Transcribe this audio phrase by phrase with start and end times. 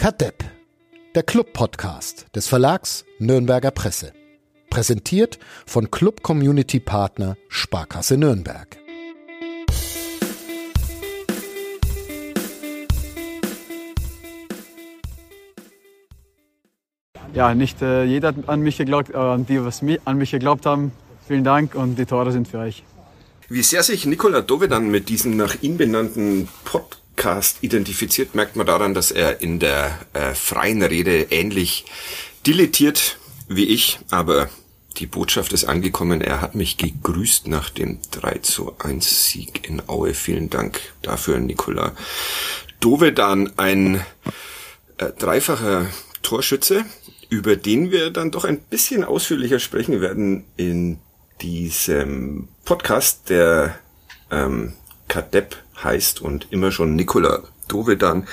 [0.00, 0.42] Kadepp,
[1.14, 4.14] der Club-Podcast des Verlags Nürnberger Presse.
[4.70, 8.78] Präsentiert von Club Community Partner Sparkasse Nürnberg.
[17.34, 20.64] Ja, nicht äh, jeder hat an mich geglaubt, aber die, was mi- an mich geglaubt
[20.64, 20.92] haben,
[21.28, 22.84] vielen Dank und die Tore sind für euch.
[23.50, 26.99] Wie sehr sich Nikola Dovedan mit diesem nach ihm benannten Podcast
[27.60, 31.84] identifiziert, merkt man daran, dass er in der äh, freien Rede ähnlich
[32.46, 34.48] dilettiert wie ich, aber
[34.98, 36.20] die Botschaft ist angekommen.
[36.20, 40.14] Er hat mich gegrüßt nach dem 3 zu 1 Sieg in Aue.
[40.14, 41.94] Vielen Dank dafür, Nikola
[42.80, 43.96] Dovedan, ein
[44.98, 45.86] äh, dreifacher
[46.22, 46.84] Torschütze,
[47.28, 50.98] über den wir dann doch ein bisschen ausführlicher sprechen werden in
[51.40, 53.78] diesem Podcast, der
[54.30, 54.74] ähm,
[55.10, 58.26] Kadepp heißt und immer schon Nikola Dovedan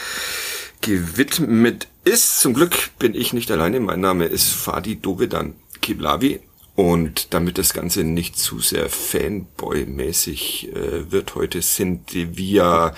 [0.80, 2.40] gewidmet ist.
[2.40, 3.80] Zum Glück bin ich nicht alleine.
[3.80, 6.40] Mein Name ist Fadi Dovedan Kiblavi.
[6.76, 12.94] Und damit das Ganze nicht zu sehr Fanboy-mäßig äh, wird, heute sind via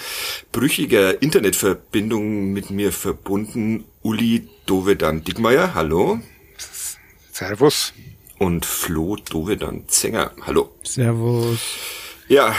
[0.52, 5.74] brüchiger Internetverbindung mit mir verbunden Uli Dovedan Dickmeier.
[5.74, 6.20] Hallo.
[7.32, 7.94] Servus.
[8.38, 10.34] Und Flo Dovedan Zenger.
[10.46, 10.76] Hallo.
[10.84, 11.60] Servus.
[12.28, 12.54] Ja,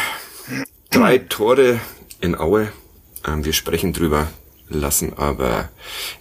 [0.91, 1.81] drei Tore
[2.21, 2.73] in Aue.
[3.27, 4.29] Ähm, wir sprechen drüber,
[4.69, 5.71] lassen aber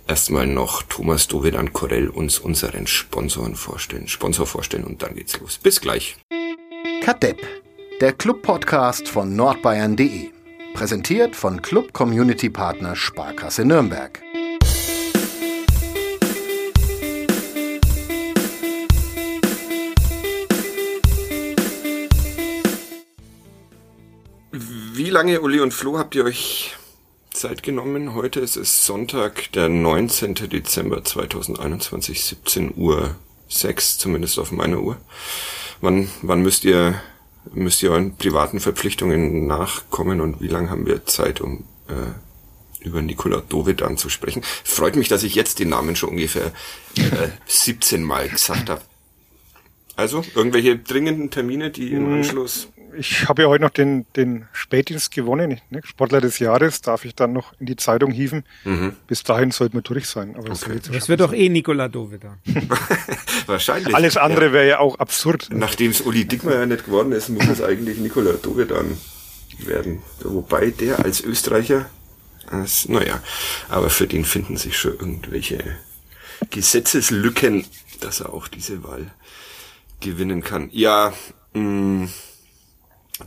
[0.08, 5.58] erstmal noch Thomas Dovedan Korell uns unseren Sponsoren vorstellen, Sponsor vorstellen und dann geht's los.
[5.58, 6.18] Bis gleich.
[7.04, 7.40] Kadepp,
[8.02, 10.30] der Club-Podcast von nordbayern.de.
[10.74, 14.22] Präsentiert von Club Community Partner Sparkasse Nürnberg.
[25.10, 26.76] Wie lange, Uli und Flo, habt ihr euch
[27.32, 28.14] Zeit genommen?
[28.14, 30.36] Heute ist es Sonntag, der 19.
[30.36, 33.16] Dezember 2021, 17 Uhr
[33.48, 34.98] 6, zumindest auf meiner Uhr.
[35.82, 37.02] Wann, wann müsst ihr,
[37.52, 43.02] müsst ihr euren privaten Verpflichtungen nachkommen und wie lange haben wir Zeit, um äh, über
[43.02, 44.44] Nikola Dovedan zu sprechen?
[44.64, 46.54] Freut mich, dass ich jetzt den Namen schon ungefähr
[46.98, 48.82] äh, 17 Mal gesagt habe.
[49.96, 52.68] Also, irgendwelche dringenden Termine, die im Anschluss
[53.00, 55.62] Ich habe ja heute noch den, den Spätdienst gewonnen.
[55.70, 55.82] Ne?
[55.86, 58.44] Sportler des Jahres darf ich dann noch in die Zeitung hieven.
[59.08, 60.36] Bis dahin sollten wir durch sein.
[60.36, 62.38] Aber das, wird Das wird doch eh Nikola Doveda.
[63.46, 63.96] wahrscheinlich.
[63.96, 64.54] Alles andere Ja.
[64.54, 65.48] wäre ja auch absurd.
[65.52, 68.98] Nachdem es Uli Dickmeyer nicht geworden ist, muss es eigentlich Nikola Dovedan
[69.60, 70.02] werden.
[70.24, 71.90] Wobei der als Österreicher,
[72.50, 73.22] als, naja,
[73.70, 75.64] aber für den finden sich schon irgendwelche
[76.50, 77.66] Gesetzeslücken,
[78.00, 79.12] dass er auch diese Wahl
[80.02, 80.70] gewinnen kann.
[80.72, 81.14] Ja,
[81.54, 82.08] mh,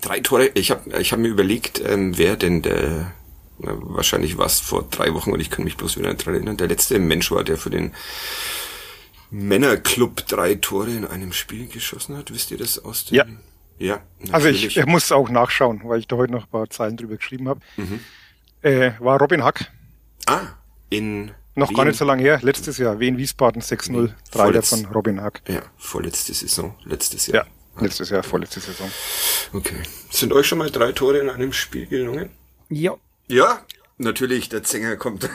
[0.00, 0.48] drei Tore.
[0.54, 3.12] Ich habe ich hab mir überlegt, ähm, wer denn der,
[3.58, 6.56] na, wahrscheinlich war es vor drei Wochen und ich kann mich bloß wieder daran erinnern,
[6.56, 7.92] der letzte Mensch war, der für den
[9.30, 12.32] Männerclub drei Tore in einem Spiel geschossen hat.
[12.32, 13.16] Wisst ihr das aus dem?
[13.16, 13.24] Ja.
[13.78, 14.00] Ja.
[14.30, 17.16] Also ich, ich muss auch nachschauen, weil ich da heute noch ein paar Zeilen drüber
[17.16, 17.60] geschrieben habe.
[17.76, 18.00] Mhm.
[18.60, 19.70] Äh, war Robin Hack.
[20.26, 20.40] Ah,
[20.90, 21.76] in Noch Wien.
[21.76, 22.38] gar nicht so lange her.
[22.42, 23.00] Letztes Jahr.
[23.00, 24.12] Wien Wiesbaden 6-0.
[24.30, 25.40] Dreier Vorletz- von Robin Hack.
[25.48, 27.44] Ja, vorletzte Saison, letztes Ja.
[27.80, 28.90] Letztes Jahr, vorletzte Saison.
[29.52, 29.76] Okay.
[30.10, 32.30] Sind euch schon mal drei Tore in einem Spiel gelungen?
[32.68, 32.94] Ja.
[33.28, 33.64] Ja,
[33.98, 35.28] natürlich, der Zänger kommt.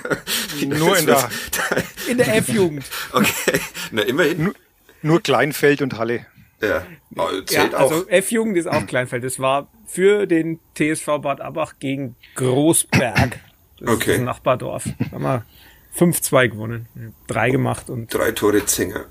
[0.66, 1.30] Nur in der-
[2.08, 2.86] In der F-Jugend.
[3.12, 3.60] Okay,
[3.92, 4.54] na immerhin.
[5.02, 6.26] Nur Kleinfeld und Halle.
[6.62, 8.08] Ja, oh, Ja, zählt also auch.
[8.08, 9.24] F-Jugend ist auch Kleinfeld.
[9.24, 13.40] Das war für den TSV Bad Abach gegen Großberg.
[13.80, 14.14] Das Okay.
[14.14, 14.86] ist ein Nachbardorf.
[15.00, 15.46] Da haben wir
[15.98, 16.88] 5-2 gewonnen.
[17.28, 19.06] Drei gemacht und Drei Tore Zänger.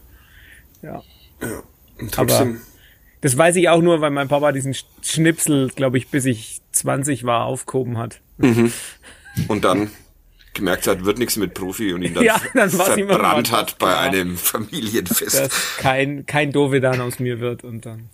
[0.82, 1.02] ja.
[1.42, 1.62] Ja.
[1.98, 2.60] Und trotzdem,
[3.26, 6.60] Das weiß ich auch nur, weil mein Papa diesen Sch- Schnipsel, glaube ich, bis ich
[6.70, 8.20] 20 war, aufgehoben hat.
[8.38, 9.90] und dann
[10.54, 14.36] gemerkt hat, wird nichts mit Profi und ihn dann, Ja, dann verbrannt hat bei einem
[14.38, 15.40] Familienfest.
[15.40, 18.10] Dass kein, kein Dovedan aus mir wird und dann.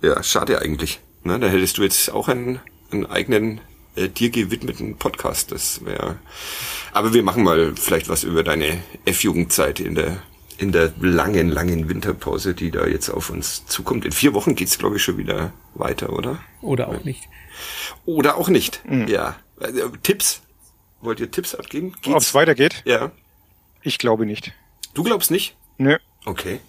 [0.00, 1.00] Ja, schade eigentlich.
[1.24, 2.60] Ne, da hättest du jetzt auch einen,
[2.92, 3.60] einen eigenen
[3.96, 5.50] äh, dir gewidmeten Podcast.
[5.50, 6.18] Das wäre.
[6.92, 10.18] Aber wir machen mal vielleicht was über deine F-Jugendzeit in der
[10.58, 14.04] in der langen, langen Winterpause, die da jetzt auf uns zukommt.
[14.04, 16.38] In vier Wochen geht's, glaube ich, schon wieder weiter, oder?
[16.62, 17.28] Oder auch nicht.
[18.04, 18.82] Oder auch nicht.
[19.06, 19.36] Ja.
[19.60, 19.72] Äh,
[20.02, 20.42] Tipps?
[21.00, 21.94] Wollt ihr Tipps abgeben?
[22.06, 22.82] Ob es weitergeht?
[22.84, 23.12] Ja.
[23.82, 24.52] Ich glaube nicht.
[24.94, 25.56] Du glaubst nicht?
[25.78, 25.96] Nö.
[26.24, 26.60] Okay.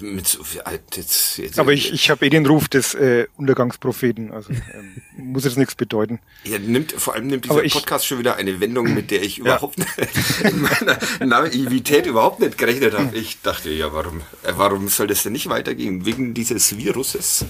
[0.00, 0.62] Mit so viel,
[0.96, 4.32] jetzt, jetzt, Aber ich, ich habe eh den Ruf des äh, Untergangspropheten.
[4.32, 5.02] Also ähm,
[5.32, 6.20] muss jetzt nichts bedeuten.
[6.44, 9.38] Ja, nimmt, vor allem nimmt dieser ich- Podcast schon wieder eine Wendung, mit der ich
[9.38, 9.76] überhaupt
[10.42, 13.14] in meiner Naivität überhaupt nicht gerechnet habe.
[13.16, 16.06] Ich dachte, ja, warum, äh, warum soll das denn nicht weitergehen?
[16.06, 17.44] Wegen dieses Viruses?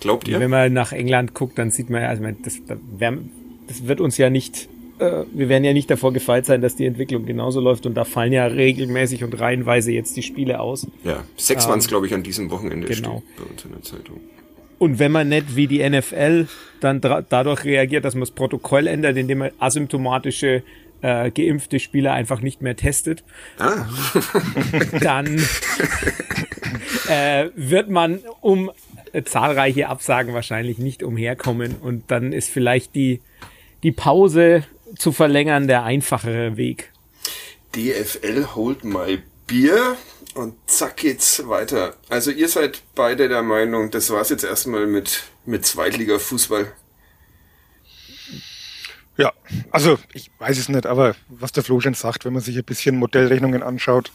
[0.00, 0.40] Glaubt ihr?
[0.40, 4.30] Wenn man nach England guckt, dann sieht man ja, also das, das wird uns ja
[4.30, 7.94] nicht äh, wir werden ja nicht davor gefeit sein, dass die Entwicklung genauso läuft und
[7.94, 10.86] da fallen ja regelmäßig und reihenweise jetzt die Spiele aus.
[11.04, 13.22] Ja, sechs Ähm, waren es, glaube ich, an diesem Wochenende genau.
[13.36, 14.20] bei uns in der Zeitung.
[14.78, 16.48] Und wenn man nicht wie die NFL
[16.80, 20.62] dann dadurch reagiert, dass man das Protokoll ändert, indem man asymptomatische
[21.00, 23.24] äh, geimpfte Spieler einfach nicht mehr testet,
[23.58, 23.86] Ah,
[25.00, 25.40] dann
[27.08, 28.70] äh, wird man um
[29.12, 33.20] äh, zahlreiche Absagen wahrscheinlich nicht umherkommen und dann ist vielleicht die,
[33.82, 34.64] die Pause
[34.96, 36.92] zu verlängern der einfachere Weg.
[37.74, 39.96] DFL holt my Bier
[40.34, 41.94] und zack geht's weiter.
[42.08, 46.72] Also ihr seid beide der Meinung, das war's jetzt erstmal mit, mit Zweitliga-Fußball.
[49.16, 49.32] Ja,
[49.70, 52.64] also ich weiß es nicht, aber was der Flo schon sagt, wenn man sich ein
[52.64, 54.12] bisschen Modellrechnungen anschaut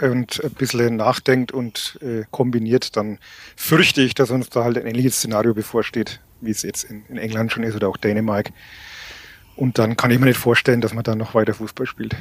[0.00, 3.18] und ein bisschen nachdenkt und äh, kombiniert, dann
[3.54, 7.16] fürchte ich, dass uns da halt ein ähnliches Szenario bevorsteht, wie es jetzt in, in
[7.16, 8.50] England schon ist oder auch Dänemark.
[9.56, 12.16] Und dann kann ich mir nicht vorstellen, dass man da noch weiter Fußball spielt.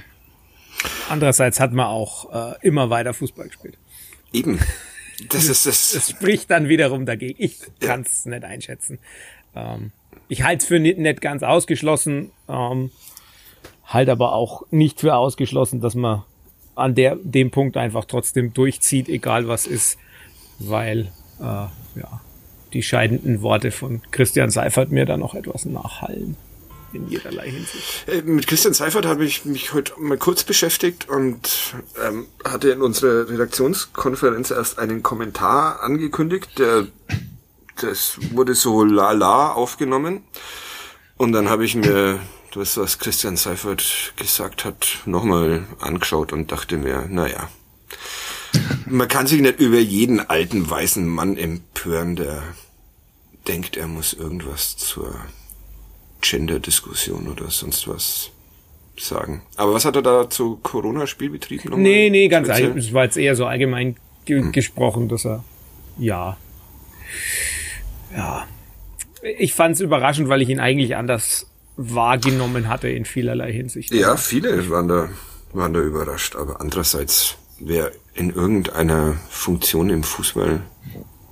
[1.10, 3.78] Andererseits hat man auch äh, immer weiter Fußball gespielt.
[4.32, 4.60] Eben.
[5.30, 5.94] Das ist das.
[5.94, 7.36] Das spricht dann wiederum dagegen.
[7.38, 9.00] Ich kann es nicht einschätzen.
[9.56, 9.92] Ähm,
[10.28, 12.92] ich halte es für nicht, nicht ganz ausgeschlossen, ähm,
[13.86, 16.24] halt aber auch nicht für ausgeschlossen, dass man
[16.76, 20.00] an der, dem Punkt einfach trotzdem durchzieht, egal was ist,
[20.60, 22.22] weil äh, ja,
[22.74, 26.36] die scheidenden Worte von Christian Seifert mir da noch etwas nachhallen.
[26.94, 28.08] In jederlei Hinsicht.
[28.08, 31.74] Äh, Mit Christian Seifert habe ich mich heute mal kurz beschäftigt und
[32.06, 36.88] ähm, hatte in unserer Redaktionskonferenz erst einen Kommentar angekündigt, der
[37.82, 40.22] das wurde so lala aufgenommen
[41.18, 42.20] und dann habe ich mir
[42.54, 47.50] das, was Christian Seifert gesagt hat, nochmal angeschaut und dachte mir, naja,
[48.86, 52.44] man kann sich nicht über jeden alten weißen Mann empören, der
[53.48, 55.16] denkt, er muss irgendwas zur
[56.24, 58.32] Gender-Diskussion oder sonst was
[58.98, 59.42] sagen.
[59.58, 61.78] Aber was hat er da zu Corona-Spielbetrieb noch?
[61.78, 62.88] Nee, nee, ganz ehrlich.
[62.88, 65.44] Es war jetzt eher so allgemein ge gesprochen, dass er,
[65.98, 66.38] ja.
[68.16, 68.48] Ja.
[69.38, 73.94] Ich fand es überraschend, weil ich ihn eigentlich anders wahrgenommen hatte in vielerlei Hinsicht.
[73.94, 75.10] Ja, viele waren da,
[75.54, 80.62] waren da überrascht, aber andererseits, wer in irgendeiner Funktion im Fußball,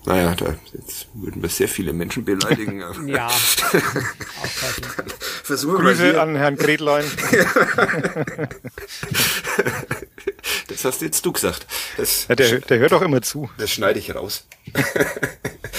[0.05, 2.83] naja, da jetzt würden wir sehr viele Menschen beleidigen.
[3.07, 3.29] Ja.
[5.43, 7.03] Versuchen Grüße an Herrn Gretlein.
[10.67, 11.65] das hast jetzt du gesagt.
[11.97, 13.49] Das, Ja, der, der hört auch immer zu.
[13.57, 14.47] das schneide ich raus.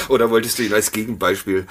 [0.09, 1.67] Oder wolltest du ihn als Gegenbeispiel?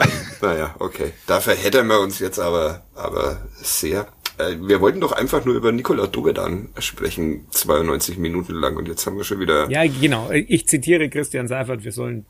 [0.00, 0.10] Ähm,
[0.40, 1.12] naja, okay.
[1.26, 4.08] Da verheddern wir uns jetzt aber, aber sehr.
[4.38, 9.06] Äh, wir wollten doch einfach nur über Nikola Dovedan sprechen, 92 Minuten lang, und jetzt
[9.06, 9.70] haben wir schon wieder.
[9.70, 10.30] Ja, genau.
[10.30, 12.26] Ich zitiere Christian Seifert, wir sollen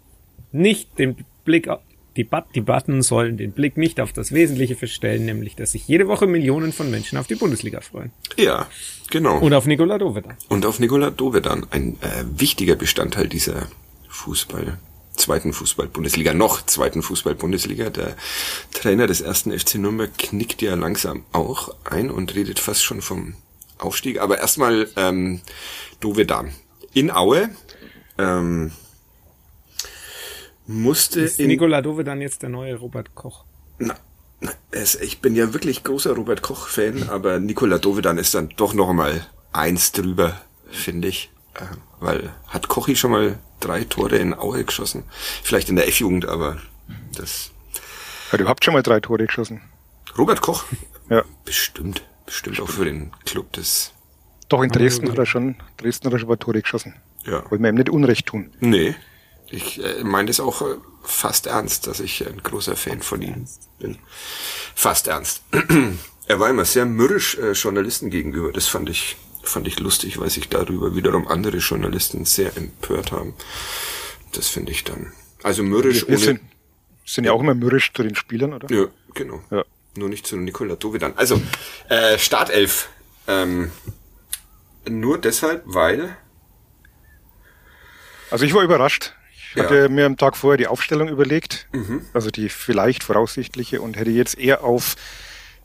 [0.52, 1.80] nicht den Blick auf
[2.16, 6.06] die Bat Debatten sollen den Blick nicht auf das Wesentliche verstellen, nämlich, dass sich jede
[6.06, 8.12] Woche Millionen von Menschen auf die Bundesliga freuen.
[8.36, 8.68] Ja,
[9.10, 9.38] genau.
[9.38, 10.36] Und auf Nikola Dovedan.
[10.48, 13.66] Und auf Nikola Dovedan, ein äh, wichtiger Bestandteil dieser
[14.08, 14.78] Fußball,
[15.16, 17.90] zweiten Fußball-Bundesliga, noch zweiten Fußball-Bundesliga.
[17.90, 18.16] Der
[18.72, 23.34] Trainer des ersten FC Nürnberg knickt ja langsam auch ein und redet fast schon vom
[23.78, 24.20] Aufstieg.
[24.20, 25.40] Aber erstmal ähm,
[26.00, 26.52] Dovedan.
[26.92, 27.50] In Aue
[28.18, 28.72] ähm,
[30.66, 33.44] musste Ist in Nikola Dovedan jetzt der neue Robert Koch?
[33.78, 33.96] na,
[34.40, 38.74] na, es, ich bin ja wirklich großer Robert Koch-Fan, aber Nikola Dovedan ist dann doch
[38.74, 40.40] noch mal eins drüber,
[40.70, 41.30] finde ich.
[41.54, 41.64] Äh,
[42.04, 45.04] weil hat Kochi schon mal drei Tore in Aue geschossen?
[45.42, 46.58] Vielleicht in der F-Jugend, aber
[47.16, 47.50] das.
[48.30, 49.62] Hat überhaupt schon mal drei Tore geschossen.
[50.16, 50.64] Robert Koch?
[51.10, 51.24] Ja.
[51.44, 52.02] Bestimmt.
[52.26, 53.92] Bestimmt auch für den Club des.
[54.48, 56.94] Doch in Dresden hat er schon, Dresden hat er schon mal Tore geschossen.
[57.24, 57.50] Ja.
[57.50, 58.52] Wollen wir ihm nicht Unrecht tun.
[58.60, 58.94] Nee.
[59.50, 63.46] Ich äh, meine das auch äh, fast ernst, dass ich ein großer Fan von ihm
[63.78, 63.98] bin.
[64.74, 65.42] Fast ernst.
[66.26, 68.52] er war immer sehr mürrisch äh, Journalisten gegenüber.
[68.52, 73.34] Das fand ich, fand ich lustig, weil sich darüber wiederum andere Journalisten sehr empört haben.
[74.32, 75.12] Das finde ich dann.
[75.42, 76.40] Also mürrisch Wir sind,
[77.04, 78.70] sind ja auch immer mürrisch zu den Spielern, oder?
[78.74, 79.42] Ja, genau.
[79.50, 79.64] Ja.
[79.96, 81.12] Nur nicht zu Nikola Dovedan.
[81.16, 81.40] Also,
[81.88, 82.88] äh, Startelf.
[83.28, 83.70] Ähm,
[84.88, 86.16] nur deshalb, weil.
[88.30, 89.12] Also ich war überrascht.
[89.50, 89.64] Ich Ja.
[89.64, 92.04] hatte mir am Tag vorher die Aufstellung überlegt, Mhm.
[92.12, 94.96] also die vielleicht voraussichtliche und hätte jetzt eher auf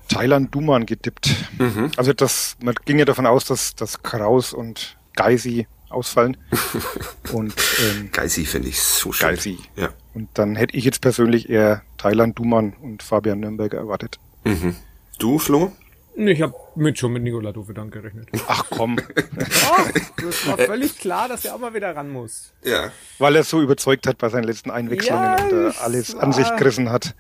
[0.10, 1.30] Thailand Duman getippt.
[1.58, 1.92] Mhm.
[1.96, 6.38] Also das, man ging ja davon aus, dass, dass Kraus und Geisi ausfallen.
[7.34, 9.30] und ähm, Geisi finde ich so schön.
[9.30, 9.58] Geisi.
[9.75, 9.89] Ja.
[10.13, 14.20] Und dann hätte ich jetzt persönlich eher Thailand Duman und Fabian Nürnberger erwartet.
[14.44, 14.75] Mhm.
[15.20, 15.72] Du, Flo?
[16.16, 18.28] Ich habe mit schon mit Nikola Dovedan gerechnet.
[18.48, 22.51] Ach komm, Oh, das war völlig klar, dass er auch mal wieder ran muss.
[22.63, 22.92] Ja.
[23.20, 26.34] weil er so überzeugt hat bei seinen letzten Einwechslungen Ja, und das alles war- an
[26.34, 27.16] sich gerissen hat.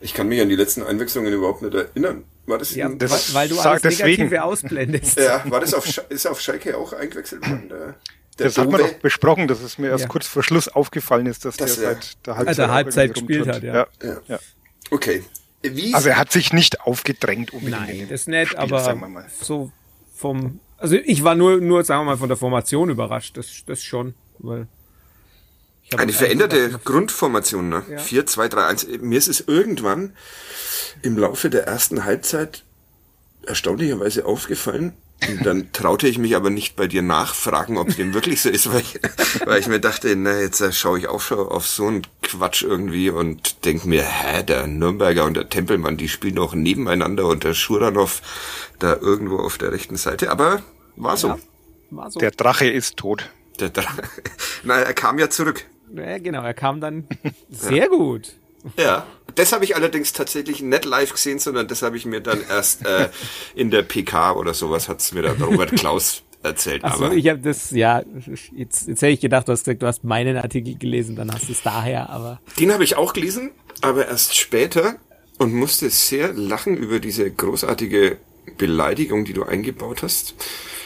[0.00, 2.24] Ich kann mich an die letzten Einwechslungen überhaupt nicht erinnern.
[2.46, 4.22] War das, Ja, das- weil, weil du alles deswegen.
[4.24, 5.18] Negative ausblendest.
[5.18, 7.68] ja, war das auf, ist auf Schalke auch eingewechselt worden?
[7.68, 8.90] Der, der Das hat man Dove?
[8.92, 10.08] doch besprochen, dass es mir erst Ja.
[10.08, 11.94] kurz vor Schluss aufgefallen ist, dass Das, der ja.
[11.94, 13.86] seit der Halbzeit, auch Halbzeit gespielt hat, ja.
[14.02, 14.16] ja.
[14.26, 14.38] Ja.
[14.90, 15.22] Okay.
[15.62, 17.90] Wie Also er hat sich nicht aufgedrängt unbedingt.
[17.90, 19.26] in Nein, das nicht, Spiel, aber sagen wir mal.
[19.42, 19.70] so
[20.16, 23.82] vom, also ich war nur, nur, sagen wir mal, von der Formation überrascht, das, das
[23.82, 24.66] schon, weil
[25.92, 27.82] Eine eigentlich veränderte Grundformation, ne?
[27.90, 27.98] Ja.
[27.98, 28.86] 4, 2, 3, 1.
[29.00, 30.14] Mir ist es irgendwann
[31.02, 32.64] im Laufe der ersten Halbzeit
[33.44, 34.92] erstaunlicherweise aufgefallen.
[35.28, 38.72] Und dann traute ich mich aber nicht bei dir nachfragen, ob dem wirklich so ist,
[38.72, 39.00] weil ich,
[39.44, 42.62] weil ich mir dachte, na, jetzt äh, schaue ich auch schon auf so einen Quatsch
[42.62, 47.44] irgendwie und denk mir, hä, der Nürnberger und der Tempelmann, die spielen doch nebeneinander und
[47.44, 48.22] der Schuranov
[48.78, 50.30] da irgendwo auf der rechten Seite.
[50.30, 50.62] Aber
[50.96, 51.28] war so.
[51.28, 51.38] Ja.
[51.90, 52.20] war so.
[52.20, 53.28] Der Drache ist tot.
[53.58, 53.92] Der Dra
[54.62, 55.66] Na, er kam ja zurück.
[55.94, 57.06] Ja, genau, er kam dann
[57.50, 58.34] sehr gut.
[58.76, 62.40] Ja, das habe ich allerdings tatsächlich nicht live gesehen, sondern das habe ich mir dann
[62.46, 63.08] erst äh,
[63.54, 66.84] in der PK oder sowas hat's mir dann Robert Klaus erzählt.
[66.84, 68.02] Also aber ich habe das, ja,
[68.54, 71.48] jetzt, jetzt hätte ich gedacht, du hast gesagt, du hast meinen Artikel gelesen, dann hast
[71.48, 74.96] du es daher, aber den habe ich auch gelesen, aber erst später
[75.38, 78.18] und musste sehr lachen über diese großartige
[78.58, 80.34] Beleidigung, die du eingebaut hast.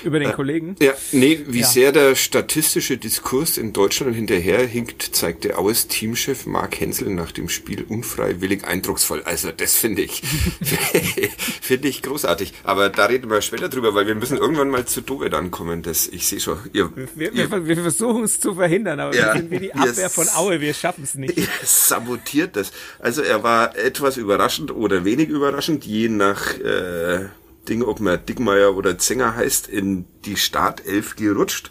[0.04, 0.76] Über den Kollegen.
[0.80, 1.66] Ja, nee, wie Ja.
[1.66, 7.84] sehr der statistische Diskurs in Deutschland hinterherhinkt, zeigte Aues Teamchef Mark Hensel nach dem Spiel
[7.88, 9.22] unfreiwillig eindrucksvoll.
[9.24, 10.22] Also das finde ich,
[11.60, 12.52] finde ich großartig.
[12.64, 15.82] Aber da reden wir später drüber, weil wir müssen irgendwann mal zu Dove dann kommen.
[15.82, 19.34] Das, ich sehe schon, ihr, Wir, ihr, wir, wir versuchen es zu verhindern, aber Ja,
[19.34, 21.34] wir sind wie die Abwehr von Aue, wir schaffen es nicht.
[21.64, 22.72] sabotiert das.
[22.98, 27.26] Also er war etwas überraschend oder wenig überraschend, je nach äh,
[27.68, 31.70] Ding, ob man Dickmeier oder Zenger heißt, in die Startelf gerutscht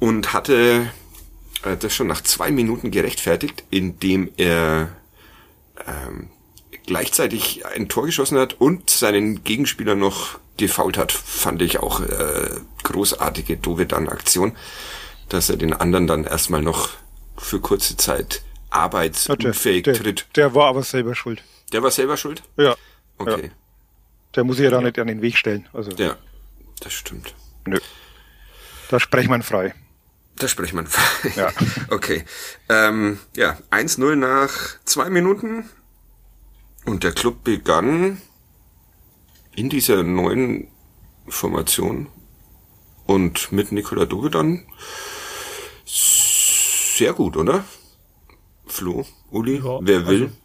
[0.00, 0.90] und hatte
[1.64, 4.96] äh, das schon nach zwei Minuten gerechtfertigt, indem er
[5.86, 6.30] ähm,
[6.86, 12.50] gleichzeitig ein Tor geschossen hat und seinen Gegenspieler noch gefault hat, fand ich auch äh,
[12.82, 14.56] großartige Dovedan-Aktion,
[15.28, 16.90] dass er den anderen dann erstmal noch
[17.38, 20.26] für kurze Zeit Ja, arbeitsunfähig der, tritt.
[20.36, 21.42] der war aber selber schuld.
[21.72, 22.42] Der war selber schuld?
[22.56, 22.76] Ja.
[23.18, 23.50] Okay,
[24.34, 25.68] Der muss sich ja da nicht an den Weg stellen.
[25.72, 26.16] Also, ja,
[26.80, 27.34] das stimmt.
[27.66, 27.78] nö.
[28.88, 29.74] Da sprechen wir frei.
[30.36, 30.86] Da spricht man.
[31.36, 31.50] Ja.
[31.90, 32.24] Okay.
[32.68, 34.50] Ähm, ja, 1-0 nach
[34.84, 35.68] zwei Minuten.
[36.84, 38.20] Und der Club begann
[39.54, 40.68] in dieser neuen
[41.28, 42.08] Formation
[43.06, 44.66] und mit Nikola Dove dann
[45.86, 47.64] sehr gut, oder?
[48.66, 50.22] Flo, Uli, Ja, wer will?
[50.24, 50.36] also-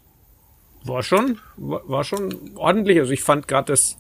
[0.88, 3.00] War schon, war, schon ordentlich.
[3.00, 3.98] Also ich fand gerade das,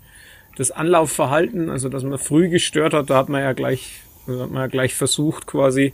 [0.55, 4.51] das Anlaufverhalten, also dass man früh gestört hat, da hat man ja gleich, da hat
[4.51, 5.93] man ja gleich versucht, quasi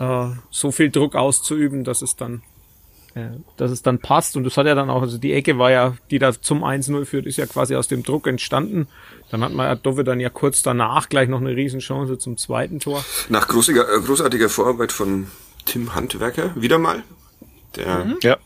[0.00, 2.42] äh, so viel Druck auszuüben, dass es dann
[3.14, 5.70] äh, dass es dann passt und das hat ja dann auch, also die Ecke war
[5.70, 8.88] ja, die da zum 1-0 führt, ist ja quasi aus dem Druck entstanden.
[9.30, 12.80] Dann hat man ja Dove dann ja kurz danach gleich noch eine Riesenchance zum zweiten
[12.80, 13.04] Tor.
[13.28, 15.28] Nach großartiger, äh, großartiger Vorarbeit von
[15.64, 17.04] Tim Handwerker, wieder mal.
[17.76, 18.36] Der Ja.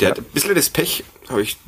[0.00, 1.58] Der hat ein bisschen das Pech, habe ich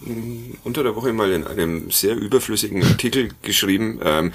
[0.65, 4.33] unter der Woche mal in einem sehr überflüssigen Artikel geschrieben, ähm,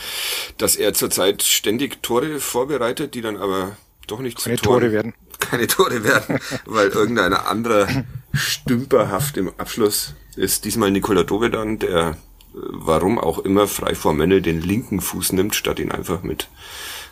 [0.57, 5.13] dass er zurzeit ständig Tore vorbereitet, die dann aber doch nicht Keine Toren, Tore werden.
[5.39, 7.87] Keine Tore werden, weil irgendeiner anderer
[8.33, 10.65] stümperhaft im Abschluss ist.
[10.65, 12.15] Diesmal Nikola Dove dann, der äh,
[12.53, 16.47] warum auch immer frei vor Männel den linken Fuß nimmt, statt ihn einfach mit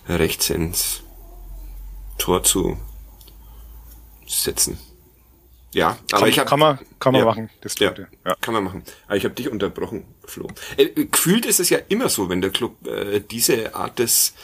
[0.07, 1.01] rechts ins
[2.17, 2.77] Tor zu
[4.27, 4.77] setzen.
[5.75, 7.25] Ja, aber Kann, ich hab, kann man, kann man ja.
[7.25, 7.93] machen, das ja.
[8.23, 8.35] Ja.
[8.39, 8.83] kann man machen.
[9.07, 10.47] Aber ich habe dich unterbrochen, Flo.
[10.77, 14.35] Äh, gefühlt ist es ja immer so, wenn der Club äh, diese Art des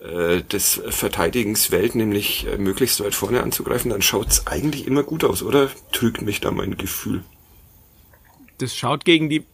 [0.00, 5.24] äh, des Verteidigens wählt, nämlich äh, möglichst weit vorne anzugreifen, dann schaut's eigentlich immer gut
[5.24, 5.68] aus, oder?
[5.92, 7.22] Trügt mich da mein Gefühl.
[8.58, 9.44] das schaut gegen die,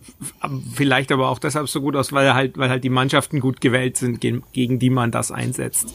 [0.72, 3.96] vielleicht aber auch deshalb so gut aus, weil halt, weil halt die Mannschaften gut gewählt
[3.96, 5.94] sind, gegen, gegen die man das einsetzt.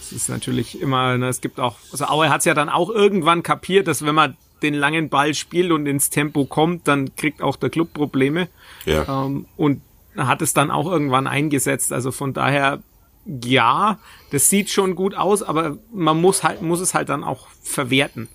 [0.00, 3.42] Es ist natürlich immer, ne, es gibt auch, also Aue hat's ja dann auch irgendwann
[3.42, 7.56] kapiert, dass wenn man den langen Ball spielt und ins Tempo kommt, dann kriegt auch
[7.56, 8.48] der Club Probleme.
[8.84, 9.26] Ja.
[9.26, 9.82] Ähm, und
[10.16, 11.92] hat es dann auch irgendwann eingesetzt.
[11.92, 12.82] Also von daher,
[13.26, 13.98] ja,
[14.32, 18.28] das sieht schon gut aus, aber man muss halt, muss es halt dann auch verwerten.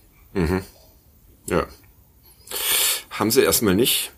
[1.45, 1.65] Ja.
[3.09, 4.11] Haben sie erstmal nicht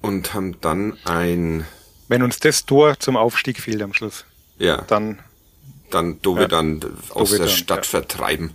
[0.00, 1.66] und haben dann ein,
[2.08, 4.24] Wenn uns das Tor zum Aufstieg fehlt am Schluss,
[4.58, 5.18] ja, dann
[5.90, 6.48] dann Dove Ja.
[6.48, 7.90] dann aus Dove der dann, Stadt ja.
[7.90, 8.52] vertreiben.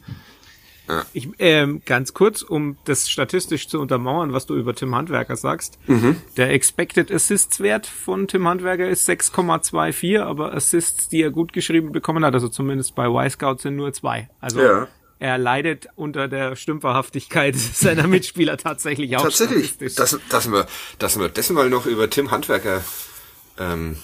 [1.13, 5.79] Ich, ähm, ganz kurz, um das statistisch zu untermauern, was du über Tim Handwerker sagst.
[6.37, 11.91] Der Expected Assists Wert von Tim Handwerker ist 6,24, aber Assists, die er gut geschrieben
[11.93, 14.29] bekommen hat, also zumindest bei Y-Scout sind nur zwei.
[14.41, 14.87] Also Ja.
[15.19, 19.23] er leidet unter der Stümperhaftigkeit seiner Mitspieler tatsächlich auch.
[19.23, 20.67] Tatsächlich, dass, dass, wir,
[20.99, 22.83] dass wir das mal noch über Tim Handwerker
[23.57, 23.95] ähm,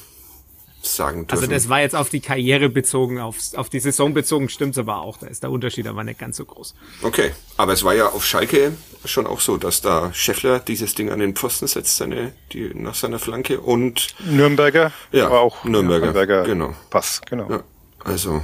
[0.82, 1.44] sagen dürfen.
[1.44, 5.02] Also das war jetzt auf die Karriere bezogen, auf, auf die Saison bezogen, stimmt's aber
[5.02, 5.18] auch.
[5.18, 6.74] Da ist der Unterschied aber nicht ganz so groß.
[7.02, 8.74] Okay, aber es war ja auf Schalke
[9.06, 12.96] schon auch so, dass da Scheffler dieses Ding an den Pfosten setzt, seine, die, nach
[12.96, 16.76] seiner Flanke und Nürnberger, ja, aber auch Nürnberger, Nürnberger genau.
[16.90, 17.50] Pass, genau.
[17.50, 17.64] Ja,
[18.04, 18.44] also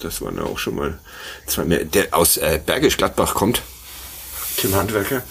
[0.00, 0.98] das waren ja auch schon mal
[1.46, 1.84] zwei mehr.
[1.84, 3.62] Der aus äh, Bergisch Gladbach kommt,
[4.56, 5.22] Tim Handwerker.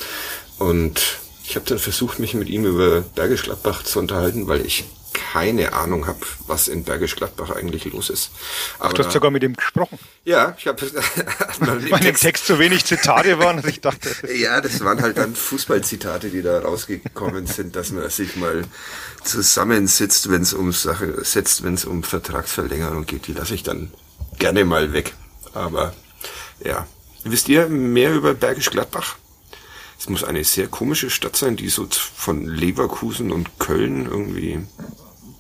[0.58, 4.86] Und ich habe dann versucht, mich mit ihm über Bergisch Gladbach zu unterhalten, weil ich
[5.34, 8.32] keine Ahnung habe, was in Bergisch Gladbach eigentlich los ist.
[8.80, 10.00] Aber Du hast sogar mit ihm gesprochen.
[10.26, 10.82] ja, ich habe
[11.60, 15.36] Weil im Text, so wenig Zitate waren, dass ich dachte, ja, das waren halt dann
[15.36, 18.64] Fußballzitate, die da rausgekommen sind, dass man sich mal
[19.24, 23.28] zusammensitzt, wenn es um Sache setzt, wenn es um Vertragsverlängerung geht.
[23.28, 23.92] Die lasse ich dann
[24.40, 25.14] gerne mal weg.
[25.54, 25.94] Aber
[26.64, 26.88] ja,
[27.24, 29.18] wisst ihr mehr über Bergisch Gladbach?
[30.00, 34.66] Es muss eine sehr komische Stadt sein, die so von Leverkusen und Köln irgendwie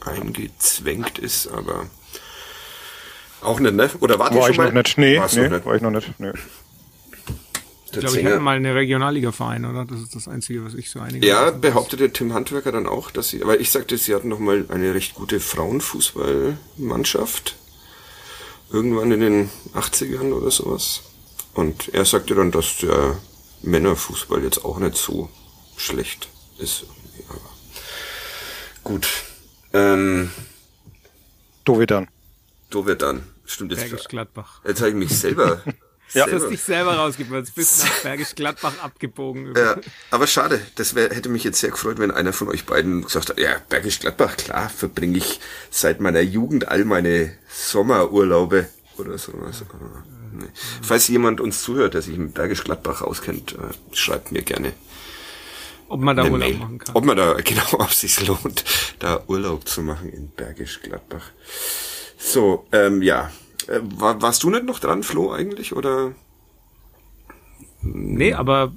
[0.10, 1.88] eingezwängt ist, aber
[3.42, 3.89] auch nicht, ne?
[4.00, 4.68] Oder wart ihr war schon ich mal?
[4.68, 4.98] noch nicht.
[4.98, 5.66] Nee, nee du nicht?
[5.66, 6.20] war ich noch nicht.
[6.20, 6.32] Nee.
[7.94, 9.84] Der Ich glaube, ich hatte mal eine Regionalliga-Verein, oder?
[9.86, 11.25] Das ist das Einzige, was ich so einige.
[11.25, 14.66] Ja, behauptete Tim Handwerker dann auch, dass sie, aber ich sagte, sie hatten noch mal
[14.70, 17.56] eine recht gute Frauenfußballmannschaft.
[18.72, 21.01] Irgendwann in den 80ern oder sowas.
[21.56, 23.18] Und er sagte dann, dass der
[23.63, 25.28] Männerfußball jetzt auch nicht so
[25.75, 26.86] schlecht ist.
[27.30, 27.50] Aber
[28.84, 29.08] gut.
[29.74, 30.30] Ähm,
[31.66, 32.08] Dovedan.
[32.70, 33.24] Dovedan.
[33.46, 33.90] Stimmt jetzt.
[33.90, 34.62] Bergisch Gladbach.
[34.66, 35.62] Jetzt habe ich mich selber.
[36.14, 36.26] Ja.
[36.26, 39.54] Du hast dich selber rausgegeben, du bist nach Bergisch Gladbach abgebogen.
[39.56, 39.78] Ja,
[40.10, 40.60] aber schade.
[40.74, 43.62] Das wär, hätte mich jetzt sehr gefreut, wenn einer von euch beiden gesagt hat, ja,
[43.70, 49.64] Bergisch Gladbach, klar, verbringe ich seit meiner Jugend all meine Sommerurlaube oder sowas.
[49.70, 50.48] Aber, nee.
[50.82, 54.74] Falls jemand uns zuhört, der sich mit Bergisch Gladbach auskennt, äh, schreibt mir gerne
[55.89, 56.58] Ob man da Urlaub Mail.
[56.58, 56.96] machen kann.
[56.96, 58.63] Ob man da, genau, ob es sich lohnt,
[59.00, 61.31] da Urlaub zu machen in Bergisch Gladbach.
[62.17, 63.32] So, ähm, ja.
[63.67, 66.13] Äh, war, warst du nicht noch dran, Flo, eigentlich, oder?
[67.82, 68.73] Nee, aber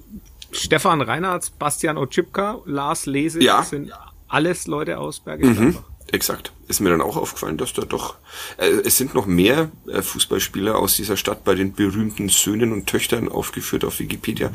[0.53, 3.63] Stefan Reinhardt, Bastian Otschipka, Lars Lese Ja.
[3.63, 3.91] sind
[4.29, 5.91] alles Leute aus Bergisch Mhm, Gladbach.
[6.13, 6.53] exakt.
[6.69, 8.17] Ist mir dann auch aufgefallen, dass da doch,
[8.59, 12.87] äh, es sind noch mehr äh, Fußballspieler aus dieser Stadt bei den berühmten Söhnen und
[12.87, 14.51] Töchtern aufgeführt auf Wikipedia,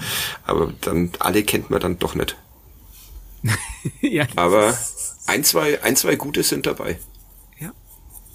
[0.46, 2.38] aber dann alle kennt man dann doch nicht.
[4.02, 4.78] ja, Aber
[5.26, 7.00] ein, zwei, ein, zwei gute sind dabei.
[7.60, 7.72] ja.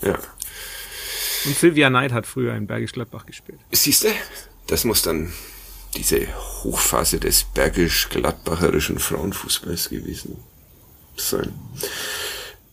[0.02, 0.18] Ja.
[1.44, 3.58] Und Sylvia Neid hat früher in Bergisch Gladbach gespielt.
[3.72, 4.12] Siehste,
[4.68, 5.32] das muss dann
[5.96, 6.20] diese
[6.62, 10.36] Hochphase des bergisch-gladbacherischen Frauenfußballs gewesen
[11.16, 11.52] sein.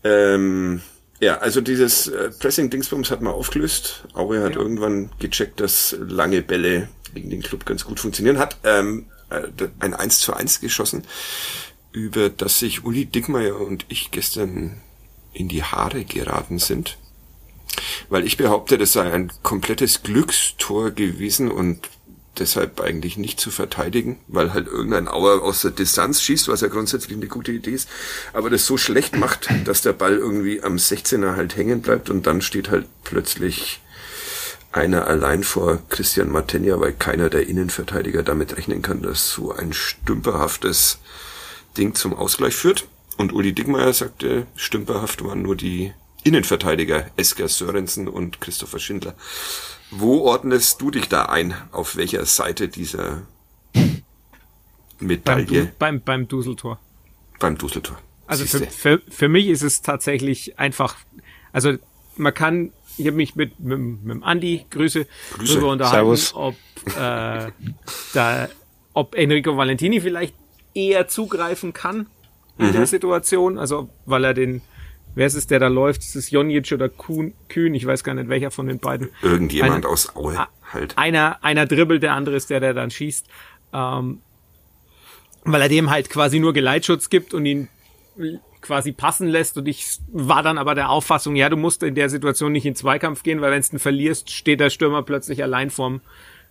[0.04, 0.82] Ähm,
[1.20, 4.06] ja, also dieses äh, Pressing-Dingsbums hat man aufgelöst.
[4.14, 4.62] Aue hat Ja.
[4.62, 8.38] irgendwann gecheckt, dass lange Bälle gegen den Club ganz gut funktionieren.
[8.40, 9.42] Hat ähm, äh,
[9.80, 11.04] ein 1 zu 1 geschossen,
[11.92, 14.82] über das sich Uli Dickmeyer und ich gestern
[15.34, 16.98] in die Haare geraten sind.
[18.10, 21.88] Weil ich behaupte, das sei ein komplettes Glückstor gewesen und
[22.38, 26.68] deshalb eigentlich nicht zu verteidigen, weil halt irgendein Auer aus der Distanz schießt, was ja
[26.68, 27.90] grundsätzlich eine gute Idee ist,
[28.34, 32.28] aber das so schlecht macht, dass der Ball irgendwie am 16er halt hängen bleibt und
[32.28, 33.82] dann steht halt plötzlich
[34.72, 39.74] einer allein vor Christian Martenja, weil keiner der Innenverteidiger damit rechnen kann, dass so ein
[39.74, 41.00] stümperhaftes
[41.78, 42.88] Ding zum Ausgleich führt.
[43.18, 49.16] Und Uli Dickmeyer sagte, stümperhaft waren nur die Innenverteidiger Esker Sörensen und Christopher Schindler.
[49.92, 51.54] Wo ordnest du dich da ein?
[51.72, 53.24] Auf welcher Seite dieser
[53.74, 54.04] Beim,
[55.00, 56.80] Medaille du, beim, beim Duseltor.
[57.40, 57.98] beim Dusseltor?
[58.28, 60.96] Also für, für, für mich ist es tatsächlich einfach,
[61.52, 61.74] also
[62.16, 65.54] man kann, ich habe mich mit, mit, mit dem Andi, Grüße, Grüße.
[65.54, 66.34] darüber unterhalten, Servus.
[66.36, 66.56] ob,
[66.96, 67.52] äh,
[68.14, 68.50] da,
[68.94, 70.36] ob Enrico Valentini vielleicht
[70.88, 72.08] eher zugreifen kann
[72.58, 72.74] in Mhm.
[72.74, 74.62] der Situation, also weil er den,
[75.16, 78.14] wer ist es, der da läuft, ist es Jonjic oder Kuhn, Kühn, ich weiß gar
[78.16, 79.10] nicht welcher von den beiden.
[79.22, 80.98] Irgendjemand Einer- aus Aue halt.
[80.98, 83.28] Einer, einer dribbelt, der andere ist der, der dann schießt.
[83.74, 84.22] Ähm,
[85.46, 87.70] weil er dem halt quasi nur Geleitschutz gibt und ihn
[88.62, 89.58] quasi passen lässt.
[89.58, 92.76] Und ich war dann aber der Auffassung, ja, du musst in der Situation nicht in
[92.76, 96.02] Zweikampf gehen, weil wenn du ihn verlierst, steht der Stürmer plötzlich allein vorm,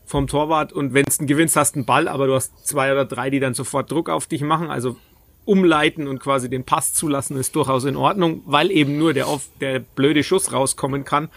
[0.08, 0.72] vorm Torwart.
[0.72, 3.40] Und wenn du gewinnst, hast du einen Ball, aber du hast zwei oder drei, die
[3.40, 4.70] dann sofort Druck auf dich machen.
[4.70, 4.96] Also
[5.44, 9.48] umleiten und quasi den Pass zulassen ist durchaus in Ordnung, weil eben nur der, auf,
[9.60, 11.28] der blöde Schuss rauskommen kann.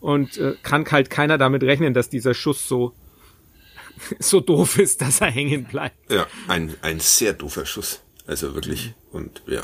[0.00, 2.92] Und äh, kann halt keiner damit rechnen, dass dieser Schuss so,
[4.20, 5.96] so doof ist, dass er hängen bleibt.
[6.10, 8.02] Ja, ein, ein sehr doofer Schuss.
[8.26, 8.94] Also wirklich.
[9.10, 9.62] Und ja.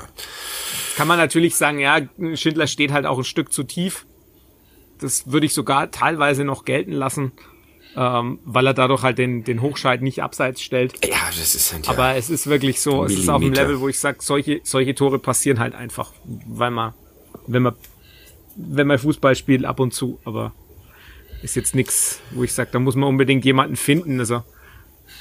[0.96, 2.00] Kann man natürlich sagen, ja,
[2.34, 4.06] Schindler steht halt auch ein Stück zu tief.
[4.98, 7.32] Das würde ich sogar teilweise noch gelten lassen.
[7.96, 10.94] Ähm, weil er dadurch halt den, den Hochscheid nicht abseits stellt.
[11.06, 13.62] Ja, das ist halt ja Aber es ist wirklich so, es ist auf Millimeter.
[13.62, 16.12] Level, wo ich sage, solche, solche Tore passieren halt einfach,
[16.46, 16.92] weil man,
[17.46, 17.74] wenn man,
[18.56, 20.52] wenn man Fußball spielt, ab und zu, aber
[21.42, 24.18] ist jetzt nix, wo ich sage, da muss man unbedingt jemanden finden.
[24.18, 24.42] Also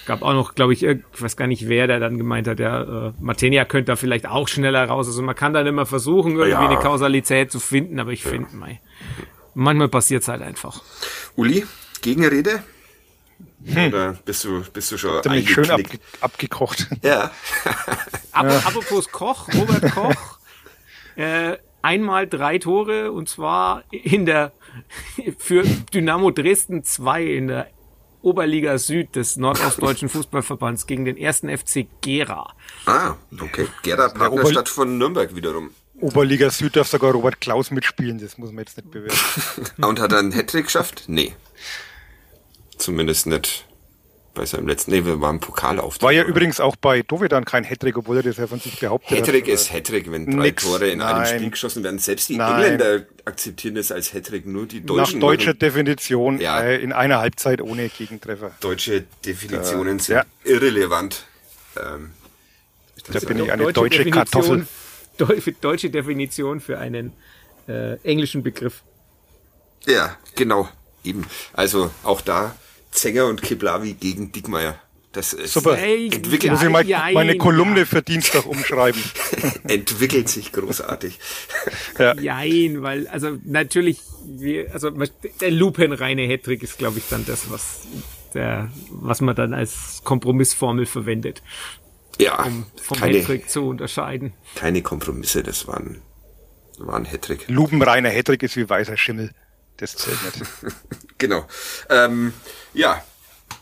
[0.05, 3.13] gab auch noch, glaube ich, ich weiß gar nicht, wer der dann gemeint hat, der
[3.17, 5.07] äh, Martenia könnte da vielleicht auch schneller raus.
[5.07, 6.69] Also man kann dann immer versuchen, irgendwie Ja.
[6.69, 8.79] eine Kausalität zu finden, aber ich finde, mei,
[9.53, 10.81] manchmal passiert's halt einfach.
[11.35, 11.65] Uli,
[12.03, 12.61] Gegenrede?
[13.65, 16.87] Oder bist du, bist du schon mich schön abge abgekocht.
[17.01, 17.31] Ja.
[18.31, 20.39] Ap Apropos Koch, Robert Koch,
[21.15, 24.51] äh, einmal drei Tore und zwar in der
[25.37, 25.63] für
[25.93, 27.67] Dynamo Dresden 2 in der
[28.21, 32.53] Oberliga Süd des Nordostdeutschen Fußballverbands gegen den ersten FC Gera.
[32.85, 33.67] Ah, okay.
[33.81, 35.71] Gera Partnerstadt von Nürnberg wiederum.
[35.99, 39.17] Oberliga Süd darf sogar Robert Klaus mitspielen, das muss man jetzt nicht bewerten.
[39.85, 41.03] Und hat er einen Hattrick geschafft?
[41.07, 41.33] Nee.
[42.83, 43.65] Zumindest nicht
[44.33, 46.01] bei seinem letzten, nee, wir waren Pokalauftritt.
[46.01, 49.17] War ja übrigens auch bei Dovedan kein Hattrick, obwohl er das ja von sich behauptet
[49.17, 49.53] Hattrick hat.
[49.53, 51.37] ist Hattrick, wenn drei Nix, Tore in einem nein.
[51.37, 51.99] Spiel geschossen werden.
[51.99, 52.61] Selbst die Nein.
[52.63, 55.19] Engländer akzeptieren es als Hattrick, nur die Nach Deutschen.
[55.21, 56.59] deutscher machen- Definition Ja.
[56.61, 58.51] äh, in einer Halbzeit ohne Gegentreffer.
[58.59, 60.25] deutsche Definitionen sind ja.
[60.43, 61.25] irrelevant.
[61.81, 62.11] Ähm,
[63.11, 64.67] Da bin ich eine deutsche Kartoffel.
[65.19, 67.13] Deu deutsche Definition für einen
[67.67, 68.81] äh, englischen Begriff.
[69.85, 70.67] ja, genau,
[71.03, 71.23] eben.
[71.53, 72.55] Also auch da
[72.93, 74.79] Zenger und Keblavi gegen Dickmeier.
[75.11, 75.77] Das ist, Super.
[75.77, 77.37] Entwickelt, Muss ich mal Ja, meine ja.
[77.37, 78.99] Kolumne für Dienstag umschreiben.
[79.67, 81.19] entwickelt sich großartig.
[82.19, 87.81] Jein, weil, also natürlich, wir, also der lupenreine Hattrick ist, glaube ich, dann das, was
[88.33, 91.43] der, was man dann als Kompromissformel verwendet,
[92.19, 94.33] Ja, um vom keine, Hattrick zu unterscheiden.
[94.55, 96.01] keine Kompromisse, das waren,
[96.79, 97.45] waren Hattrick.
[97.49, 99.29] Lupenreiner Hattrick ist wie weißer Schimmel.
[99.77, 100.45] Das zählt nicht.
[101.17, 101.45] Genau.
[101.89, 102.33] Ähm,
[102.73, 103.01] ja,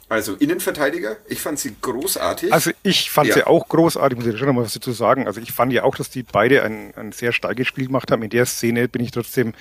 [0.09, 2.51] also Innenverteidiger, ich fand sie großartig.
[2.51, 3.35] Also ich fand Ja.
[3.35, 5.27] sie auch großartig, muss ich schon noch mal was dazu sagen.
[5.27, 8.23] Also ich fand ja auch, dass die beide ein, ein sehr starkes Spiel gemacht haben.
[8.23, 9.53] In der Szene bin ich trotzdem,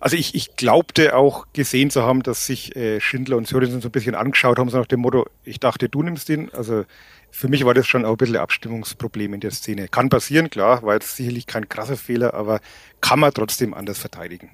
[0.00, 3.88] also ich, ich glaubte auch gesehen zu haben, dass sich äh, Schindler und Sörensen so
[3.88, 6.50] ein bisschen angeschaut haben, so nach dem Motto, ich dachte, du nimmst ihn.
[6.52, 6.84] Also
[7.30, 9.88] für mich war das schon auch ein bisschen ein Abstimmungsproblem in der Szene.
[9.88, 12.60] Kann passieren, klar, war jetzt sicherlich kein krasser Fehler, aber
[13.00, 14.50] kann man trotzdem anders verteidigen.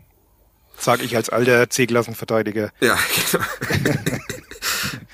[0.78, 2.98] Sag ich als alter C-Klassenverteidiger ja,
[3.32, 3.44] genau.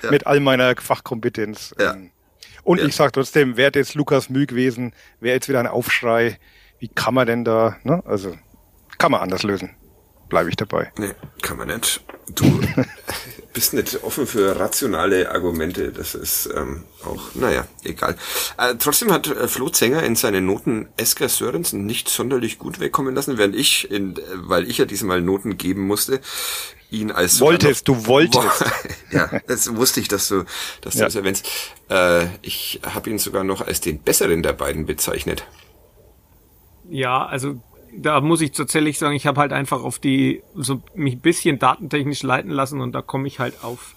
[0.10, 1.74] mit all meiner Fachkompetenz.
[1.78, 1.92] Ja.
[1.94, 2.10] Ähm,
[2.64, 2.86] Und Ja.
[2.86, 6.38] ich sage trotzdem, wäre jetzt Lukas Müh gewesen, wäre jetzt wieder ein Aufschrei.
[6.78, 8.02] Wie kann man denn da, ne?
[8.06, 8.36] Also,
[8.98, 9.70] kann man anders lösen.
[10.28, 10.90] Bleibe ich dabei.
[10.98, 12.02] Nee, kann man nicht.
[12.34, 12.44] Du
[13.52, 15.92] bist nicht offen für rationale Argumente.
[15.92, 18.16] Das ist ähm, auch, naja, egal.
[18.58, 23.14] Äh, trotzdem hat äh, Flo Zenger in seinen Noten Esker Sörensen nicht sonderlich gut wegkommen
[23.14, 26.20] lassen, während ich, in, äh, weil ich ja diesmal Noten geben musste,
[26.90, 28.64] ihn als Wolltest, du wolltest.
[29.10, 30.44] ja, das wusste ich, dass du,
[30.80, 31.04] dass du Ja.
[31.06, 31.46] das erwähnst.
[31.90, 35.44] Äh, ich habe ihn sogar noch als den besseren der beiden bezeichnet.
[36.88, 37.60] Ja, also
[37.96, 41.58] da muss ich tatsächlich sagen, ich habe halt einfach auf die, so mich ein bisschen
[41.58, 43.94] datentechnisch leiten lassen und da komme ich halt auf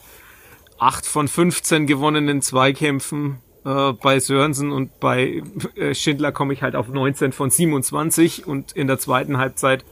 [0.78, 5.42] acht von 15 gewonnenen Zweikämpfen äh, bei Sörensen und bei
[5.76, 9.86] äh, Schindler komme ich halt auf 19 von 27 und in der zweiten Halbzeit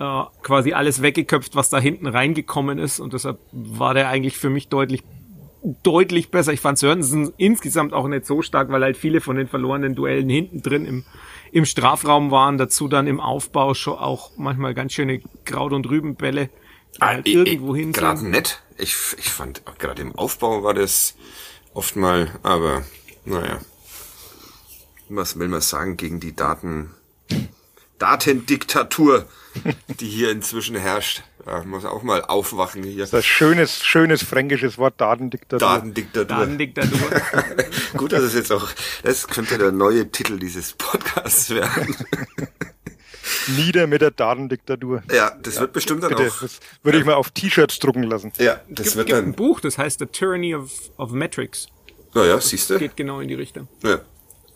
[0.00, 4.50] äh, quasi alles weggeköpft, was da hinten reingekommen ist und deshalb war der eigentlich für
[4.50, 5.02] mich deutlich
[5.82, 6.52] deutlich besser.
[6.52, 10.28] Ich fand Sörensen insgesamt auch nicht so stark, weil halt viele von den verlorenen Duellen
[10.28, 11.04] hinten drin im,
[11.52, 12.58] im Strafraum waren.
[12.58, 16.50] Dazu dann im Aufbau schon auch manchmal ganz schöne Kraut- und Rübenbälle,
[16.96, 18.62] die halt Ah, irgendwo hin Gerade nett.
[18.76, 21.16] Ich, ich fand, gerade im Aufbau war das
[21.72, 22.82] oft mal, aber
[23.24, 23.60] naja.
[25.08, 26.90] Was will man sagen gegen die Daten,
[27.98, 29.26] Datendiktatur,
[30.00, 31.22] die hier inzwischen herrscht?
[31.46, 33.06] Ja, muss auch mal aufwachen hier.
[33.06, 35.68] Das schönes, schönes fränkisches Wort Datendiktatur.
[35.68, 36.24] Datendiktatur.
[36.36, 37.10] Datendiktatur.
[37.96, 38.68] Gut, dass es jetzt auch,
[39.02, 41.94] das könnte der neue Titel dieses Podcasts werden.
[43.56, 45.02] Nieder mit der Datendiktatur.
[45.12, 46.40] Ja, das wird bestimmt dann Bitte, auch.
[46.40, 48.32] das würde ich mal auf T-Shirts drucken lassen.
[48.38, 49.34] Ja, das Es wird gibt ein dann.
[49.34, 51.68] Buch, das heißt The Tyranny of, of Metrics.
[52.14, 52.78] Naja, siehst du?
[52.78, 53.68] Geht genau in die Richtung.
[53.82, 54.00] Ja,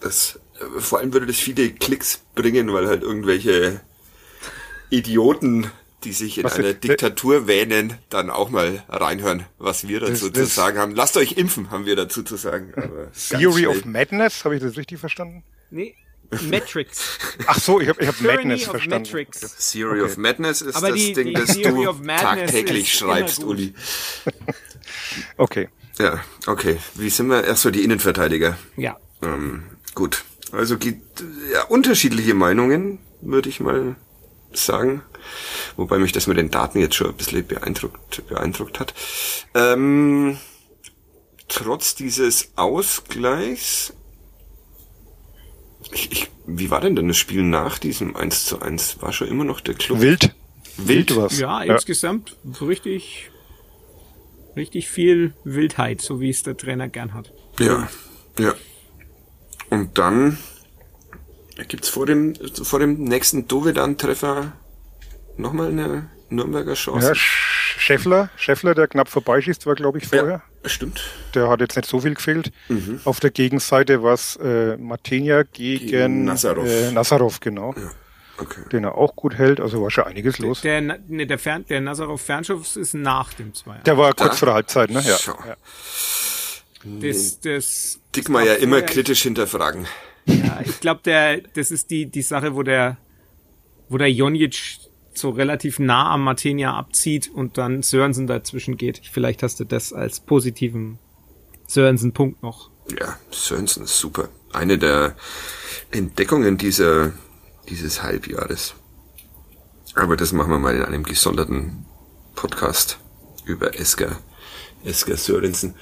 [0.00, 0.38] das,
[0.78, 3.80] vor allem würde das viele Klicks bringen, weil halt irgendwelche
[4.90, 5.70] Idioten,
[6.04, 10.12] die sich in Was einer ist- Diktatur wähnen, dann auch mal reinhören, was wir dazu
[10.12, 10.94] Das- zu das- sagen haben.
[10.94, 12.72] Lasst euch impfen, haben wir dazu zu sagen.
[13.30, 15.42] Theory of Madness, habe ich das richtig verstanden?
[15.70, 15.94] Nee,
[16.48, 17.18] Metrics.
[17.46, 19.02] Ach so, ich habe ich hab Tyranny Madness of verstanden.
[19.12, 19.70] Metrics.
[19.72, 23.44] Theory of Madness ist Aber das die- Ding, die das Theory du tagtäglich schreibst.
[23.44, 23.74] Uli.
[25.36, 25.68] Okay.
[25.98, 26.78] Ja, okay.
[26.94, 27.44] Wie sind wir?
[27.44, 28.56] Erst so die Innenverteidiger.
[28.76, 28.96] Ja.
[29.22, 30.24] Ähm, gut.
[30.52, 33.96] Also gibt ja unterschiedliche Meinungen, würde ich mal
[34.52, 35.02] sagen.
[35.76, 38.94] Wobei mich das mit den Daten jetzt schon ein bisschen beeindruckt, beeindruckt hat.
[39.54, 40.38] Ähm,
[41.48, 43.92] trotz dieses Ausgleichs,
[45.92, 49.00] ich, ich, wie war denn denn das Spiel nach diesem 1 zu 1?
[49.02, 50.00] War schon immer noch der Club?
[50.00, 50.34] Wild.
[50.76, 51.38] Wild was.
[51.38, 53.30] Ja, insgesamt so richtig,
[54.56, 57.32] richtig viel Wildheit, so wie es der Trainer gern hat.
[57.58, 57.88] Ja,
[58.38, 58.54] ja.
[59.70, 60.38] Und dann
[61.68, 64.52] gibt's vor dem, vor dem nächsten Dovedan-Treffer
[65.36, 67.08] nochmal eine Nürnberger Chance.
[67.08, 70.42] Ja, Scheffler, Scheffler, der knapp vorbeischießt, war, glaube ich, vorher.
[70.62, 71.02] Ja, stimmt.
[71.34, 72.52] Der hat jetzt nicht so viel gefehlt.
[72.68, 73.00] Mhm.
[73.04, 76.66] Auf der Gegenseite war es äh, Martinia gegen, gegen Nazarov.
[76.66, 77.74] Äh, Nazarov, genau.
[77.76, 77.90] Ja.
[78.40, 78.60] Okay.
[78.70, 80.60] Den er auch gut hält, also war schon einiges los.
[80.60, 83.80] Der, ne, der, Fern, der Nazarov Fernschuss ist nach dem Zweier.
[83.84, 85.00] Der war kurz vor der Halbzeit, ne?
[85.00, 85.16] Ja.
[85.26, 85.56] ja.
[87.00, 89.86] Das, das, Dickmeier ja immer kritisch hinterfragen.
[90.26, 92.98] Ja, ich glaube, der, das ist die, die Sache, wo der,
[93.88, 94.78] wo der Jonjic
[95.14, 99.00] so relativ nah am Martinia abzieht und dann Sörensen dazwischen geht.
[99.10, 100.98] Vielleicht hast du das als positiven
[101.66, 102.70] Sörensen-Punkt noch.
[102.98, 104.28] Ja, Sörensen ist super.
[104.52, 105.14] Eine der
[105.90, 107.12] Entdeckungen dieser,
[107.68, 108.74] dieses Halbjahres.
[109.94, 111.84] Aber das machen wir mal in einem gesonderten
[112.34, 112.98] Podcast
[113.44, 114.18] über Esker,
[114.84, 115.74] Esker Sörensen.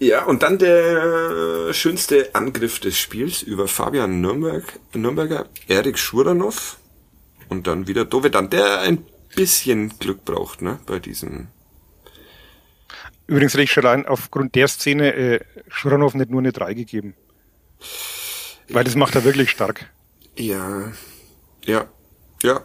[0.00, 6.78] Ja, und dann der schönste Angriff des Spiels über Fabian Nürnberg, Nürnberger, Erik Schuranov
[7.48, 11.48] und dann wieder Dovedan, der ein bisschen Glück braucht, ne, bei diesem.
[13.26, 17.14] Übrigens recht schon allein aufgrund der Szene äh, Schuranov nicht nur eine 3 gegeben.
[18.68, 19.90] Weil das macht er wirklich stark.
[20.36, 20.92] Ja,
[21.64, 21.88] ja,
[22.42, 22.62] ja.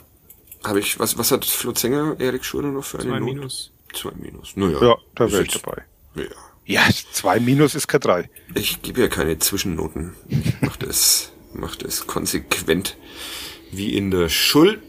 [0.63, 3.19] Habe ich, was, was hat Flo Zenger, Erik Schuranov für eine Zwei?
[3.19, 3.71] Minus.
[3.93, 4.55] Zwei Minus.
[4.55, 4.81] Naja.
[4.81, 5.83] Ja, da wäre ich dabei.
[6.15, 6.25] Ja.
[6.65, 8.29] Ja, zwei Minus ist kein drei.
[8.55, 10.13] Ich gebe ja keine Zwischennoten.
[10.29, 12.97] Ich mach das, mach das konsequent
[13.71, 14.81] wie in der Schul.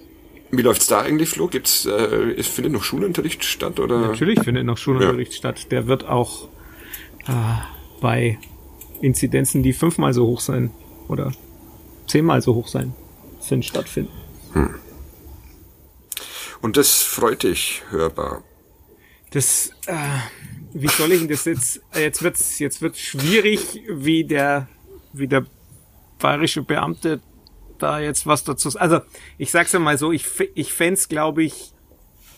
[0.50, 1.48] Wie läuft's da eigentlich, Flo?
[1.48, 3.98] Gibt's, äh, es findet noch Schulunterricht statt oder?
[3.98, 5.72] Natürlich findet noch Schulunterricht statt.
[5.72, 6.48] Der wird auch
[7.26, 7.32] äh,
[8.00, 8.38] bei
[9.00, 10.70] Inzidenzen, die fünfmal so hoch sein
[11.08, 11.32] oder
[12.06, 12.94] zehnmal so hoch sein,
[13.40, 14.12] sind stattfinden.
[16.62, 18.42] Und das freut dich hörbar.
[19.32, 19.94] Das, äh,
[20.74, 21.80] wie soll ich denn das jetzt?
[21.94, 24.68] Jetzt wird's, jetzt wird's schwierig, wie der,
[25.12, 25.46] wie der
[26.18, 27.20] bayerische Beamte
[27.78, 28.70] da jetzt was dazu.
[28.78, 29.00] Also
[29.38, 31.72] ich sag's ja mal so, ich, ich fänd's, glaube ich,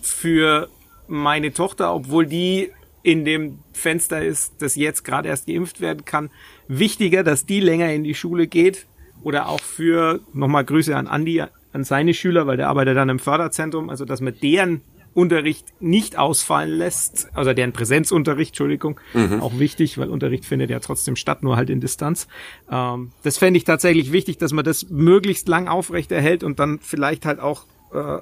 [0.03, 0.69] für
[1.09, 2.71] meine Tochter, obwohl die
[3.03, 6.31] in dem Fenster ist, das jetzt gerade erst geimpft werden kann,
[6.69, 8.87] wichtiger, dass die länger in die Schule geht
[9.23, 13.19] oder auch für nochmal Grüße an Andi, an seine Schüler, weil der arbeitet dann im
[13.19, 14.83] Förderzentrum, also dass man deren
[15.17, 19.01] Unterricht nicht ausfallen lässt, also deren Präsenzunterricht, Entschuldigung,
[19.41, 22.29] auch wichtig, weil Unterricht findet ja trotzdem statt, nur halt in Distanz.
[22.71, 27.25] Ähm, das fände ich tatsächlich wichtig, dass man das möglichst lang aufrechterhält und dann vielleicht
[27.25, 28.19] halt auch äh,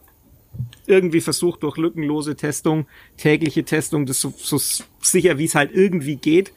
[0.86, 4.58] irgendwie versucht durch lückenlose Testung, tägliche Testung, das so, so
[5.00, 6.52] sicher wie es halt irgendwie geht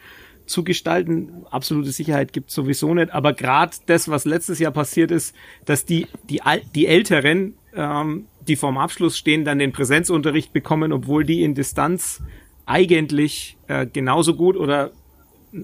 [0.45, 1.45] zu gestalten.
[1.49, 6.05] Absolute Sicherheit gibt sowieso nicht, aber gerade das, was letztes Jahr passiert ist, dass die
[6.29, 11.43] die Al- die Älteren, ähm, die vorm Abschluss stehen, dann den Präsenzunterricht bekommen, obwohl die
[11.43, 12.21] in Distanz
[12.65, 14.91] eigentlich äh, genauso gut oder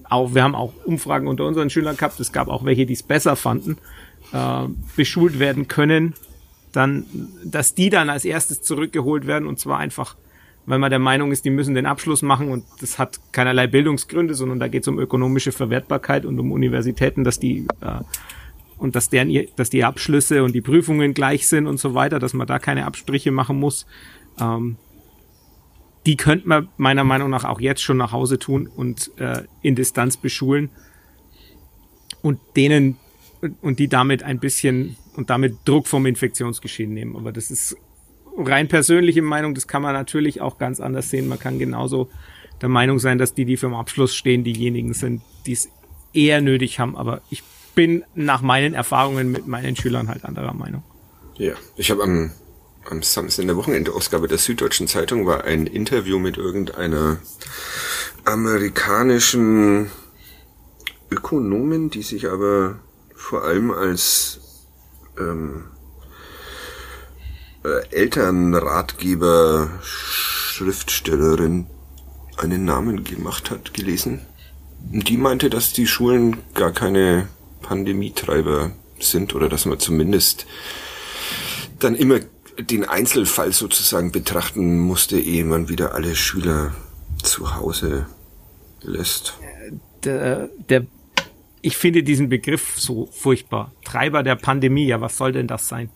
[0.08, 2.18] auch wir haben auch Umfragen unter unseren Schülern gehabt.
[2.18, 3.76] Es gab auch welche, die es besser fanden,
[4.32, 6.14] äh, beschult werden können
[6.74, 7.04] dann,
[7.44, 10.16] dass die dann als erstes zurückgeholt werden und zwar einfach,
[10.66, 14.34] weil man der Meinung ist, die müssen den Abschluss machen und das hat keinerlei Bildungsgründe,
[14.34, 18.00] sondern da geht es um ökonomische Verwertbarkeit und um Universitäten, dass die äh,
[18.78, 22.34] und dass deren dass die Abschlüsse und die Prüfungen gleich sind und so weiter, dass
[22.34, 23.86] man da keine Abstriche machen muss.
[24.40, 24.76] Ähm,
[26.06, 29.74] die könnte man meiner Meinung nach auch jetzt schon nach Hause tun und äh, in
[29.74, 30.70] Distanz beschulen
[32.20, 32.96] und denen
[33.62, 37.16] und die damit ein bisschen und damit Druck vom Infektionsgeschehen nehmen.
[37.16, 37.76] Aber das ist
[38.36, 41.28] rein persönliche Meinung, das kann man natürlich auch ganz anders sehen.
[41.28, 42.10] Man kann genauso
[42.60, 45.70] der Meinung sein, dass die, die für den Abschluss stehen, diejenigen sind, die es
[46.12, 46.96] eher nötig haben.
[46.96, 47.42] Aber ich
[47.74, 50.82] bin nach meinen Erfahrungen mit meinen Schülern halt anderer Meinung.
[51.36, 52.30] Ja, ich habe am,
[52.88, 57.18] am Samstag in der Wochenendausgabe der Süddeutschen Zeitung war ein Interview mit irgendeiner
[58.24, 59.90] amerikanischen
[61.10, 62.76] Ökonomin, die sich aber
[63.14, 64.40] vor allem als
[65.18, 65.64] ähm,
[67.64, 71.66] äh, Elternratgeber, Schriftstellerin
[72.36, 74.20] einen Namen gemacht hat, gelesen.
[74.80, 77.28] Die meinte, dass die Schulen gar keine
[77.64, 80.46] Pandemietreiber sind oder dass man zumindest
[81.78, 82.20] dann immer
[82.58, 86.74] den Einzelfall sozusagen betrachten musste, ehe man wieder alle Schüler
[87.22, 88.06] zu Hause
[88.82, 89.34] lässt.
[90.04, 90.86] Der, der,
[91.62, 93.72] ich finde diesen Begriff so furchtbar.
[93.84, 95.90] Treiber der Pandemie, ja, was soll denn das sein?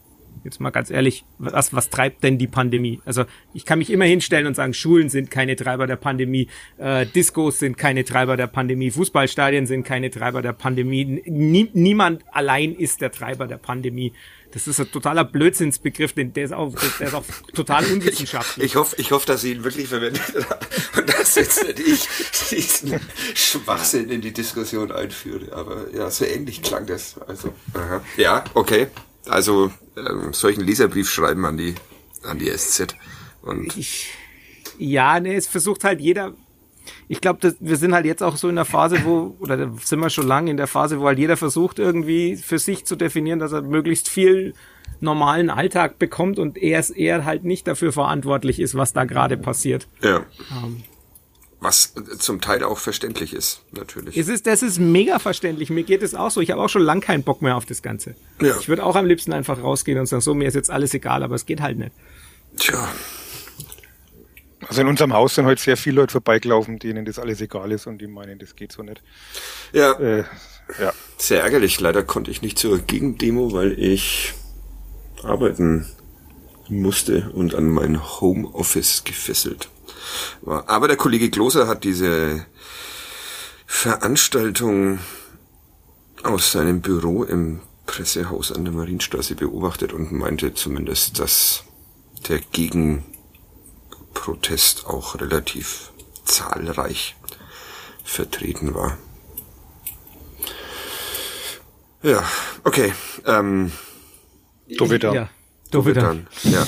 [0.44, 3.01] Jetzt mal ganz ehrlich, was, was treibt denn die Pandemie?
[3.05, 3.24] Also
[3.55, 6.48] ich kann mich immer hinstellen und sagen, Schulen sind keine Treiber der Pandemie,
[6.79, 11.22] äh, Diskos sind keine Treiber der Pandemie, Fußballstadien sind keine Treiber der Pandemie.
[11.27, 14.12] Nie, niemand allein ist der Treiber der Pandemie.
[14.53, 18.64] Das ist ein totaler Blödsinnsbegriff, denn der ist auch, der ist auch total unwissenschaftlich.
[18.64, 20.22] Ich, ich hoffe, ich hoffe, dass sie ihn wirklich verwendet
[20.96, 22.09] und dass jetzt nicht ich
[22.51, 22.98] diesen
[23.35, 25.53] Schwachsinn in die Diskussion einführe.
[25.53, 27.16] Aber ja, so ähnlich klang das.
[27.27, 28.03] Also, aha.
[28.16, 28.87] ja, okay.
[29.29, 31.75] Also ähm, solchen Leserbrief schreiben an die
[32.25, 32.97] an die SZ.
[33.43, 34.14] Und ich,
[34.79, 36.35] ja, ne, es versucht halt jeder.
[37.07, 40.11] Ich glaube, wir sind halt jetzt auch so in der Phase, wo, oder sind wir
[40.11, 43.53] schon lange in der Phase, wo halt jeder versucht, irgendwie für sich zu definieren, dass
[43.53, 44.55] er möglichst viel
[45.01, 49.87] normalen Alltag bekommt und er, er halt nicht dafür verantwortlich ist, was da gerade passiert.
[50.03, 50.25] Ja.
[50.51, 50.83] Ähm,
[51.61, 54.16] was zum Teil auch verständlich ist, natürlich.
[54.16, 55.71] Es ist, das ist mega verständlich.
[55.71, 56.40] Mir geht es auch so.
[56.40, 58.14] Ich habe auch schon lang keinen Bock mehr auf das Ganze.
[58.40, 58.57] Ja.
[58.61, 61.23] Ich würde auch am liebsten einfach rausgehen und sagen, so, mir ist jetzt alles egal,
[61.23, 61.92] aber es geht halt nicht.
[62.57, 62.88] Tja.
[64.68, 67.87] Also in unserem Haus sind heute sehr viele Leute vorbeigelaufen, denen das alles egal ist
[67.87, 69.03] und die meinen, das geht so nicht.
[69.73, 69.92] Ja.
[69.92, 70.25] Äh,
[70.81, 70.92] ja.
[71.16, 71.81] Sehr ärgerlich.
[71.81, 74.35] Leider konnte ich nicht zur Gegendemo, weil ich
[75.25, 75.87] arbeiten
[76.68, 79.71] musste und an mein Homeoffice gefesselt.
[80.45, 82.45] Aber der Kollege Gloser hat diese
[83.67, 84.99] Veranstaltung
[86.23, 91.65] aus seinem Büro im Pressehaus an der Marienstraße beobachtet und meinte zumindest, dass
[92.29, 95.91] der Gegenprotest auch relativ
[96.25, 97.17] zahlreich
[98.05, 98.97] vertreten war.
[102.03, 102.23] Ja,
[102.65, 102.93] okay.
[103.27, 103.73] Ähm,
[104.77, 105.15] Dovedan.
[105.15, 105.31] Ja,
[105.71, 106.27] Dovedan.
[106.45, 106.67] Ja.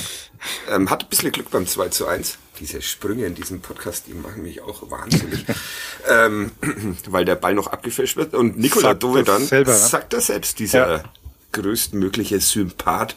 [0.69, 4.13] Ähm, hat ein bisschen Glück beim 2 zu 1 diese Sprünge in diesem Podcast, die
[4.13, 5.45] machen mich auch wahnsinnig,
[6.07, 6.51] ähm,
[7.09, 8.33] weil der Ball noch abgefälscht wird.
[8.33, 11.03] Und Nikola Dovedan selber, sagt das selbst, dieser ja.
[11.51, 13.15] größtmögliche Sympath.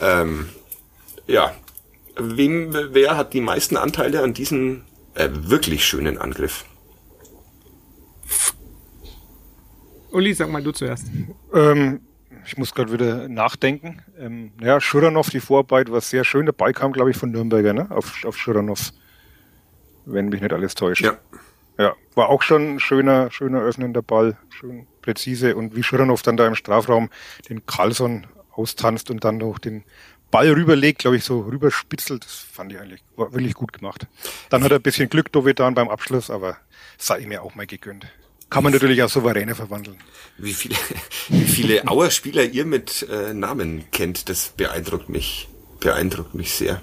[0.00, 0.48] Ähm,
[1.26, 1.54] ja,
[2.16, 4.82] wem, wer hat die meisten Anteile an diesem
[5.14, 6.64] äh, wirklich schönen Angriff?
[10.10, 11.06] Uli, sag mal du zuerst.
[11.54, 12.00] Ähm,
[12.46, 14.02] ich muss gerade wieder nachdenken.
[14.18, 16.46] Ähm, ja, Schuranov, die Vorarbeit war sehr schön.
[16.46, 17.90] Dabei kam, glaube ich, von Nürnberger, ne?
[17.90, 18.92] Auf, auf Schuranov.
[20.06, 21.04] Wenn mich nicht alles täuscht.
[21.04, 21.18] Ja.
[21.78, 25.56] Ja, war auch schon ein schöner, schöner öffnender Ball, schön präzise.
[25.56, 27.08] Und wie Schuranov dann da im Strafraum
[27.48, 29.84] den Carlson austanzt und dann noch den
[30.30, 34.06] Ball rüberlegt, glaube ich, so rüberspitzelt, das fand ich eigentlich war wirklich gut gemacht.
[34.50, 36.58] Dann hat er ein bisschen Glück, Dovedan, beim Abschluss, aber
[36.98, 38.06] sei mir auch mal gegönnt.
[38.50, 39.96] Kann man natürlich auch souveräner verwandeln.
[40.36, 40.74] Wie viele,
[41.28, 46.82] wie viele Auer-Spieler ihr mit äh, Namen kennt, das beeindruckt mich, beeindruckt mich sehr.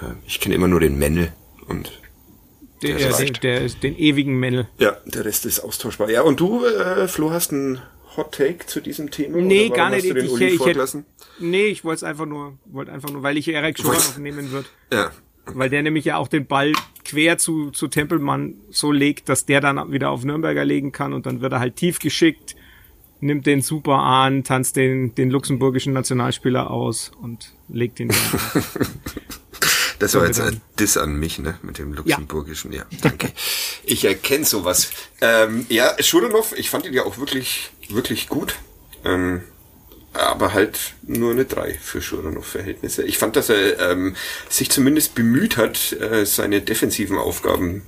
[0.00, 1.32] Äh, ich kenne immer nur den Männel
[1.66, 1.92] und
[2.82, 4.68] der, der, der, der, den ewigen Männel.
[4.78, 6.10] Ja, der Rest ist austauschbar.
[6.10, 7.82] Ja, und du, äh, Flo, hast einen
[8.16, 9.38] Hot Take zu diesem Thema?
[9.38, 10.04] Nee, gar nicht.
[10.04, 10.94] ich, ich, ich,
[11.38, 14.66] nee, ich wollte es einfach nur, wollte einfach nur, weil ich Erik schon aufnehmen wird.
[14.92, 15.10] Ja,
[15.54, 16.72] weil der nämlich ja auch den Ball
[17.04, 21.26] quer zu, zu Tempelmann so legt, dass der dann wieder auf Nürnberger legen kann und
[21.26, 22.56] dann wird er halt tief geschickt,
[23.20, 28.62] nimmt den super an, tanzt den, den luxemburgischen Nationalspieler aus und legt ihn dann
[29.98, 32.72] Das war jetzt ein Diss an mich, ne, mit dem luxemburgischen.
[32.72, 33.32] Ja, ja danke.
[33.84, 34.90] ich erkenne sowas.
[35.20, 38.54] Ähm, ja, Schuranov, ich fand ihn ja auch wirklich, wirklich gut.
[39.04, 39.42] Ähm,
[40.18, 43.02] aber halt nur eine 3 für Schuranov-Verhältnisse.
[43.04, 44.16] Ich fand, dass er ähm,
[44.48, 47.82] sich zumindest bemüht hat, äh, seine defensiven Aufgaben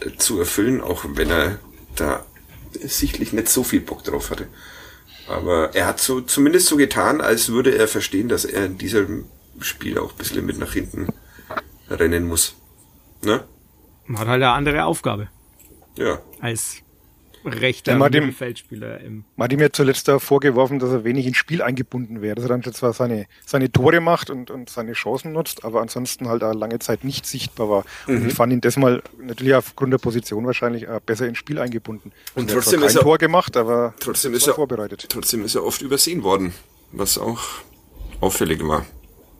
[0.00, 1.58] äh, zu erfüllen, auch wenn er
[1.96, 2.24] da
[2.80, 4.46] sichtlich nicht so viel Bock drauf hatte.
[5.28, 9.26] Aber er hat so zumindest so getan, als würde er verstehen, dass er in diesem
[9.60, 11.08] Spiel auch ein bisschen mit nach hinten
[11.88, 12.54] rennen muss.
[13.24, 13.44] Ne?
[14.08, 15.28] Hat halt eine andere Aufgabe.
[15.96, 16.20] Ja.
[16.40, 16.82] Als
[17.44, 19.24] rechter ja, Mittelfeldspieler im.
[19.36, 22.34] Man hat ihm ja zuletzt da vorgeworfen, dass er wenig ins Spiel eingebunden wäre.
[22.34, 26.28] Dass er dann zwar seine, seine Tore macht und, und seine Chancen nutzt, aber ansonsten
[26.28, 27.84] halt auch lange Zeit nicht sichtbar war.
[28.06, 28.16] Mhm.
[28.16, 31.58] Und ich fand ihn das mal natürlich aufgrund der Position wahrscheinlich auch besser ins Spiel
[31.58, 32.12] eingebunden.
[32.34, 35.06] Und, und trotzdem er ist er Tor gemacht, aber trotzdem ist er vorbereitet.
[35.08, 36.52] Trotzdem ist er oft übersehen worden,
[36.92, 37.40] was auch
[38.20, 38.86] auffällig war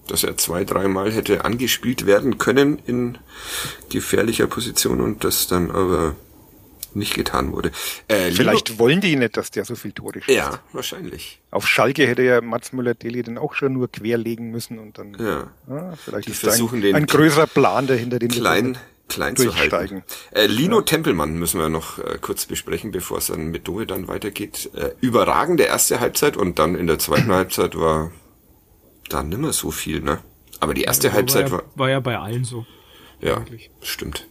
[0.09, 3.19] dass er zwei, dreimal hätte angespielt werden können in
[3.91, 6.17] gefährlicher Position und das dann aber
[6.97, 7.71] nicht getan wurde.
[8.09, 10.37] Äh, Vielleicht Lino, wollen die nicht, dass der so viel Tore schießt.
[10.37, 11.41] Ja, wahrscheinlich.
[11.51, 15.17] Auf Schalke hätte ja Mats Müller-Deli dann auch schon nur querlegen müssen und dann.
[15.19, 15.51] Ja.
[15.69, 18.79] ja vielleicht die ist versuchen ein, den ein größerer Plan dahinter, den klein,
[19.09, 20.03] klein zu halten.
[20.31, 20.83] Äh, Lino ja.
[20.83, 24.71] Tempelmann müssen wir noch äh, kurz besprechen, bevor es dann mit Dohe dann weitergeht.
[24.75, 28.11] Äh, überragende erste Halbzeit und dann in der zweiten Halbzeit war
[29.09, 30.21] da nimmer so viel, ne?
[30.61, 32.65] Aber die erste ja, Halbzeit war, ja, war ja bei allen so.
[33.21, 33.71] Ja, eigentlich.
[33.81, 34.27] stimmt.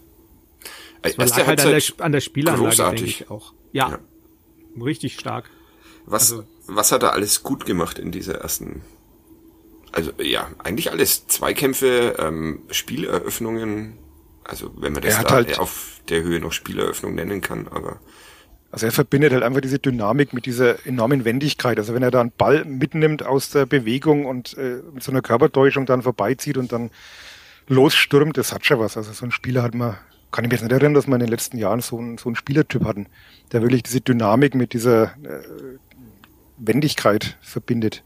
[1.01, 3.01] Das war lag halt an der, an der Spielanlage, großartig.
[3.01, 3.53] denke ich auch.
[3.71, 3.99] Ja, ja.
[4.83, 5.49] richtig stark.
[6.05, 8.81] Was, also, was hat er alles gut gemacht in dieser ersten
[9.91, 11.27] also ja, eigentlich alles.
[11.27, 13.97] Zweikämpfe, ähm, Spieleröffnungen,
[14.43, 17.99] also wenn man das da halt auf der Höhe noch Spieleröffnung nennen kann, aber.
[18.71, 21.77] Also er verbindet halt einfach diese Dynamik mit dieser enormen Wendigkeit.
[21.77, 25.21] Also wenn er da einen Ball mitnimmt aus der Bewegung und äh, mit so einer
[25.21, 26.89] Körpertäuschung dann vorbeizieht und dann
[27.67, 28.95] losstürmt, das hat schon was.
[28.95, 29.97] Also so ein Spieler hat man,
[30.31, 32.29] kann ich mich jetzt nicht erinnern, dass wir in den letzten Jahren so einen, so
[32.29, 33.07] einen Spielertyp hatten,
[33.51, 35.43] der wirklich diese Dynamik mit dieser äh,
[36.57, 38.03] Wendigkeit verbindet.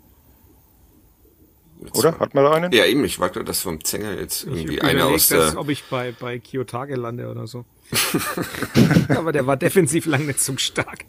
[1.94, 2.18] Oder?
[2.20, 2.72] Hat man da einen?
[2.72, 5.40] Ja, eben, ich warte, dass vom Zänger jetzt irgendwie ich einer aus der...
[5.40, 7.66] das, ob ich bei, bei Kyotage lande oder so.
[9.10, 11.06] Aber der war defensiv lang nicht so stark.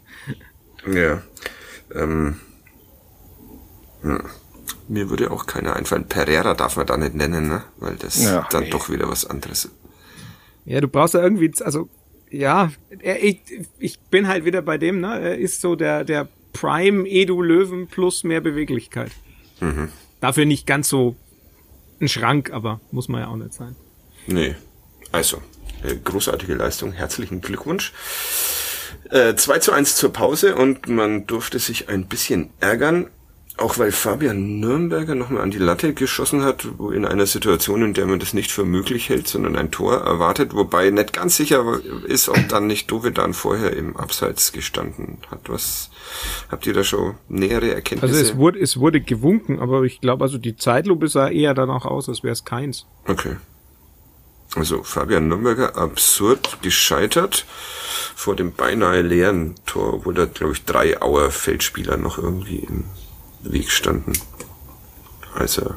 [0.85, 1.23] Ja.
[1.95, 2.39] Ähm,
[4.01, 4.23] hm.
[4.87, 6.07] Mir würde auch keiner einfallen.
[6.07, 7.63] Pereira darf man da nicht nennen, ne?
[7.77, 8.69] Weil das Ja, dann nee.
[8.69, 9.69] doch wieder was anderes.
[10.67, 11.87] Ja, du brauchst ja irgendwie, also,
[12.29, 12.71] ja,
[13.21, 13.39] ich,
[13.79, 15.17] ich bin halt wieder bei dem, ne?
[15.17, 19.11] Er ist so der, der Prime Edu Löwen plus mehr Beweglichkeit.
[20.19, 21.15] Dafür nicht ganz so
[22.01, 23.77] ein Schrank, aber muss man ja auch nicht sein.
[24.27, 24.55] Nee.
[25.13, 25.41] Also,
[25.83, 26.91] äh, großartige Leistung.
[26.91, 27.93] Herzlichen Glückwunsch.
[29.09, 33.09] Äh, 2 zu 1 zur Pause und man durfte sich ein bisschen ärgern,
[33.57, 37.93] auch weil Fabian Nürnberger nochmal an die Latte geschossen hat, wo in einer Situation, in
[37.93, 41.79] der man das nicht für möglich hält, sondern ein Tor erwartet, wobei nicht ganz sicher
[42.05, 45.49] ist, ob dann nicht Dovedan vorher im Abseits gestanden hat.
[45.49, 45.89] Was
[46.49, 48.15] habt ihr da schon nähere Erkenntnisse?
[48.15, 51.85] Also es wurde, es wurde gewunken, aber ich glaube, also die Zeitlupe sah eher danach
[51.85, 52.85] aus, als wäre es keins.
[53.07, 53.37] Okay.
[54.55, 57.45] Also Fabian Nürnberger absurd gescheitert
[58.15, 62.85] vor dem beinahe leeren Tor, obwohl da, glaube ich, drei Auer Feldspieler noch irgendwie im
[63.41, 64.13] Weg standen.
[65.35, 65.73] Also,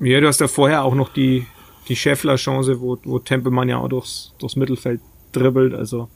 [0.00, 1.46] Ja, du hast ja vorher auch noch die,
[1.88, 5.00] die Scheffler-Chance, wo, wo Tempelmann ja auch durchs, durchs Mittelfeld
[5.32, 6.08] dribbelt, also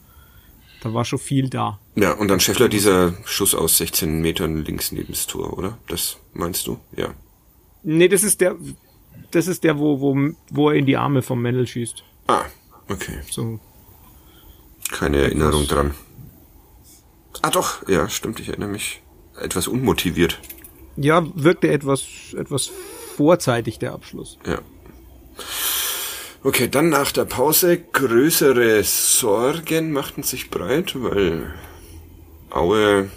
[0.81, 1.79] da war schon viel da.
[1.95, 5.77] ja, und dann Scheffler dieser Schuss aus 16 Metern links neben das Tor, oder?
[5.87, 6.79] Das meinst du?
[6.95, 7.13] Ja.
[7.83, 8.55] Nee, das ist der,
[9.31, 10.17] das ist der, wo, wo,
[10.49, 12.03] wo er in die Arme vom Mendel schießt.
[12.27, 12.45] Ah,
[12.89, 13.19] okay.
[13.29, 13.59] So,
[14.91, 15.93] Keine Erinnerung dran.
[17.43, 19.01] Ah doch, ja, stimmt, ich erinnere mich.
[19.41, 20.39] Etwas unmotiviert.
[20.95, 22.05] ja, wirkte etwas,
[22.37, 22.71] etwas
[23.15, 24.37] vorzeitig der Abschluss.
[24.45, 24.59] Ja.
[26.43, 31.53] Okay, dann nach der Pause größere Sorgen machten sich breit, weil
[32.49, 33.09] Aue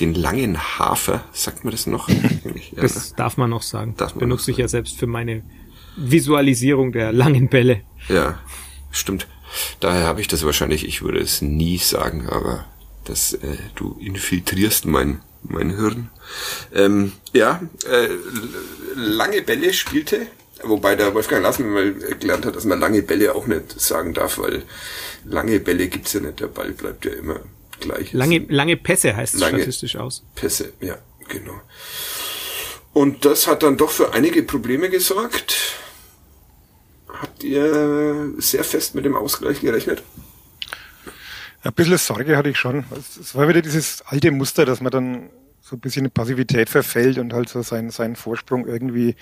[0.00, 2.08] den langen Hafer, sagt man das noch?
[2.44, 2.72] Eigentlich?
[2.72, 2.82] Ja, ne?
[2.82, 3.94] Das darf man noch sagen.
[3.96, 5.42] Das benutze ich ja selbst für meine
[5.96, 7.82] Visualisierung der langen Bälle.
[8.08, 8.38] ja,
[8.90, 9.28] stimmt.
[9.78, 12.64] Daher habe ich das wahrscheinlich, ich würde es nie sagen, aber
[13.04, 16.10] das, äh, du infiltrierst mein, mein Hirn.
[16.74, 18.08] Ähm, ja, äh,
[18.94, 20.26] lange Bälle spielte,
[20.62, 24.38] wobei der Wolfgang Lassen mal gelernt hat, dass man lange Bälle auch nicht sagen darf,
[24.38, 24.62] weil
[25.24, 27.40] lange Bälle gibt's ja nicht, der Ball bleibt ja immer
[27.80, 28.12] gleich.
[28.12, 30.24] Lange, lange Pässe heißt es statistisch aus.
[30.34, 30.98] Pässe, ja,
[31.28, 31.60] genau.
[32.92, 35.56] Und das hat dann doch für einige Probleme gesorgt.
[37.08, 40.02] Habt ihr sehr fest mit dem Ausgleich gerechnet?
[41.64, 42.84] Ein bisschen Sorge hatte ich schon.
[43.20, 45.30] Es war wieder dieses alte Muster, dass man dann
[45.62, 49.16] so ein bisschen in Passivität verfällt und halt so seinen, seinen Vorsprung irgendwie.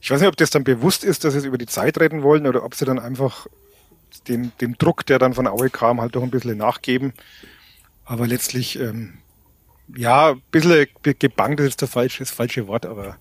[0.00, 2.22] Ich weiß nicht, ob das dann bewusst ist, dass sie es über die Zeit retten
[2.22, 3.48] wollen oder ob sie dann einfach
[4.28, 7.12] dem, dem Druck, der dann von Aue kam, halt doch ein bisschen nachgeben.
[8.04, 9.14] Aber letztlich, ähm,
[9.96, 13.16] ja, ein bisschen ge- gebankt ist jetzt das falsche, das falsche Wort, aber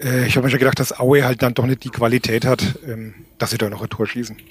[0.00, 2.78] äh, ich habe mir schon gedacht, dass Aue halt dann doch nicht die Qualität hat,
[2.86, 4.36] ähm, dass sie da noch ein Tor schießen.
[4.36, 4.42] Äh,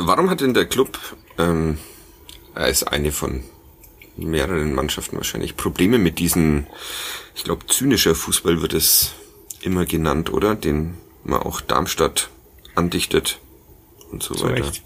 [0.00, 0.98] warum hat denn der Club
[1.38, 1.78] ähm,
[2.58, 3.44] als eine von
[4.16, 6.66] mehreren Mannschaften wahrscheinlich Probleme mit diesen,
[7.34, 9.12] ich glaube, zynischer Fußball wird es
[9.60, 10.54] immer genannt, oder?
[10.54, 10.94] Den
[11.24, 12.30] man auch Darmstadt
[12.74, 13.38] andichtet
[14.10, 14.66] und so Zu weiter.
[14.66, 14.82] Recht.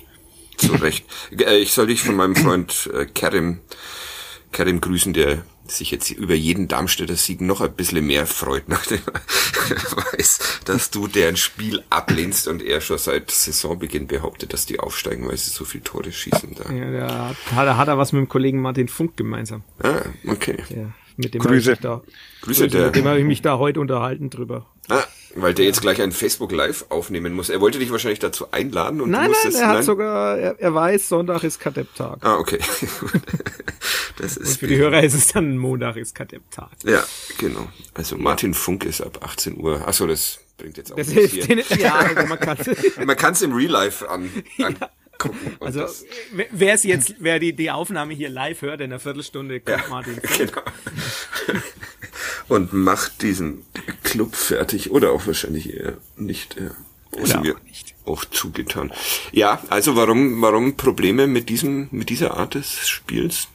[0.59, 1.05] Zu Recht.
[1.31, 3.61] Äh, Ich soll dich von meinem Freund äh, Kerim,
[4.53, 9.01] Kerim grüßen, der sich jetzt über jeden Darmstädter Sieg noch ein bisschen mehr freut, nachdem
[9.07, 9.17] er
[10.13, 15.29] weiß, dass du deren Spiel ablehnst und er schon seit Saisonbeginn behauptet, dass die aufsteigen,
[15.29, 16.73] weil sie so viel Tore schießen da.
[16.73, 19.63] Ja, da hat, er- hat er was mit dem Kollegen Martin Funk gemeinsam.
[19.83, 20.59] Ah, okay.
[20.69, 21.71] Ja, mit dem Grüße.
[21.71, 22.03] Habe ich da,
[22.43, 23.11] Grüße, Grüße, mit dem der.
[23.13, 24.67] habe ich mich da heute unterhalten drüber.
[24.89, 25.05] Ah,
[25.35, 27.49] weil der jetzt gleich ein Facebook Live aufnehmen muss.
[27.49, 30.61] Er wollte dich wahrscheinlich dazu einladen und Nein, du nein, musstest, er hat sogar, er,
[30.61, 32.19] er weiß, Sonntag ist Kadepp-Tag.
[32.23, 32.59] Ah, okay.
[34.19, 36.71] das ist Für die Hörer ist es dann Montag ist Kadepp-Tag.
[36.85, 37.05] Ja,
[37.39, 37.69] genau.
[37.95, 39.87] Also Martin Funk ist ab 18 Uhr.
[39.87, 41.47] Achso, das bringt jetzt auch Das hilft hier.
[41.47, 42.59] denen, ja, also man kann
[43.05, 45.57] Man es im Real Life an, angucken.
[45.59, 45.87] Und Also,
[46.51, 50.15] wer es jetzt, wer die, die Aufnahme hier live hört, in einer Viertelstunde kommt Martin
[50.23, 50.37] Funk.
[50.39, 50.63] genau.
[52.55, 53.63] Und macht diesen
[54.03, 56.57] Club fertig oder auch wahrscheinlich eher nicht.
[56.61, 56.71] Ja.
[57.13, 57.95] Oder Ist auch nicht.
[58.05, 58.93] Auch zugetan.
[59.33, 63.49] Ja, also warum, warum Probleme mit diesem, mit dieser Art des Spiels?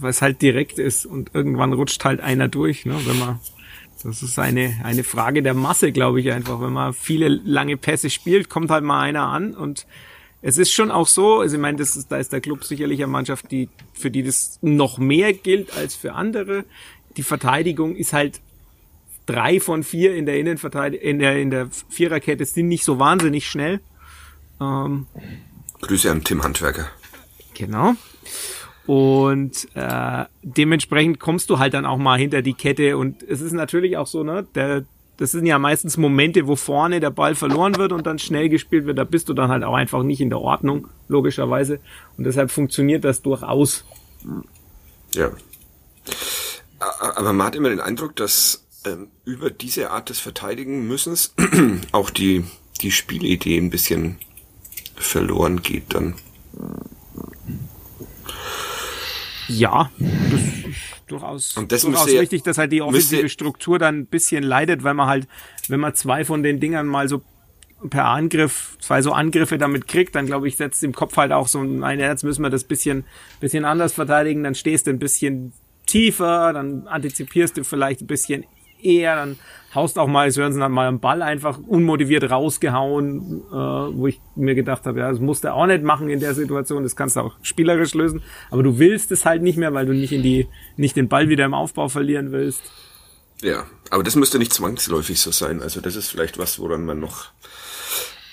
[0.00, 3.40] weil es halt direkt ist und irgendwann rutscht halt einer durch, ne, wenn man
[4.04, 6.60] das ist eine, eine Frage der Masse, glaube ich einfach.
[6.60, 9.86] Wenn man viele lange Pässe spielt, kommt halt mal einer an und
[10.40, 13.00] es ist schon auch so, also ich meine, das ist, da ist der Club sicherlich
[13.00, 16.64] eine Mannschaft, die, für die das noch mehr gilt als für andere.
[17.16, 18.40] Die Verteidigung ist halt
[19.26, 23.48] drei von vier in der Innenverteidigung, in der, in der Viererkette sind nicht so wahnsinnig
[23.48, 23.80] schnell.
[24.60, 25.06] Ähm,
[25.80, 26.86] Grüße an Tim Handwerker.
[27.54, 27.94] Genau.
[28.86, 32.96] Und äh, dementsprechend kommst du halt dann auch mal hinter die Kette.
[32.96, 34.84] Und es ist natürlich auch so, ne, der,
[35.18, 38.86] das sind ja meistens Momente, wo vorne der Ball verloren wird und dann schnell gespielt
[38.86, 38.98] wird.
[38.98, 41.80] Da bist du dann halt auch einfach nicht in der Ordnung, logischerweise.
[42.16, 43.84] Und deshalb funktioniert das durchaus.
[45.14, 45.32] Ja.
[46.78, 51.34] Aber man hat immer den Eindruck, dass ähm, über diese Art des Verteidigen müssens
[51.92, 52.44] auch die,
[52.80, 54.18] die Spielidee ein bisschen
[54.94, 56.14] verloren geht dann.
[59.48, 63.78] Ja, das ist durchaus, Und das durchaus müsste- richtig, dass halt die offensive müsste- Struktur
[63.78, 65.26] dann ein bisschen leidet, weil man halt,
[65.68, 67.22] wenn man zwei von den Dingern mal so
[67.90, 71.46] per Angriff, zwei so Angriffe damit kriegt, dann glaube ich, setzt im Kopf halt auch
[71.48, 73.04] so ein, nein, jetzt müssen wir das bisschen,
[73.40, 75.52] bisschen anders verteidigen, dann stehst du ein bisschen
[75.86, 78.44] tiefer, dann antizipierst du vielleicht ein bisschen
[78.82, 79.38] eher, dann
[79.74, 84.54] haust auch mal, Sörensen hat mal einen Ball einfach unmotiviert rausgehauen, äh, wo ich mir
[84.54, 87.20] gedacht habe, ja, das musst du auch nicht machen in der Situation, das kannst du
[87.20, 90.46] auch spielerisch lösen, aber du willst es halt nicht mehr, weil du nicht in die,
[90.76, 92.62] nicht den Ball wieder im Aufbau verlieren willst.
[93.42, 95.62] Ja, aber das müsste nicht zwangsläufig so sein.
[95.62, 97.26] Also das ist vielleicht was, woran man noch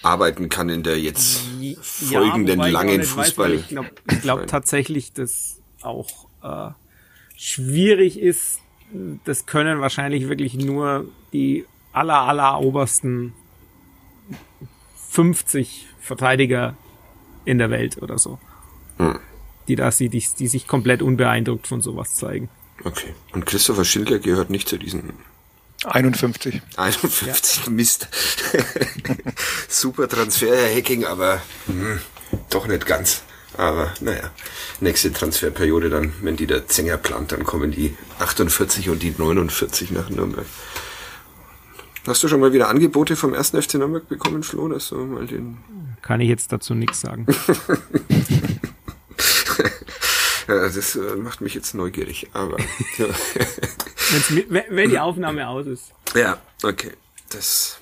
[0.01, 1.41] arbeiten kann in der jetzt
[1.81, 3.49] folgenden ich auch langen weiß, Fußball.
[3.49, 6.71] weil ich glaube ich glaub tatsächlich, dass auch äh,
[7.35, 8.59] schwierig ist.
[9.25, 13.33] Das können wahrscheinlich wirklich nur die aller, aller obersten
[15.09, 16.75] 50 Verteidiger
[17.45, 18.39] in der Welt oder so.
[18.97, 19.19] Hm.
[19.67, 22.49] Die, da, die, die, die sich komplett unbeeindruckt von sowas zeigen.
[22.83, 23.15] Okay.
[23.33, 25.13] Und Christopher Schindler gehört nicht zu diesen
[25.83, 26.61] 51.
[26.77, 28.07] 51 Mist.
[29.67, 31.99] Super Transfer, Herr Hacking, aber hm,
[32.49, 33.23] doch nicht ganz.
[33.57, 34.31] Aber naja,
[34.79, 39.91] nächste Transferperiode dann, wenn die der Zenger plant, dann kommen die 48 und die 49
[39.91, 40.45] nach Nürnberg.
[42.07, 43.49] Hast du schon mal wieder Angebote vom 1.
[43.49, 45.57] FC Nürnberg bekommen, Flo, dass du mal den
[46.01, 47.25] Kann ich jetzt dazu nichts sagen.
[50.47, 52.57] Ja, das äh, macht mich jetzt neugierig, aber
[54.69, 55.91] wenn die Aufnahme aus ist.
[56.13, 56.91] ja, okay.
[57.29, 57.79] Das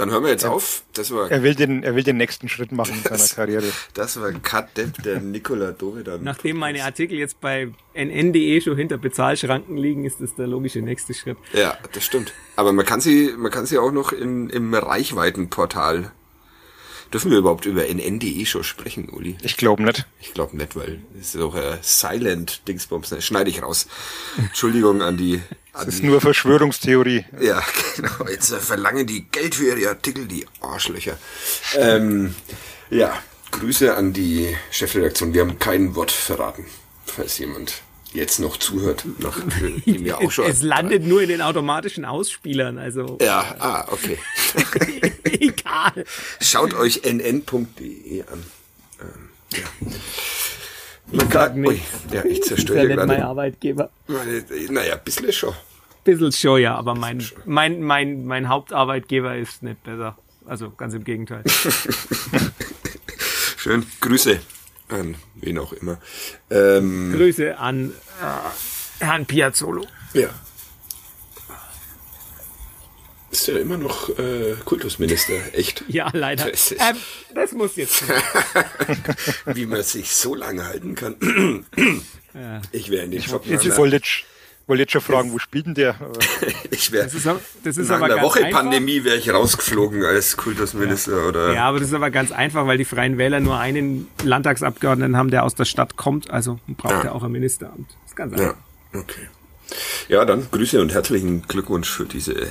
[0.00, 0.82] dann hören wir jetzt auf.
[0.94, 3.70] Das war Er will den, er will den nächsten Schritt machen in seiner Karriere.
[3.94, 6.22] das war Cut Depp, der Nikola Dovedan.
[6.24, 11.12] Nachdem meine Artikel jetzt bei nn.de schon hinter Bezahlschranken liegen, ist das der logische nächste
[11.14, 11.36] Schritt.
[11.52, 12.32] Ja, das stimmt.
[12.56, 16.10] Aber man kann sie, man kann sie auch noch in, im Reichweitenportal.
[17.12, 19.36] Dürfen wir überhaupt über nn.de schon sprechen, Uli?
[19.42, 20.06] Ich glaube nicht.
[20.20, 23.10] Ich glaube nicht, weil es ist auch äh, Silent Dingsbums.
[23.10, 23.20] Ne?
[23.20, 23.88] Schneide ich raus.
[24.38, 25.40] Entschuldigung an die.
[25.84, 27.24] Das ist die nur Verschwörungstheorie.
[27.40, 27.62] ja,
[27.96, 28.28] genau.
[28.30, 31.18] Jetzt äh, verlangen die Geld für ihre Artikel, die Arschlöcher.
[31.76, 32.34] Ähm,
[32.90, 33.16] ja,
[33.50, 35.34] Grüße an die Chefredaktion.
[35.34, 36.66] Wir haben kein Wort verraten,
[37.04, 40.46] falls jemand jetzt noch zuhört, nachdem wir auch Es, schon.
[40.46, 44.18] es landet nur in den automatischen Ausspielern, also ja, ah, okay.
[45.24, 46.04] egal.
[46.40, 48.44] Schaut euch nn.de an.
[49.00, 49.88] Ähm, ja.
[51.12, 51.80] Man kann, ui,
[52.12, 53.24] ja, ich zerstöre nicht mein gerade.
[53.24, 53.90] Arbeitgeber.
[54.06, 55.54] Meine, naja, ein bisschen schon.
[56.18, 60.16] Bisschen schon, ja, aber mein, mein, mein, mein Hauptarbeitgeber ist nicht besser.
[60.46, 61.44] Also ganz im Gegenteil.
[63.56, 63.86] Schön.
[64.00, 64.40] Grüße
[64.88, 65.98] an wen auch immer.
[66.50, 69.86] Ähm, Grüße an äh, Herrn Piazzolo.
[70.14, 70.28] ja.
[73.32, 75.84] Ist ja immer noch äh, Kultusminister, echt.
[75.88, 76.50] Ja, leider.
[76.50, 76.96] Das ist- Ähm,
[77.32, 78.02] das muss jetzt.
[79.46, 81.64] Wie man sich so lange halten kann.
[82.72, 83.44] Ich wäre in den Shop.
[83.48, 84.24] Ich wollte jetzt,
[84.70, 85.96] wollte jetzt schon fragen, wo spielt denn der?
[86.70, 88.60] Ich wäre Das ist, aber- das ist nach aber einer ganz Woche einfach.
[88.62, 92.78] Pandemie wäre ich rausgeflogen als Kultusminister oder Ja, aber das ist aber ganz einfach, weil
[92.78, 96.30] die Freien Wähler nur einen Landtagsabgeordneten haben, der aus der Stadt kommt.
[96.30, 97.10] Also braucht Ja.
[97.10, 97.90] er auch ein Ministeramt.
[97.90, 98.56] Das ist ganz Ja, einfach.
[98.94, 99.28] okay.
[100.08, 102.46] Ja, dann Grüße und herzlichen Glückwunsch für diese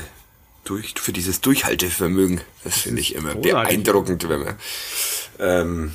[0.66, 2.42] durch, für dieses Durchhaltevermögen.
[2.64, 3.52] Das finde ich immer großartig.
[3.84, 4.56] beeindruckend, wenn man
[5.40, 5.92] ähm,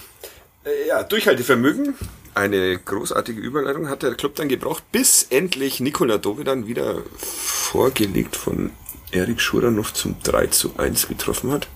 [0.64, 1.94] äh, ja Durchhaltevermögen.
[2.34, 8.70] Eine großartige Überleitung hat der Club dann gebraucht, bis endlich Nikola Dovedan wieder vorgelegt von
[9.12, 11.68] Erik Schuranov zum 3 zu 1 getroffen hat.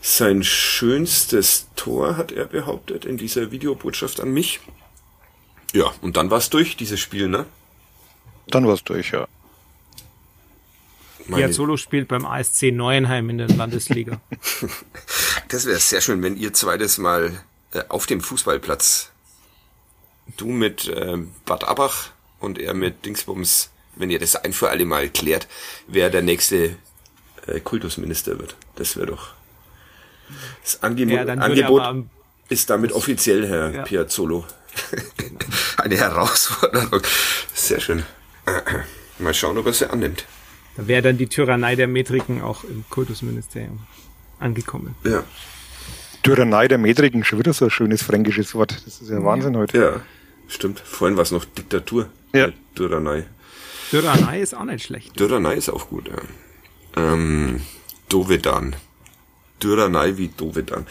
[0.00, 4.60] Sein schönstes Tor hat er behauptet in dieser Videobotschaft an mich.
[5.72, 7.44] Ja, und dann war's durch, dieses Spiel, ne?
[8.50, 9.26] dann war's durch, ja.
[11.26, 14.20] Meine- Piazzolo spielt beim ASC Neuenheim in der Landesliga.
[15.48, 17.32] Das wäre sehr schön, wenn ihr zweites Mal
[17.72, 19.10] äh, auf dem Fußballplatz
[20.36, 22.10] du mit äh, Bad Abach
[22.40, 25.48] und er mit Dingsbums, wenn ihr das ein für alle Mal klärt,
[25.86, 26.76] wer der nächste
[27.46, 28.56] äh, Kultusminister wird.
[28.76, 29.30] Das wäre doch.
[30.62, 32.04] Das Angemo Ja, Angebot
[32.48, 33.82] ist damit offiziell, Herr Ja.
[33.82, 34.44] Piazzolo.
[35.78, 37.00] Eine Herausforderung.
[37.54, 38.04] Sehr schön.
[39.18, 40.24] Mal schauen, ob er sie annimmt.
[40.76, 43.80] Da wäre dann die Tyrannei der Metriken auch im Kultusministerium
[44.38, 44.94] angekommen.
[45.04, 45.24] Ja.
[46.22, 48.76] Tyrannei der Metriken, schon wieder so ein schönes fränkisches Wort.
[48.86, 49.78] Das ist ja Wahnsinn heute.
[49.78, 50.00] Ja,
[50.48, 50.80] stimmt.
[50.80, 52.08] Vorhin war es noch Diktatur.
[52.34, 52.46] Ja.
[52.46, 53.24] Äh, Tyrannei.
[53.90, 55.16] Tyrannei ist auch nicht schlecht.
[55.16, 56.16] Tyrannei ist auch gut, ja.
[56.96, 57.60] Ähm,
[58.08, 58.76] Dovedan.
[59.60, 60.86] Tyrannei wie Dovedan.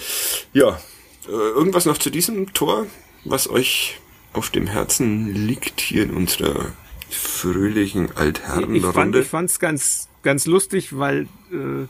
[0.54, 0.80] Ja,
[1.28, 2.88] äh, irgendwas noch zu diesem Tor,
[3.24, 4.00] was euch
[4.34, 6.72] auf dem Herzen liegt hier in unserer
[7.10, 9.22] fröhlichen Ich fand Altherrenrunde?
[9.22, 11.88] ich fand's ganz ganz lustig, weil äh,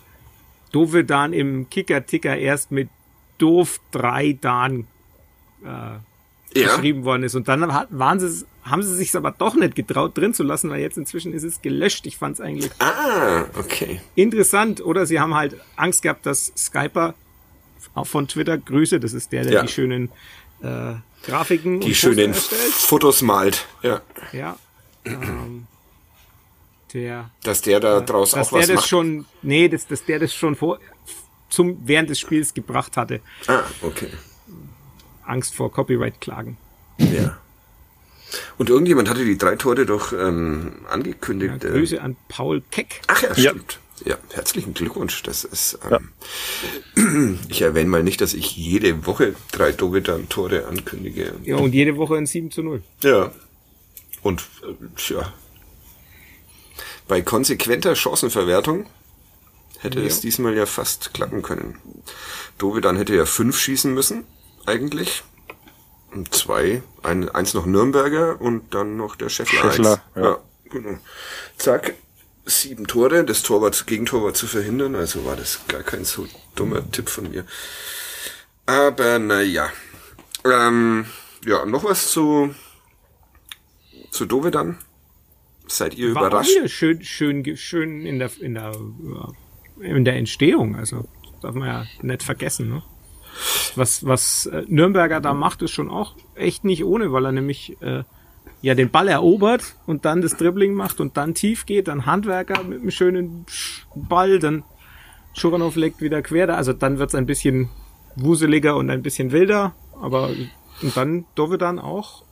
[0.72, 2.90] Dovedan im Kicker-Ticker erst mit
[3.38, 4.88] doof 3 Dan
[6.62, 7.36] ja, geschrieben worden ist.
[7.36, 10.82] Und dann waren sie, haben sie sich aber doch nicht getraut, drin zu lassen, weil
[10.82, 12.06] jetzt inzwischen ist es gelöscht.
[12.06, 14.02] Ich fand's eigentlich ah, okay.
[14.16, 14.84] interessant.
[14.84, 17.14] Oder sie haben halt Angst gehabt, dass Skyper
[17.96, 19.62] auch von Twitter, Grüße, das ist der, der Ja.
[19.64, 20.10] die schönen
[20.62, 20.94] äh,
[21.24, 22.34] Grafiken Die schönen.
[22.34, 23.66] Fotos malt.
[23.82, 24.02] Ja,
[24.32, 24.58] Ja.
[25.06, 25.68] Ähm,
[26.94, 28.88] der dass der da draus dass auch der was das macht.
[28.88, 30.80] schon, nee, dass, dass der das schon vor,
[31.50, 33.22] zum, während des Spiels gebracht hatte.
[33.48, 34.10] Ah, okay.
[35.28, 36.58] Angst vor Copyright-Klagen.
[36.98, 37.38] Ja.
[38.58, 41.64] Und irgendjemand hatte die drei Tore doch ähm, angekündigt.
[41.64, 43.02] äh, Grüße an Paul Keck.
[43.08, 43.52] Ach ja, Ja.
[43.52, 43.80] stimmt.
[44.06, 45.24] Ja, herzlichen Glückwunsch.
[45.24, 45.80] Das ist.
[46.96, 51.34] Ähm, Ich erwähne mal nicht, dass ich jede Woche drei Dovedan-Tore ankündige.
[51.44, 52.84] Ja, und jede Woche ein 7 zu 0.
[53.02, 53.32] Ja.
[54.22, 55.34] Und äh, tja.
[57.08, 58.86] Bei konsequenter Chancenverwertung
[59.80, 61.78] hätte es diesmal ja fast klappen können.
[62.58, 64.26] Dovedan hätte ja fünf schießen müssen,
[64.68, 65.24] eigentlich.
[66.12, 69.72] Und zwei, ein, eins noch Nürnberger und dann noch der Scheffler.
[69.72, 70.22] Scheffler, ja.
[70.22, 70.38] ja.
[70.70, 70.98] genau.
[71.58, 71.96] Zack,
[72.46, 76.90] sieben Tore, das Torwart, Gegentor war zu verhindern, also war das gar kein so dummer
[76.92, 77.46] Tipp von mir.
[78.66, 79.70] Aber naja.
[80.46, 81.06] Ähm,
[81.46, 82.54] ja, noch was zu,
[84.12, 84.78] zu Dovedan?
[85.68, 86.56] Seid ihr War überrascht?
[86.56, 88.74] wieder schön, schön, schön in der, in der,
[89.82, 90.78] in der Entstehung.
[90.78, 91.08] Also,
[91.42, 92.84] darf man ja nicht vergessen, ne?
[93.76, 97.78] Was, was äh, Nürnberger da macht, ist schon auch echt nicht ohne, weil er nämlich,
[97.82, 98.04] äh,
[98.62, 102.64] ja, den Ball erobert und dann das Dribbling macht und dann tief geht, dann Handwerker
[102.64, 104.64] mit einem schönen Sch- Ball, dann
[105.34, 107.70] Schuranov legt wieder quer da, also dann wird's ein bisschen
[108.16, 110.30] wuseliger und ein bisschen wilder, aber
[110.82, 112.24] und dann Dovedan auch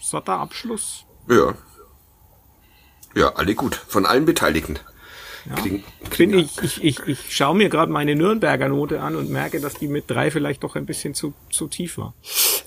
[0.00, 1.04] satter Abschluss.
[1.28, 1.54] Ja.
[3.16, 3.74] Ja, alle gut.
[3.74, 4.78] Von allen Beteiligten.
[5.56, 9.30] Kriegen, Bin kriegen ich, ich, ich, ich schaue mir gerade meine Nürnberger Note an und
[9.30, 12.14] merke, dass die mit drei vielleicht doch ein bisschen zu, zu tief war.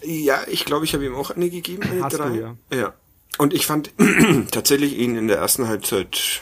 [0.03, 2.36] Ja, ich glaube, ich habe ihm auch eine gegeben, eine Hast du, drei.
[2.36, 2.55] ja.
[2.71, 2.93] ja.
[3.39, 3.91] Und ich fand
[4.51, 6.41] tatsächlich ihn in der ersten Halbzeit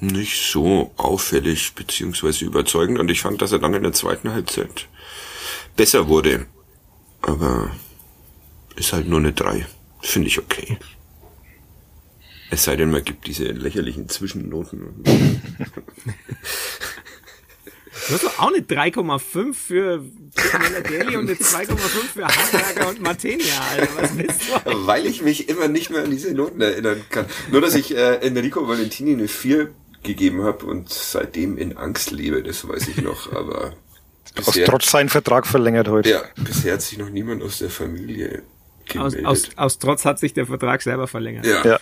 [0.00, 4.88] nicht so auffällig beziehungsweise überzeugend und ich fand, dass er dann in der zweiten Halbzeit
[5.76, 6.46] besser wurde.
[7.22, 7.70] Aber
[8.76, 9.66] ist halt nur eine drei.
[10.02, 10.78] Finde ich okay.
[12.50, 15.02] Es sei denn, man gibt diese lächerlichen Zwischennoten.
[18.08, 20.04] Du hast doch auch eine 3,5 für
[20.88, 21.76] Daly und eine 2,5
[22.12, 23.88] für Handwerker und Martenia, Alter.
[23.96, 24.86] Was willst du?
[24.86, 27.26] Weil ich mich immer nicht mehr an diese Noten erinnern kann.
[27.50, 29.70] Nur, dass ich äh, Enrico Valentini eine 4
[30.02, 33.32] gegeben habe und seitdem in Angst lebe, das weiß ich noch.
[33.32, 33.72] Aber
[34.36, 36.10] Aus bisher, Trotz seinen Vertrag verlängert heute.
[36.10, 38.42] ja, bisher hat sich noch niemand aus der Familie
[38.98, 39.26] Aus, gemeldet.
[39.26, 41.46] aus, aus Trotz hat sich der Vertrag selber verlängert.
[41.46, 41.64] ja.
[41.64, 41.80] Ja.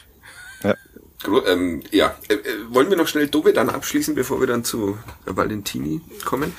[1.47, 4.99] Ähm, ja, äh, äh, wollen wir noch schnell Dobe dann abschließen, bevor wir dann zu
[5.25, 6.53] Valentini kommen?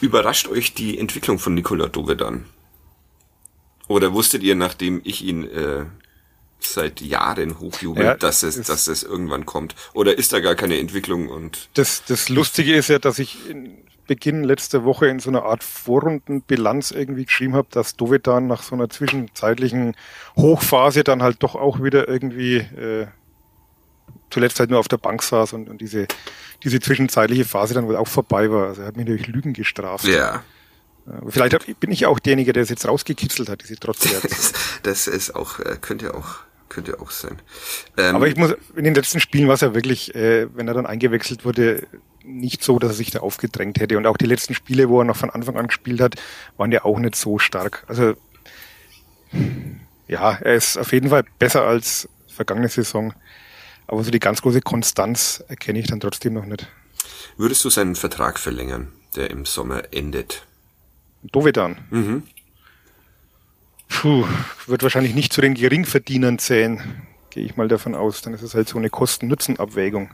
[0.00, 2.46] Überrascht euch die Entwicklung von Nicola Dove dann?
[3.88, 5.84] Oder wusstet ihr, nachdem ich ihn äh,
[6.58, 9.76] seit Jahren hochjubel, Ja, dass es, ist- dass es irgendwann kommt?
[9.92, 13.78] Oder ist da gar keine Entwicklung und Das, das Lustige ist ja, dass ich in
[14.08, 18.74] Beginn letzter Woche in so einer Art Vorrundenbilanz irgendwie geschrieben habe, dass Dovedan nach so
[18.74, 19.96] einer zwischenzeitlichen
[20.36, 23.06] Hochphase dann halt doch auch wieder irgendwie äh,
[24.30, 26.06] zuletzt halt nur auf der Bank saß und, und diese,
[26.62, 28.68] diese zwischenzeitliche Phase dann wohl auch vorbei war.
[28.68, 30.06] Also er hat mich durch Lügen gestraft.
[30.06, 30.42] ja,
[31.06, 34.28] Äh, Vielleicht bin ich auch derjenige, der es jetzt rausgekitzelt hat, diese Trotzwerte.
[34.28, 34.52] das,
[34.82, 36.36] das ist auch, äh, könnte auch,
[36.68, 37.40] könnte auch sein.
[37.96, 40.74] Ähm, Aber ich muss, in den letzten Spielen war es ja wirklich, äh, wenn er
[40.74, 41.86] dann eingewechselt wurde,
[42.24, 43.96] nicht so, dass er sich da aufgedrängt hätte.
[43.96, 46.16] Und auch die letzten Spiele, wo er noch von Anfang an gespielt hat,
[46.56, 47.84] waren ja auch nicht so stark.
[47.86, 48.14] Also,
[50.08, 53.14] ja, er ist auf jeden Fall besser als vergangene Saison.
[53.86, 56.66] Aber so die ganz große Konstanz erkenne ich dann trotzdem noch nicht.
[57.36, 60.44] würdest du seinen Vertrag verlängern, der im Sommer endet?
[61.22, 61.78] Dovedan.
[61.90, 62.22] Mhm.
[63.88, 64.26] Puh,
[64.66, 68.22] wird wahrscheinlich nicht zu den Geringverdienern zählen, gehe ich mal davon aus.
[68.22, 70.10] Dann ist es halt so eine Kosten-Nutzen-Abwägung.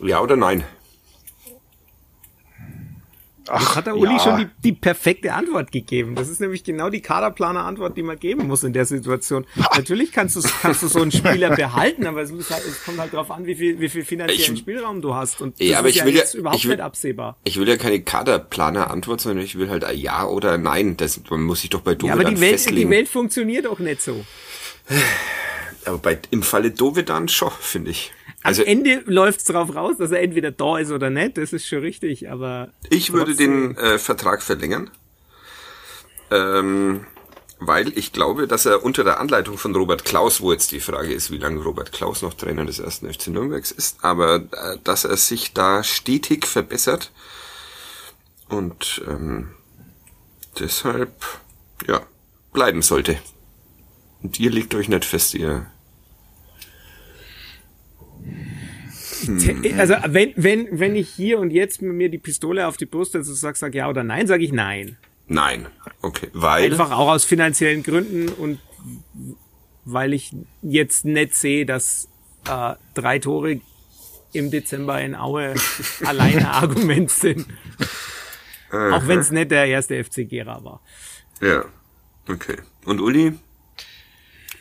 [0.00, 0.64] Ja oder nein?
[3.48, 4.18] Ach, hat der Uli ja.
[4.20, 6.14] schon die, die perfekte Antwort gegeben.
[6.14, 9.44] Das ist nämlich genau die Kaderplaner-Antwort, die man geben muss in der Situation.
[9.74, 12.98] Natürlich kannst du, kannst du so einen Spieler behalten, aber es, muss halt, es kommt
[12.98, 15.40] halt darauf an, wie viel, wie viel finanziellen Ich- Spielraum du hast.
[15.40, 17.36] Und das Ja, aber ist ich will ja- jetzt überhaupt ich will- nicht absehbar.
[17.44, 20.96] Ich will ja keine Kaderplaner-Antwort, sondern ich will halt ein Ja oder Nein.
[20.96, 22.88] Das man muss sich doch bei Ja, Dovedan aber die Welt, festlegen.
[22.90, 24.24] die Welt funktioniert auch nicht so.
[25.86, 28.12] aber bei, im Falle Dovedan schon, finde ich.
[28.42, 31.38] Also Am Ende läuft's drauf raus, dass er entweder da ist oder nicht.
[31.38, 34.90] Das ist schon richtig, aber ich würde den äh, Vertrag verlängern,
[36.30, 37.06] ähm,
[37.60, 41.12] weil ich glaube, dass er unter der Anleitung von Robert Klaus, wo jetzt die Frage
[41.12, 45.04] ist, wie lange Robert Klaus noch Trainer des ersten FC Nürnbergs ist, aber äh, dass
[45.04, 47.12] er sich da stetig verbessert
[48.48, 49.50] und ähm,
[50.58, 51.12] deshalb
[51.86, 52.00] ja
[52.52, 53.18] bleiben sollte.
[54.22, 55.66] Und ihr legt euch nicht fest, ihr
[59.24, 63.12] Te- Also wenn, wenn, wenn ich hier und jetzt mir die Pistole auf die Brust
[63.12, 64.96] setze und sag, sag ja oder nein, sage ich nein.
[65.28, 65.68] Nein.
[66.02, 66.28] Okay.
[66.32, 66.64] Weil.
[66.72, 68.58] Einfach auch aus finanziellen Gründen und
[69.84, 72.08] weil ich jetzt nicht sehe, dass
[72.48, 73.60] äh, drei Tore
[74.32, 75.54] im Dezember in Aue
[76.04, 77.46] alleine Argument sind.
[78.70, 80.80] Auch wenn es nicht der erste FC Gera war.
[81.40, 81.64] Ja.
[82.28, 82.56] Okay.
[82.86, 83.34] Und Uli?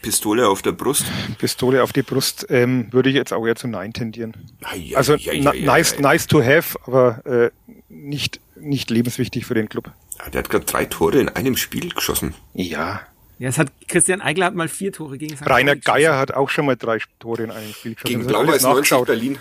[0.02, 1.06] Pistole auf der Brust?
[1.38, 4.34] Pistole auf die Brust ähm, würde ich jetzt auch eher zu Nein tendieren.
[4.64, 7.52] Ei, Also na- ei, nice, nice to have, aber äh,
[7.90, 9.92] nicht, nicht lebenswichtig für den Club.
[10.20, 12.34] Ja, der hat gerade drei Tore in einem Spiel geschossen.
[12.54, 13.02] Ja.
[13.40, 15.48] Ja, es hat Christian Eigler hat mal vier Tore gegen St.
[15.50, 15.76] Rainer.
[15.76, 18.14] Geier hat auch schon mal drei Tore in einem Spiel geschossen.
[18.14, 19.08] Gegen Blau-Weiß 90 nachgeschaut.
[19.08, 19.40] Berlin,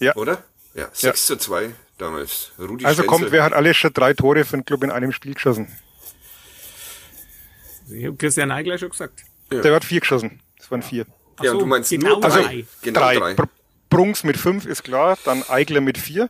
[0.00, 0.14] Ja.
[0.16, 0.42] oder?
[0.74, 2.50] Ja, 6 zu 2 damals.
[2.58, 3.06] Rudi Also Stenzel.
[3.06, 5.68] kommt, wer hat alles schon drei Tore für den Club in einem Spiel geschossen?
[7.90, 9.22] Ich habe Christian Eigler schon gesagt.
[9.62, 10.40] Der hat vier geschossen.
[10.58, 11.04] Das waren vier.
[11.04, 12.42] Ja, Ach und so, du meinst genau nur drei.
[12.42, 12.64] drei.
[12.82, 13.18] Genau drei.
[13.18, 13.34] drei.
[13.34, 13.48] Br-
[13.90, 16.28] Brungs mit fünf ist klar, dann Eigler mit vier.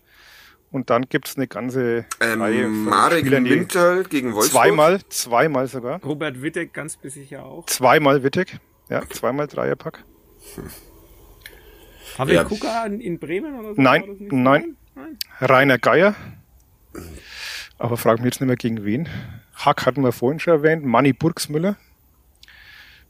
[0.70, 4.62] Und dann gibt's eine ganze Reihe Ähm, von Marek Spielern, Winter gegen Wolfsburg.
[4.64, 6.02] zweimal, zweimal sogar.
[6.02, 7.66] Robert Wittek ganz sicher auch.
[7.66, 8.58] Zweimal Wittig.
[8.90, 10.02] Ja, zweimal Dreierpack.
[12.16, 12.44] Pavel Ja.
[12.44, 13.80] Kuka in, in Bremen oder so?
[13.80, 14.76] Nein, nein.
[14.94, 15.18] Nein.
[15.40, 16.14] Rainer Geier.
[17.78, 19.08] Aber frag mich jetzt nicht mehr gegen wen.
[19.54, 20.84] Hack hatten wir vorhin schon erwähnt.
[20.84, 21.76] Manni Burgsmüller.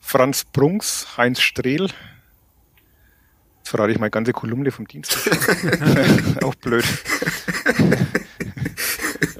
[0.05, 1.17] Franz Brunks.
[1.17, 1.87] Heinz Strehl.
[3.59, 5.33] Jetzt verrate ich meine ganze Kolumne vom Dienstag.
[6.45, 6.85] Auch blöd.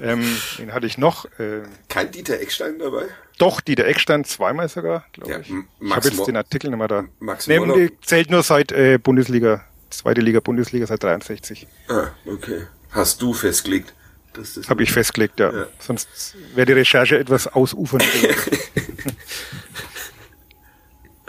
[0.01, 0.25] ähm,
[0.59, 1.27] den hatte ich noch.
[1.39, 3.05] Äh, Kein Dieter Eckstein dabei?
[3.39, 5.51] doch, Dieter Eckstein zweimal sogar, glaube Ja, ich.
[5.51, 7.05] M- Ich Max habe jetzt Mo- den Artikel nicht mehr da.
[7.21, 11.67] Max nee, die zählt nur seit äh, Bundesliga, zweite Liga, Bundesliga seit 63.
[11.89, 12.67] Ah, okay.
[12.91, 13.93] Hast du festgelegt?
[14.35, 15.53] dass das Habe ich festgelegt, ja.
[15.53, 15.67] Ja.
[15.79, 18.05] Sonst wäre die Recherche etwas ausufernd.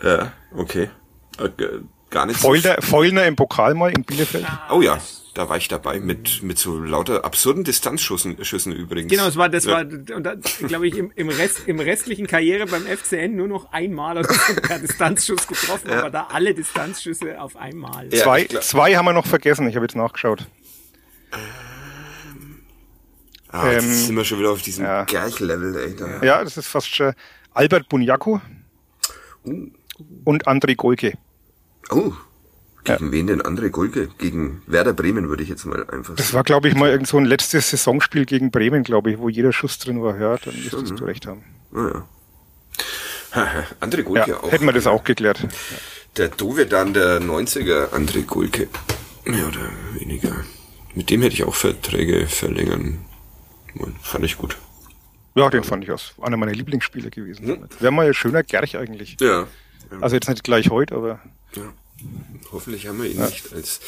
[0.05, 0.89] Ja, okay.
[1.39, 1.49] Äh,
[2.11, 4.45] Gar nicht Feulner, Feulner im Pokal mal in Bielefeld.
[4.69, 4.99] Oh ja,
[5.33, 9.11] da war ich dabei mit, mit so lauter absurden Distanzschüssen Schüssen übrigens.
[9.11, 9.73] Genau, es war, das Ja.
[9.73, 9.81] war,
[10.15, 10.35] und da,
[10.67, 15.47] glaube ich, im, im, Rest, im restlichen Karriere beim FCN nur noch einmal per Distanzschuss
[15.47, 18.13] getroffen, aber da alle Distanzschüsse auf einmal.
[18.13, 20.45] Ja, zwei, zwei haben wir noch vergessen, ich habe jetzt nachgeschaut.
[23.49, 25.03] Ah, jetzt ähm, sind wir schon wieder auf diesem ja.
[25.03, 25.95] Ey.
[25.97, 26.23] Da.
[26.23, 27.13] Ja, das ist fast schon
[27.53, 28.39] Albert Bunyaku
[30.25, 31.13] und André Golke.
[31.89, 32.11] Oh.
[32.83, 34.09] Gegen wen denn André Gulke?
[34.19, 36.35] Gegen Werder Bremen würde ich jetzt mal einfach Das sagen.
[36.35, 39.51] war, glaube ich, mal irgend so ein letztes Saisonspiel gegen Bremen, glaube ich, wo jeder
[39.53, 40.19] Schuss drin war.
[40.19, 40.95] Ja, dann müsstest ne?
[40.95, 41.43] du recht haben.
[41.73, 42.05] Ah,
[43.33, 43.63] ja.
[43.81, 44.51] André Gulke Ja, auch.
[44.51, 45.47] hätten wir das auch geklärt.
[46.17, 48.67] Der Dove dann der 90er André Gulke.
[49.25, 49.69] Mehr oder
[49.99, 50.35] weniger.
[50.93, 53.03] Mit dem hätte ich auch Verträge verlängern
[53.73, 53.95] wollen.
[54.01, 54.57] Fand ich gut.
[55.33, 56.13] Ja, den fand ich aus.
[56.21, 57.47] Einer meiner Lieblingsspieler gewesen.
[57.47, 57.67] Hm?
[57.79, 59.17] Wäre mal ein schöner Gerch eigentlich.
[59.19, 59.47] Ja.
[60.01, 61.19] Also jetzt nicht gleich heute, aber
[62.51, 63.79] Hoffentlich haben wir ihn nicht als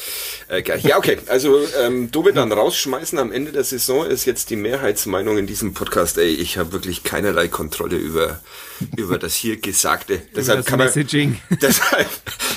[0.48, 0.82] äh, gleich.
[0.82, 1.18] Ja, okay.
[1.28, 5.74] Also ähm, Dove dann rausschmeißen am Ende der Saison ist jetzt die Mehrheitsmeinung in diesem
[5.74, 6.18] Podcast.
[6.18, 8.40] Ey, ich habe wirklich keinerlei Kontrolle über
[8.96, 10.22] über das hier Gesagte.
[10.36, 11.40] Deshalb das kann man Messaging.
[11.62, 12.08] deshalb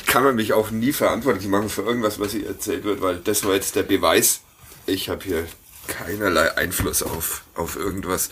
[0.07, 3.45] kann man mich auch nie verantwortlich machen für irgendwas, was hier erzählt wird, weil das
[3.45, 4.41] war jetzt der Beweis.
[4.87, 5.45] Ich habe hier
[5.87, 8.29] keinerlei Einfluss auf auf irgendwas.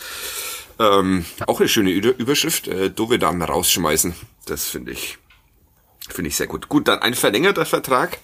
[0.80, 2.66] Ähm, auch eine schöne Überschrift.
[2.66, 4.14] Äh, Dove dann rausschmeißen.
[4.46, 5.18] Das finde ich
[6.12, 6.68] Finde ich sehr gut.
[6.68, 8.18] Gut, dann ein verlängerter Vertrag.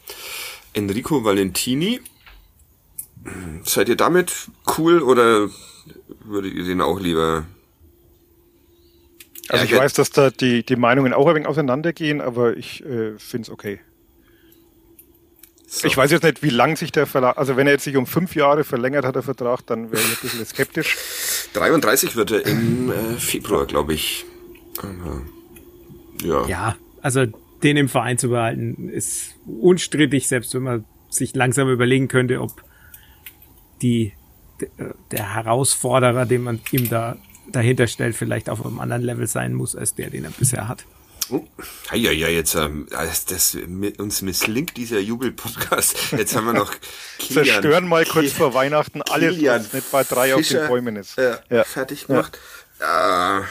[0.73, 2.01] Enrico Valentini.
[3.65, 4.33] Seid ihr damit
[4.77, 5.49] cool oder
[6.25, 7.47] würdet ihr den auch lieber?
[9.49, 13.17] also ich weiß, dass da die, die Meinungen auch ein wenig auseinandergehen, aber ich äh,
[13.19, 13.81] finde es okay.
[15.69, 15.87] So.
[15.87, 18.07] Ich weiß jetzt nicht, wie lang sich der Verlag, also wenn er jetzt sich um
[18.07, 20.97] fünf Jahre verlängert hat, der Vertrag, dann wäre ich ein bisschen skeptisch.
[21.57, 24.25] 33 wird er im äh, Februar, glaube ich,
[24.79, 25.23] Aber,
[26.23, 26.47] ja.
[26.47, 27.27] Ja, also
[27.63, 32.63] den im Verein zu behalten, ist unstrittig, selbst wenn man sich langsam überlegen könnte, ob
[33.83, 34.13] die
[35.11, 37.17] der Herausforderer, den man ihm da
[37.53, 40.85] dahinter stellt, vielleicht auf einem anderen Level sein muss als der, den er bisher hat.
[41.31, 41.45] Oh,
[41.93, 43.57] ja, ja, jetzt ähm, das, das,
[43.99, 46.13] uns misslingt dieser Jubel-Podcast.
[46.13, 46.73] Jetzt haben wir noch
[47.19, 50.97] Kilian, Zerstören mal kurz vor Weihnachten alles, was nicht bei drei Fischer, auf den Bäumen
[50.97, 51.19] ist.
[51.19, 51.65] Äh, ja.
[51.65, 52.39] Fertig gemacht.
[52.81, 53.41] Ja.
[53.41, 53.45] Äh,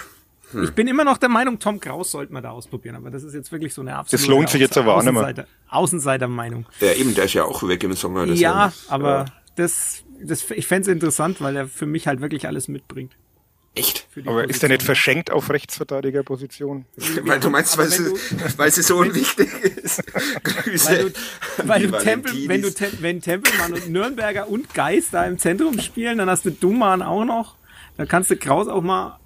[0.52, 0.64] hm.
[0.64, 3.34] Ich bin immer noch der Meinung, Tom Kraus sollte man da ausprobieren, aber das ist
[3.34, 5.48] jetzt wirklich so eine absolute Das lohnt sich jetzt aber auch nicht mehr.
[5.70, 6.66] Außenseiter-Meinung.
[6.80, 8.26] Ja, eben, der ist ja auch weg im Sommer.
[8.26, 9.26] Ja, aber ja.
[9.56, 13.14] das, das, ich fände es interessant, weil er für mich halt wirklich alles mitbringt.
[13.76, 14.08] Echt?
[14.16, 14.50] Aber Position.
[14.50, 16.86] ist er nicht verschenkt auf Rechtsverteidigerposition?
[17.24, 18.14] weil du meinst, weil, sie,
[18.56, 20.02] weil sie so unwichtig ist.
[20.44, 20.90] Grüße.
[20.90, 22.70] Weil du, weil du Tempel, wenn du
[23.00, 27.26] wenn Tempelmann und Nürnberger und Geist da im Zentrum spielen, dann hast du Duman auch
[27.26, 27.56] noch.
[27.98, 29.20] Da kannst du Kraus auch mal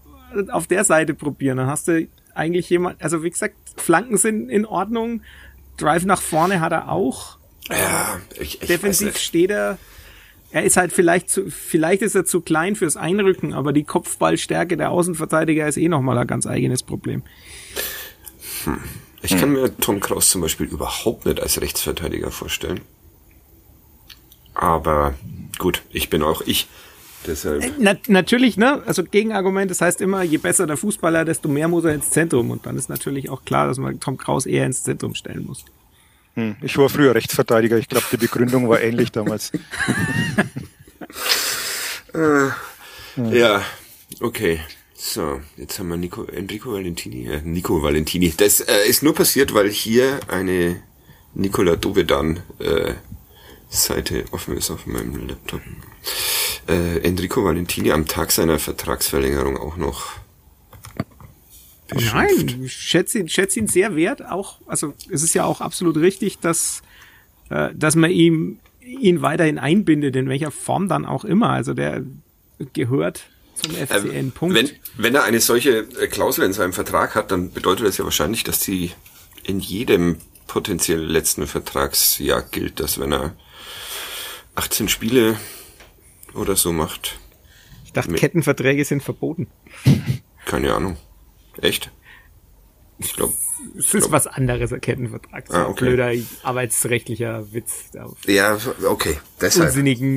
[0.50, 1.58] auf der Seite probieren.
[1.58, 5.22] Dann hast du eigentlich jemand, also wie gesagt, Flanken sind in Ordnung.
[5.78, 7.38] Drive nach vorne hat er auch.
[7.70, 9.78] Ja, ich, ich Defensiv steht er
[10.52, 14.78] er ist halt vielleicht zu, vielleicht ist er zu klein fürs Einrücken, aber die Kopfballstärke
[14.78, 17.24] der Außenverteidiger ist eh nochmal ein ganz eigenes Problem.
[18.64, 18.78] Hm.
[19.22, 22.80] Ich kann mir Tom Kraus zum Beispiel überhaupt nicht als Rechtsverteidiger vorstellen.
[24.54, 25.14] Aber
[25.58, 26.68] gut, ich bin auch ich.
[27.28, 27.64] Deshalb.
[27.64, 28.82] Äh, na, natürlich, ne?
[28.86, 32.50] Also Gegenargument, das heißt immer, je besser der Fußballer, desto mehr muss er ins Zentrum.
[32.50, 35.66] Und dann ist natürlich auch klar, dass man Tom Kraus eher ins Zentrum stellen muss.
[36.40, 37.78] Hm, ich war früher Rechtsverteidiger.
[37.78, 39.52] Ich glaube, die Begründung war ähnlich damals.
[42.14, 42.48] äh,
[43.38, 43.62] ja,
[44.22, 44.62] okay.
[44.96, 48.34] So, jetzt haben wir Nico, Enrico Valentini, äh, Nico Valentini.
[48.36, 50.82] Das äh, ist nur passiert, weil hier eine
[51.34, 52.94] Nicola Dovedan äh,
[53.70, 55.62] Seite offen ist auf meinem Laptop.
[56.68, 60.14] Äh, Enrico Valentini am Tag seiner Vertragsverlängerung auch noch
[61.96, 62.58] beschimpft.
[62.58, 64.26] Nein, ich schätze ihn, schätze ihn sehr wert.
[64.26, 66.82] Auch, also es ist ja auch absolut richtig, dass,
[67.50, 71.50] äh, dass man ihm ihn weiterhin einbindet, in welcher Form dann auch immer.
[71.52, 72.04] Also der
[72.74, 73.24] gehört
[73.56, 74.16] zum FCN.
[74.16, 74.56] Ähm, Punkt.
[74.56, 78.04] Wenn, wenn er eine solche äh, Klausel in seinem Vertrag hat, dann bedeutet das ja
[78.04, 78.92] wahrscheinlich, dass die
[79.44, 80.18] in jedem
[80.48, 83.36] potenziell letzten Vertragsjahr gilt, dass wenn er
[84.56, 85.38] 18 Spiele
[86.34, 87.20] oder so macht.
[87.86, 89.48] Ich dachte, Kettenverträge sind verboten.
[90.46, 90.98] Keine Ahnung.
[91.62, 91.92] Echt?
[93.00, 93.34] Ich glaube.
[93.78, 95.48] Es ist glaub, was anderes, Kettenvertrag.
[95.48, 95.86] So ah, okay.
[95.86, 96.12] blöder
[96.44, 97.92] arbeitsrechtlicher Witz.
[98.28, 99.18] Ja, okay.
[99.42, 99.74] Deshalb,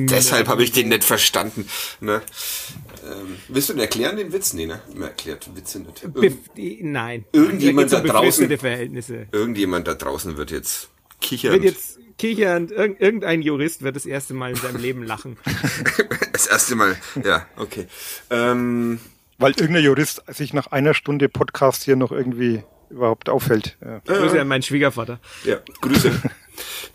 [0.09, 1.67] deshalb habe ich den nicht verstanden.
[2.01, 2.21] Ne?
[3.05, 4.53] Ähm, willst du den erklären, den Witz?
[4.53, 4.81] Nee, ne?
[4.93, 6.03] Mir erklärt Witze nicht.
[6.03, 7.25] Irgend, nein.
[7.31, 8.57] Irgendjemand da, da draußen.
[8.57, 9.27] Verhältnisse.
[9.31, 10.89] Irgendjemand da draußen wird jetzt
[11.21, 11.53] kichern.
[11.53, 12.67] Wird jetzt kichern.
[12.69, 15.37] Irgendein Jurist wird das erste Mal in seinem Leben lachen.
[16.33, 17.87] das erste Mal, ja, okay.
[18.29, 18.99] Ähm,
[19.43, 23.77] weil irgendein Jurist sich nach einer Stunde Podcast hier noch irgendwie überhaupt auffällt.
[23.83, 23.99] Ja.
[23.99, 25.19] Grüße an meinen Schwiegervater.
[25.43, 26.11] Ja, Grüße.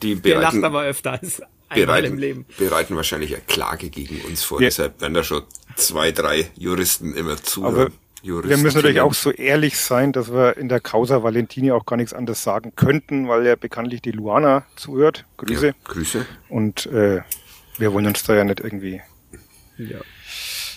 [0.03, 2.47] Die bereiten, Der lacht aber öfter als einmal bereiten, im Leben.
[2.57, 4.61] Bereiten wahrscheinlich eine Klage gegen uns vor.
[4.61, 4.69] Ja.
[4.69, 5.43] Deshalb werden da schon
[5.77, 7.65] zwei, drei Juristen immer zu.
[7.65, 7.91] Aber
[8.23, 11.85] Juristen wir müssen natürlich auch so ehrlich sein, dass wir in der Causa Valentini auch
[11.85, 15.27] gar nichts anderes sagen könnten, weil ja bekanntlich die Luana zuhört.
[15.37, 15.67] Grüße.
[15.67, 16.27] Ja, Grüße.
[16.49, 17.21] Und äh,
[17.77, 19.03] wir wollen uns da ja nicht irgendwie
[19.77, 19.99] ja.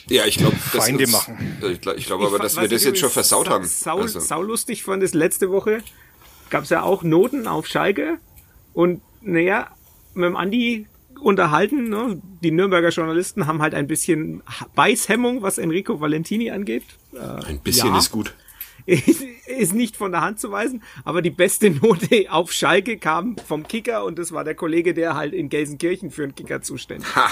[0.08, 1.58] Ja, ich glaube, Feinde uns, machen.
[1.62, 3.66] Ich glaube glaub aber, dass wir das jetzt schon versaut haben.
[3.66, 4.20] Sau, also.
[4.20, 5.84] sau lustig fand es letzte Woche.
[6.50, 8.18] Gab es ja auch Noten auf Schalke.
[8.74, 9.68] Und naja,
[10.14, 10.88] mit dem Andi
[11.22, 11.90] unterhalten.
[11.90, 12.22] Ne?
[12.44, 14.44] Die Nürnberger Journalisten haben halt ein bisschen
[14.76, 16.84] Beißhemmung, was Enrico Valentini angeht.
[17.14, 17.98] Äh, ein bisschen ja.
[17.98, 18.34] ist gut.
[19.46, 23.68] ist nicht von der Hand zu weisen, aber die beste Note auf Schalke kam vom
[23.68, 27.16] Kicker und das war der Kollege, der halt in Gelsenkirchen für den Kicker zuständig ist.
[27.16, 27.30] Ha.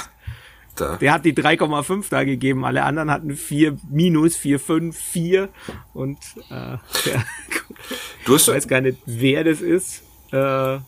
[0.76, 0.96] Da.
[0.98, 5.50] Der hat die 3,5 da gegeben, alle anderen hatten 4 minus, 4, 5, 4
[5.94, 6.18] und
[6.50, 6.78] äh,
[8.26, 10.80] du hast ich weiß gar nicht, wer das ist, äh,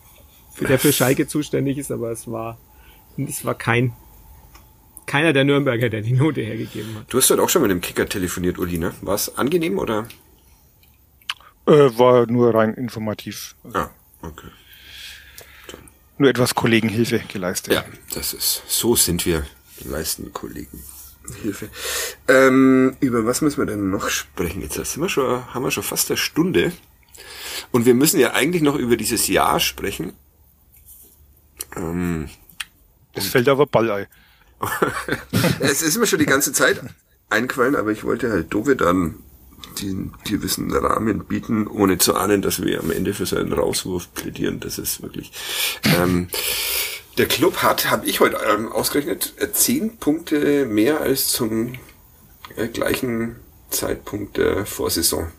[0.60, 2.58] der für Schalke zuständig ist, aber es war,
[3.18, 3.92] es war kein
[5.06, 7.12] keiner der Nürnberger, der die Note hergegeben hat.
[7.12, 8.94] Du hast heute auch schon mit dem Kicker telefoniert, Uli, ne?
[9.02, 10.06] War es angenehm oder?
[11.66, 13.54] Äh, war nur rein informativ.
[13.72, 13.88] Ah,
[14.22, 14.48] okay.
[15.70, 15.80] Dann.
[16.18, 17.74] Nur etwas Kollegenhilfe geleistet.
[17.74, 19.44] Ja, das ist, so sind wir
[19.84, 20.82] leisten Kollegen
[21.40, 21.68] Hilfe.
[22.28, 24.60] Ähm, über was müssen wir denn noch sprechen?
[24.60, 26.72] Jetzt sind wir schon, haben wir schon fast eine Stunde.
[27.70, 30.14] Und wir müssen ja eigentlich noch über dieses Jahr sprechen.
[31.76, 32.28] Ähm,
[33.14, 34.08] es fällt aber Ballei.
[35.60, 36.82] es ist mir schon die ganze Zeit
[37.30, 39.16] eingefallen, aber ich wollte halt Dove dann
[39.80, 44.60] den gewissen Rahmen bieten, ohne zu ahnen, dass wir am Ende für seinen Rauswurf plädieren.
[44.60, 45.32] Das ist wirklich.
[45.84, 46.28] Ähm,
[47.18, 51.74] der Club hat, habe ich heute ähm, ausgerechnet, äh, zehn Punkte mehr als zum
[52.56, 53.36] äh, gleichen
[53.70, 55.30] Zeitpunkt der Vorsaison.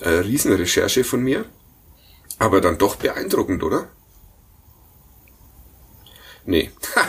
[0.00, 1.44] äh, Riesenrecherche von mir.
[2.38, 3.88] Aber dann doch beeindruckend, oder?
[6.46, 6.70] Nee.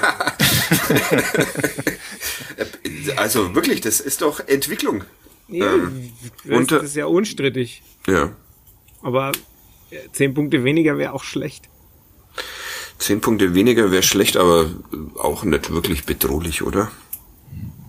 [3.15, 5.03] also wirklich, das ist doch Entwicklung.
[5.47, 6.11] Nee, Ähm,
[6.43, 7.82] das, und, das ist ja unstrittig.
[8.07, 8.36] Ja.
[9.01, 9.32] Aber
[9.89, 11.69] äh, zehn Punkte weniger wäre auch schlecht.
[13.01, 14.69] Zehn Punkte weniger wäre schlecht, aber
[15.15, 16.91] auch nicht wirklich bedrohlich, oder?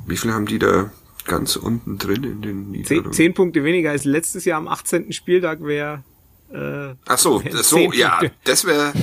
[0.06, 0.90] Wie viel haben die da
[1.26, 3.12] ganz unten drin in den Zehn, Niederlagen?
[3.12, 5.12] zehn Punkte weniger als letztes Jahr am 18.
[5.12, 6.02] Spieltag wäre.
[6.50, 8.36] Äh, Ach so, Zehn so, ja, Punkte.
[8.44, 8.94] das wäre,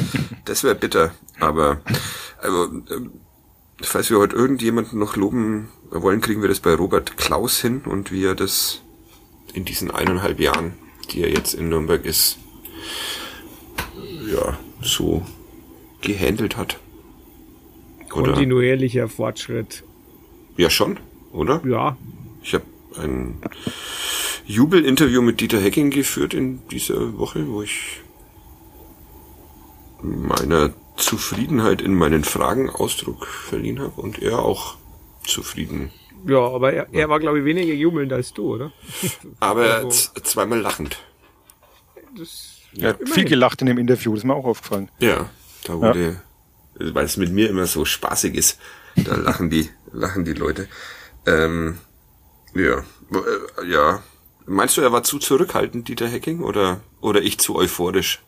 [0.46, 1.14] das wäre bitter.
[1.40, 1.80] Aber,
[2.42, 3.12] also, ähm,
[3.80, 8.12] falls wir heute irgendjemanden noch loben wollen, kriegen wir das bei Robert Klaus hin und
[8.12, 8.82] wie er das
[9.54, 10.74] in diesen eineinhalb Jahren,
[11.12, 12.40] die er jetzt in Nürnberg ist,
[14.26, 15.24] ja, so
[16.02, 16.80] gehandelt hat.
[18.14, 18.32] Oder?
[18.34, 19.84] kontinuierlicher Fortschritt.
[20.58, 21.00] Ja, schon,
[21.32, 21.62] oder?
[21.66, 21.96] Ja,
[22.42, 22.64] Ich habe
[22.98, 23.38] ein
[24.46, 28.02] Jubelinterview mit Dieter Hecking geführt in dieser Woche, wo ich
[30.02, 34.76] meiner Zufriedenheit in meinen Fragen Ausdruck verliehen habe und er auch
[35.26, 35.92] zufrieden.
[36.26, 38.72] ja, aber er, er war glaube ich weniger jubelnd als du, oder?
[39.40, 40.98] Aber Also- zweimal lachend.
[42.18, 44.90] Das, Er hat viel gelacht in dem Interview, das ist mir auch aufgefallen.
[45.00, 45.30] Ja,
[45.64, 46.22] da wurde,
[46.76, 48.60] weil es mit mir immer so spaßig ist,
[48.96, 50.68] da lachen die, lachen die Leute.
[51.26, 51.78] Ähm,
[52.54, 54.02] ja, äh, ja.
[54.46, 58.22] Meinst du, er war zu zurückhaltend, Dieter Hecking, oder, oder ich zu euphorisch?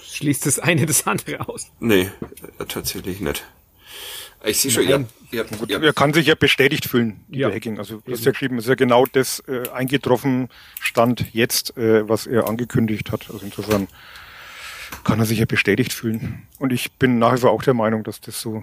[0.00, 1.70] schließt das eine das andere aus.
[1.80, 2.10] Nee,
[2.58, 3.44] äh, tatsächlich nicht.
[4.44, 5.08] Ich sehe schon, ihr, Nein.
[5.32, 7.48] ihr, ihr, Er kann sich ja bestätigt fühlen, Ja.
[7.48, 7.78] der Hacking.
[7.78, 12.06] Also du hast ja geschrieben, es ist ja genau das äh, eingetroffen stand jetzt, äh,
[12.08, 13.30] was er angekündigt hat.
[13.30, 13.88] Also insofern
[15.02, 16.46] kann er sich ja bestätigt fühlen.
[16.58, 18.62] Und ich bin nach wie vor auch der Meinung, dass das so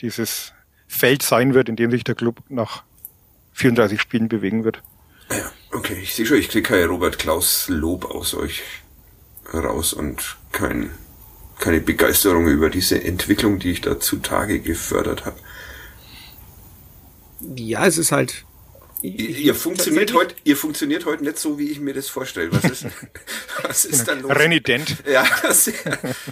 [0.00, 0.52] dieses
[0.86, 2.82] Feld sein wird, in dem sich der Club nach
[3.52, 4.82] 34 Spielen bewegen wird.
[5.30, 8.62] ja, okay, ich sehe schon, ich kriege kein Robert Klaus Lob aus euch
[9.52, 10.90] raus und kein,
[11.58, 15.38] keine Begeisterung über diese Entwicklung, die ich da zutage gefördert habe.
[17.40, 18.44] Ja, es ist halt.
[19.02, 22.50] Ihr, ihr funktioniert heute, ihr funktioniert heute nicht so, wie ich mir das vorstelle.
[22.52, 22.86] Was ist,
[23.62, 24.30] was ist da los?
[24.30, 24.96] Renident.
[25.10, 25.70] Ja, das,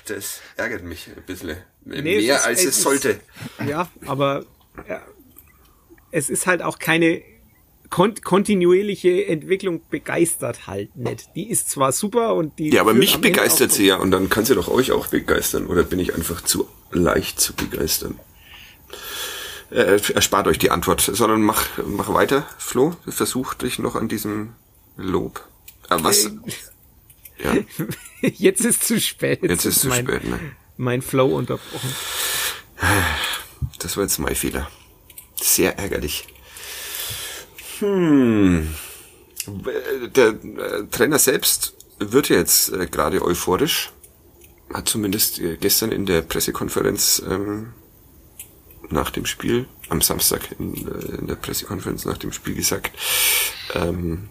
[0.07, 1.57] das ärgert mich ein bisschen.
[1.85, 3.21] Nee, Mehr es ist- als es es ist- sollte.
[3.69, 4.45] Ja, aber
[4.89, 5.01] ja,
[6.11, 7.23] es ist halt auch keine
[7.89, 11.29] kon kontinuierliche Entwicklung begeistert halt nicht.
[11.37, 12.71] Die ist zwar super und die.
[12.71, 15.67] Ja, aber mich begeistert sie ja und dann kann sie doch euch auch begeistern.
[15.69, 18.19] Oder bin ich einfach zu leicht zu begeistern?
[19.71, 22.97] Äh, erspart euch die Antwort, sondern mach, mach weiter, Flo.
[23.09, 24.53] Versuch dich noch an diesem
[24.97, 25.47] Lob.
[25.91, 26.31] Äh, was?
[27.39, 27.55] Ja,
[28.21, 29.43] Jetzt ist zu spät.
[29.43, 30.41] jetzt ist zu mein, spät, ne?
[30.77, 31.95] Mein Flow unterbrochen.
[33.79, 34.71] Das war jetzt mein Fehler.
[35.41, 36.27] Sehr ärgerlich.
[37.81, 38.75] Hm.
[40.15, 43.93] Der äh, Trainer selbst wird jetzt äh, gerade euphorisch.
[44.73, 47.73] Hat zumindest äh, gestern in der Pressekonferenz ähm,
[48.91, 52.93] nach dem Spiel, am Samstag in, äh, in der Pressekonferenz nach dem Spiel gesagt,
[53.75, 54.29] ähm,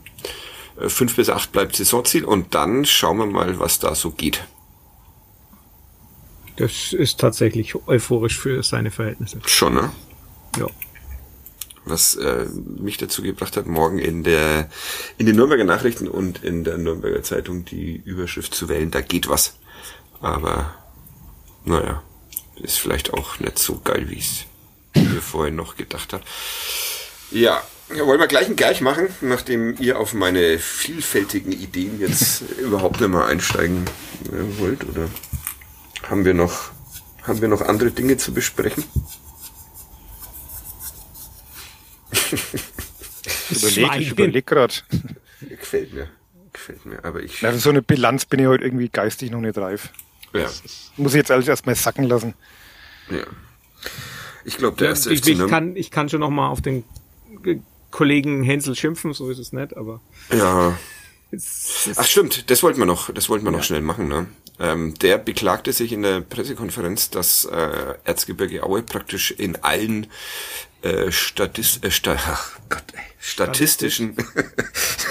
[0.80, 4.43] äh, fünf bis acht bleibt Saisonziel und dann schauen wir mal, was da so geht.
[6.58, 9.41] Das ist tatsächlich euphorisch für seine Verhältnisse.
[9.45, 9.91] Schon, ne?
[10.58, 10.68] Ja.
[11.84, 12.45] was äh,
[12.80, 14.70] mich dazu gebracht hat, morgen in der
[15.18, 19.28] in den Nürnberger Nachrichten und in der Nürnberger Zeitung die Überschrift zu wählen, da geht
[19.28, 19.58] was.
[20.22, 20.74] Aber
[21.66, 22.01] naja,
[22.62, 24.45] ist vielleicht auch nicht so geil, wie ich
[24.93, 26.24] es mir vorhin noch gedacht habe.
[27.32, 33.01] Ja, wollen wir gleich ein gleich machen, nachdem ihr auf meine vielfältigen Ideen jetzt überhaupt
[33.01, 33.86] nicht mehr einsteigen
[34.26, 35.10] äh, wollt, oder
[36.10, 36.72] haben wir noch
[37.24, 38.84] haben wir noch andere Dinge zu besprechen?
[43.49, 44.74] Ich überlege, ich überlege gerade.
[45.41, 46.10] Gefällt mir.
[46.51, 47.03] Gefällt mir.
[47.06, 47.41] Aber ich.
[47.41, 49.89] Na, für so eine Bilanz bin ich heute irgendwie geistig noch nicht reif.
[50.40, 50.50] Ja.
[50.98, 52.34] Muss ich jetzt alles erstmal sacken lassen.
[53.10, 53.26] ja.
[54.46, 56.84] Ich glaube, der erste ich, FC ich, kann, ich kann schon noch mal auf den
[57.90, 60.78] Kollegen Hänsel schimpfen, so ist es nicht, aber Ja.
[61.96, 64.08] Ach stimmt, das wollten wir noch, das wollten wir noch schnell machen.
[64.08, 64.28] Ne?
[64.60, 70.08] Ähm, der beklagte sich in der Pressekonferenz, dass äh, Erzgebirge Aue praktisch in allen
[70.86, 74.16] äh, Statist, äh, Sta ach Gott, ey, statistischen,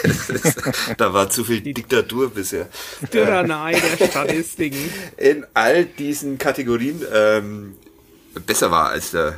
[0.97, 2.69] da war zu viel Diktatur bisher.
[3.11, 4.79] Tyrannei der Statistiken.
[5.17, 7.75] in all diesen Kategorien ähm,
[8.47, 9.35] besser war als der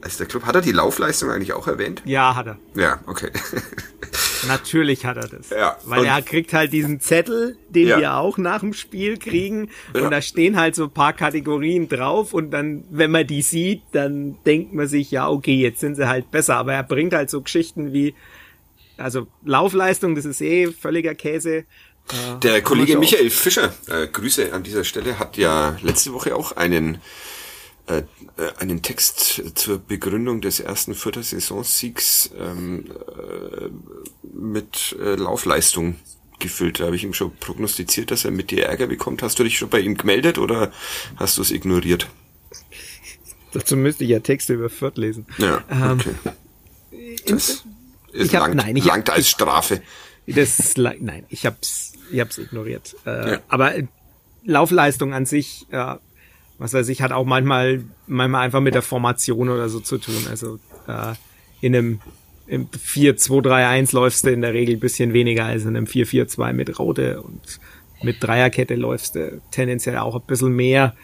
[0.00, 0.44] als der Club.
[0.44, 2.02] Hat er die Laufleistung eigentlich auch erwähnt?
[2.04, 2.58] Ja, hat er.
[2.74, 3.30] Ja, okay.
[4.48, 5.50] Natürlich hat er das.
[5.50, 7.98] Ja, Weil er kriegt halt diesen Zettel, den Ja.
[7.98, 9.70] wir auch nach dem Spiel kriegen.
[9.94, 10.04] Ja.
[10.04, 12.32] Und da stehen halt so ein paar Kategorien drauf.
[12.34, 16.08] Und dann, wenn man die sieht, dann denkt man sich, ja, okay, jetzt sind sie
[16.08, 16.56] halt besser.
[16.56, 18.14] Aber er bringt halt so Geschichten wie
[18.98, 21.56] also Laufleistung, das ist eh völliger Käse.
[21.58, 21.64] Äh,
[22.42, 26.98] Der Kollege Michael Fischer, äh, Grüße an dieser Stelle, hat ja letzte Woche auch einen
[27.86, 27.98] äh,
[28.36, 33.68] äh, einen Text zur Begründung des ersten vierter Saisonsiegs ähm, äh,
[34.22, 35.96] mit äh, Laufleistung
[36.38, 36.80] gefüllt.
[36.80, 39.22] Da habe ich ihm schon prognostiziert, dass er mit dir Ärger bekommt.
[39.22, 40.72] Hast du dich schon bei ihm gemeldet oder
[41.16, 42.08] hast du es ignoriert?
[43.52, 45.26] Dazu müsste ich ja Texte über Fürth lesen.
[45.38, 46.14] Ja, ähm, okay.
[46.92, 47.64] Ähm, das
[48.12, 49.80] ist hab, langt, nein, ich langt hab, als Strafe.
[50.26, 52.96] Das ist, nein, ich hab's, ich hab's ignoriert.
[53.06, 53.40] Äh, ja.
[53.48, 53.74] Aber
[54.44, 55.96] Laufleistung an sich, äh,
[56.58, 60.26] was weiß ich, hat auch manchmal, manchmal einfach mit der Formation oder so zu tun.
[60.30, 61.14] Also äh,
[61.60, 62.00] in einem
[62.46, 67.20] im 4-2-3-1 läufst du in der Regel bisschen weniger als in einem 4-4-2 mit Raute
[67.20, 67.58] und
[68.02, 70.94] mit Dreierkette läufst du tendenziell auch ein bisschen mehr,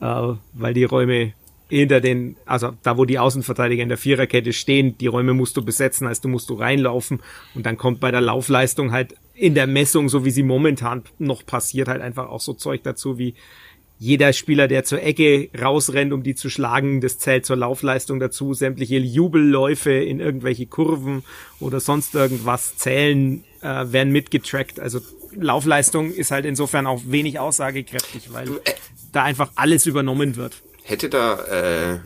[0.00, 1.32] äh, weil die Räume
[1.68, 5.64] hinter den, also da wo die Außenverteidiger in der Viererkette stehen, die Räume musst du
[5.64, 7.22] besetzen, also du musst du reinlaufen
[7.54, 11.46] und dann kommt bei der Laufleistung halt in der Messung, so wie sie momentan noch
[11.46, 13.34] passiert, halt einfach auch so Zeug dazu wie
[14.02, 18.54] jeder Spieler, der zur Ecke rausrennt, um die zu schlagen, das zählt zur Laufleistung dazu.
[18.54, 21.22] Sämtliche Jubelläufe in irgendwelche Kurven
[21.60, 24.80] oder sonst irgendwas zählen, äh, werden mitgetrackt.
[24.80, 25.00] Also
[25.34, 28.72] Laufleistung ist halt insofern auch wenig aussagekräftig, weil äh,
[29.12, 30.62] da einfach alles übernommen wird.
[30.82, 31.98] Hätte da äh,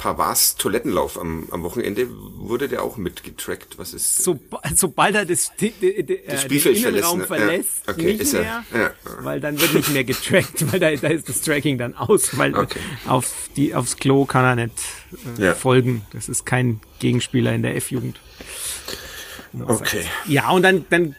[0.00, 3.76] Pavars Toilettenlauf am, am Wochenende wurde der auch mitgetrackt.
[3.78, 4.24] Was ist?
[4.24, 4.40] So,
[4.74, 7.26] sobald er das, die, die, die, das den Innenraum ne?
[7.26, 7.92] verlässt, ja.
[7.92, 8.90] okay, nicht mehr, ja.
[9.20, 12.56] weil dann wird nicht mehr getrackt, weil da, da ist das Tracking dann aus, weil
[12.56, 12.78] okay.
[13.06, 14.74] auf die aufs Klo kann er nicht
[15.38, 15.54] äh, ja.
[15.54, 16.00] folgen.
[16.14, 18.18] Das ist kein Gegenspieler in der F-Jugend.
[19.52, 20.04] Okay.
[20.26, 21.14] Ja, und dann, dann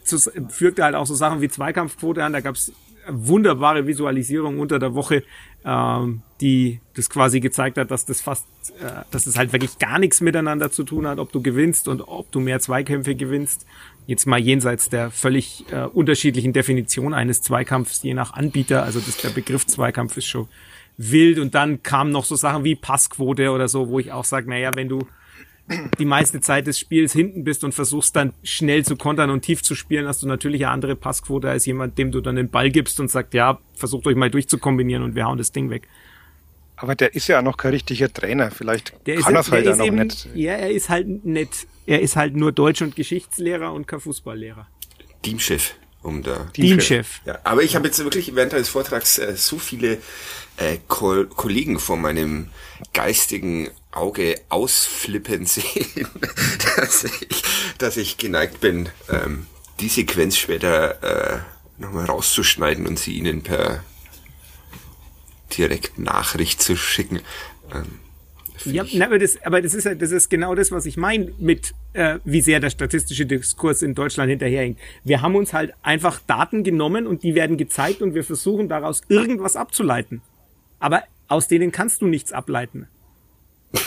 [0.48, 2.32] fügt er halt auch so Sachen wie Zweikampfquote an.
[2.32, 2.72] Da gab's
[3.08, 5.22] wunderbare Visualisierung unter der Woche,
[5.64, 8.46] ähm, die das quasi gezeigt hat, dass das fast,
[8.80, 12.00] äh, dass es halt wirklich gar nichts miteinander zu tun hat, ob du gewinnst und
[12.02, 13.66] ob du mehr Zweikämpfe gewinnst.
[14.06, 18.82] Jetzt mal jenseits der völlig äh, unterschiedlichen Definition eines Zweikampfs, je nach Anbieter.
[18.82, 20.48] Also das, der Begriff Zweikampf ist schon
[20.96, 21.38] wild.
[21.38, 24.72] Und dann kamen noch so Sachen wie Passquote oder so, wo ich auch sage, naja,
[24.74, 25.06] wenn du
[25.98, 29.62] die meiste Zeit des Spiels hinten bist und versuchst dann schnell zu kontern und tief
[29.62, 32.70] zu spielen, hast du natürlich eine andere Passquote als jemand, dem du dann den Ball
[32.70, 35.88] gibst und sagst, ja, versucht euch mal durchzukombinieren und wir hauen das Ding weg.
[36.76, 38.50] Aber der ist ja noch kein richtiger Trainer.
[38.50, 40.28] Vielleicht der kann er es halt ja noch eben, nicht.
[40.34, 41.66] Ja, er ist halt nicht.
[41.86, 44.66] Er ist halt nur Deutsch- und Geschichtslehrer und kein Fußballlehrer.
[45.22, 46.48] Teamchef um da.
[46.52, 47.20] Teamchef.
[47.24, 49.98] Ja, aber ich habe jetzt wirklich während des Vortrags äh, so viele
[50.56, 52.48] äh, Ko Kollegen vor meinem
[52.92, 56.08] geistigen Auge ausflippen sehen,
[56.76, 57.42] dass ich,
[57.78, 59.46] dass ich geneigt bin, ähm,
[59.80, 61.38] die Sequenz später äh,
[61.80, 63.84] nochmal rauszuschneiden und sie ihnen per
[65.56, 67.20] direkt Nachricht zu schicken.
[67.74, 67.98] Ähm,
[68.64, 71.74] ja, na, aber, das, aber das ist das ist genau das, was ich meine mit,
[71.94, 74.78] äh, wie sehr der statistische Diskurs in Deutschland hinterherhängt.
[75.04, 79.02] Wir haben uns halt einfach Daten genommen und die werden gezeigt und wir versuchen daraus
[79.08, 80.22] irgendwas abzuleiten.
[80.78, 82.86] Aber aus denen kannst du nichts ableiten.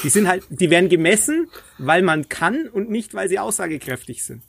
[0.03, 4.41] Die sind halt, die werden gemessen, weil man kann und nicht, weil sie aussagekräftig sind.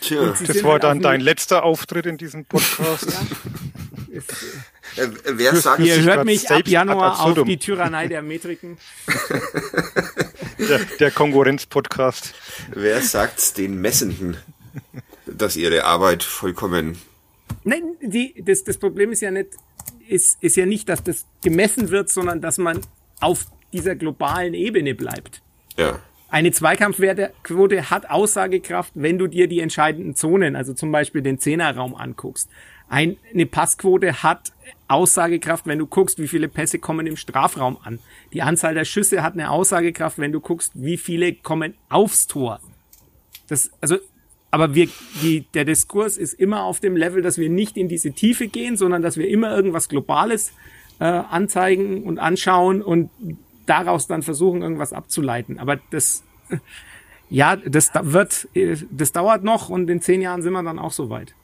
[0.00, 3.10] Tja, das war halt dann dein letzter Auftritt in diesem Podcast.
[3.10, 4.22] ja.
[5.02, 8.78] äh, wer sagt, Ihr hört mich ab Januar auf die Tyrannei der Metriken.
[10.58, 12.34] der, der Konkurrenz-Podcast.
[12.72, 14.36] Wer sagt's den Messenden,
[15.26, 16.96] dass ihre Arbeit vollkommen
[17.64, 19.50] Nein, die, das, das Problem ist ja nicht,
[20.06, 22.80] ist, ist ja nicht, dass das gemessen wird, sondern dass man
[23.20, 25.42] auf dieser globalen Ebene bleibt.
[25.76, 26.00] Ja.
[26.30, 31.94] Eine Zweikampfquote hat Aussagekraft, wenn du dir die entscheidenden Zonen, also zum Beispiel den Zehnerraum
[31.94, 32.50] anguckst.
[32.90, 34.52] Eine Passquote hat
[34.88, 37.98] Aussagekraft, wenn du guckst, wie viele Pässe kommen im Strafraum an.
[38.32, 42.60] Die Anzahl der Schüsse hat eine Aussagekraft, wenn du guckst, wie viele kommen aufs Tor.
[43.48, 43.96] Das, also,
[44.50, 44.88] aber wir,
[45.22, 48.76] die, der Diskurs ist immer auf dem Level, dass wir nicht in diese Tiefe gehen,
[48.76, 50.52] sondern dass wir immer irgendwas Globales
[50.98, 53.10] äh, anzeigen und anschauen und
[53.68, 55.58] daraus dann versuchen, irgendwas abzuleiten.
[55.58, 56.22] Aber das,
[57.30, 58.48] ja, das wird,
[58.90, 61.34] das dauert noch und in zehn Jahren sind wir dann auch so weit.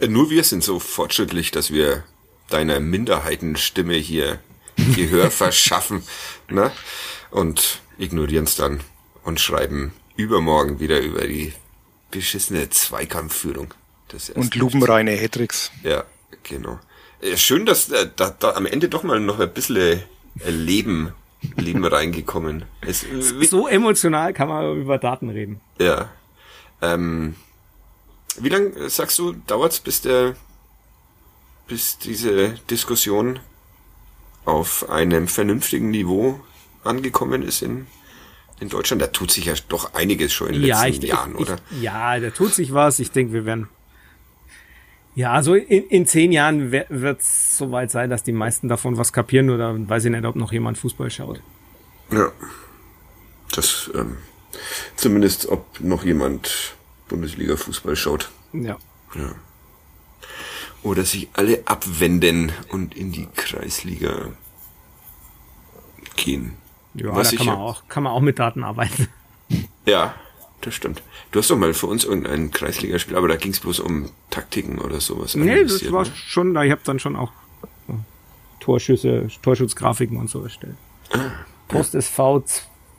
[0.00, 2.04] Äh, nur wir sind so fortschrittlich, dass wir
[2.48, 4.40] deiner Minderheitenstimme hier
[4.94, 6.02] Gehör verschaffen,
[6.48, 6.72] ne?
[7.30, 8.80] Und ignorieren es dann
[9.22, 11.52] und schreiben übermorgen wieder über die
[12.10, 13.72] beschissene Zweikampfführung.
[14.34, 15.70] und lupenreine Hattricks.
[15.84, 16.04] Ja,
[16.42, 16.80] genau.
[17.36, 21.12] Schön, dass äh, da, da am Ende doch mal noch ein bisschen äh, Leben
[21.56, 22.64] Leben reingekommen.
[22.80, 23.04] Es,
[23.48, 25.60] so emotional kann man über Daten reden.
[25.78, 26.10] Ja.
[26.82, 27.34] Ähm,
[28.38, 30.36] wie lang sagst du dauert's, bis der,
[31.66, 33.40] bis diese Diskussion
[34.44, 36.40] auf einem vernünftigen Niveau
[36.84, 37.86] angekommen ist in
[38.60, 39.02] in Deutschland?
[39.02, 41.56] Da tut sich ja doch einiges schon in den Ja, letzten ich, Jahren, ich, oder?
[41.70, 42.98] Ich, ja, da tut sich was.
[42.98, 43.68] Ich denke, wir werden.
[45.14, 49.12] Ja, so in, in zehn Jahren wird es soweit sein, dass die meisten davon was
[49.12, 51.42] kapieren oder weiß ich nicht, ob noch jemand Fußball schaut.
[52.12, 52.30] Ja.
[53.52, 54.18] Das, ähm,
[54.96, 56.74] zumindest ob noch jemand
[57.08, 58.30] Bundesliga-Fußball schaut.
[58.52, 58.78] Ja.
[59.14, 59.34] Ja.
[60.82, 64.28] Oder sich alle abwenden und in die Kreisliga
[66.16, 66.56] gehen.
[66.94, 69.08] Ja, Was da kann man, auch, kann man auch mit Daten arbeiten.
[69.84, 70.14] Ja,
[70.60, 71.02] das stimmt.
[71.32, 74.78] Du hast doch mal für uns irgendein Kreisligaspiel, aber da ging es bloß um Taktiken
[74.78, 75.34] oder sowas.
[75.34, 76.12] Nee, das war ne?
[76.14, 77.32] schon, ich habe dann schon auch
[77.86, 77.98] so
[78.60, 80.76] Torschüsse, Torschutzgrafiken und so erstellt.
[81.12, 81.30] Ah,
[81.68, 82.44] Post SV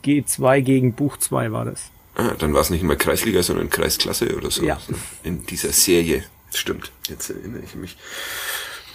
[0.04, 1.90] G2 gegen Buch 2 war das.
[2.14, 4.64] Ah, dann war es nicht mal Kreisliga, sondern Kreisklasse oder so.
[4.64, 4.78] Ja.
[5.22, 6.24] In dieser Serie.
[6.52, 7.96] Stimmt, jetzt erinnere ich mich.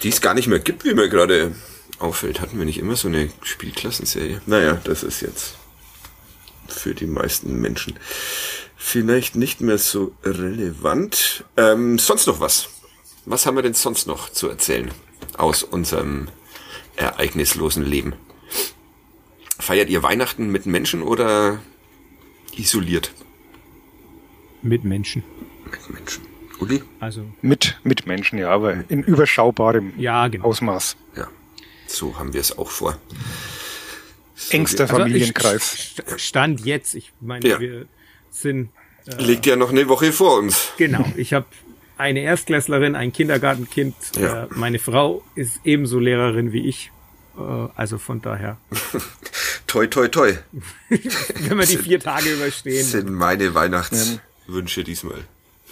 [0.02, 1.52] Die es gar nicht mehr gibt, wie mir gerade
[1.98, 2.40] auffällt.
[2.40, 4.40] Hatten wir nicht immer so eine Spielklassenserie?
[4.46, 5.56] Naja, das ist jetzt
[6.68, 7.94] für die meisten Menschen
[8.76, 11.44] vielleicht nicht mehr so relevant.
[11.56, 12.68] Ähm, sonst noch was?
[13.26, 14.90] Was haben wir denn sonst noch zu erzählen
[15.36, 16.28] aus unserem
[16.96, 18.14] ereignislosen Leben?
[19.58, 21.60] Feiert ihr Weihnachten mit Menschen oder
[22.56, 23.12] isoliert
[24.62, 25.22] Mit Menschen.
[25.70, 26.26] mit Menschen?
[26.60, 26.82] Uli?
[26.98, 30.44] Also, Mit, mit Menschen, ja, aber in überschaubarem ja, genau.
[30.46, 30.96] Ausmaß.
[31.16, 31.28] Ja,
[31.86, 32.98] so haben wir es auch vor.
[34.50, 35.94] Engster Also Familienkreis.
[36.16, 37.60] Stand jetzt, ich meine, Ja.
[37.60, 37.86] wir
[38.30, 38.70] sind,
[39.18, 40.68] Liegt ja noch eine Woche vor uns.
[40.76, 41.46] genau, ich habe
[41.96, 43.94] eine Erstklässlerin, ein Kindergartenkind.
[44.18, 44.44] Ja.
[44.44, 46.92] Äh, meine Frau ist ebenso Lehrerin wie ich.
[47.38, 47.40] Äh,
[47.74, 48.58] also von daher,
[49.66, 50.34] Toi, toi, toi.
[50.88, 52.84] wenn wir die vier Tage überstehen.
[52.84, 55.24] Sind meine Weihnachtswünsche diesmal.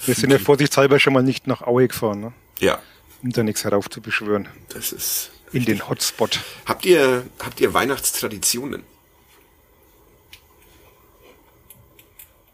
[0.04, 2.32] Wir sind ja vorsichtshalber schon mal nicht nach Aue gefahren, ne?
[2.58, 2.78] Ja,
[3.22, 4.48] um da nichts heraufzubeschwören.
[4.70, 5.30] das ist.
[5.52, 6.40] In den Hotspot.
[6.66, 8.82] Habt ihr, habt ihr Weihnachtstraditionen?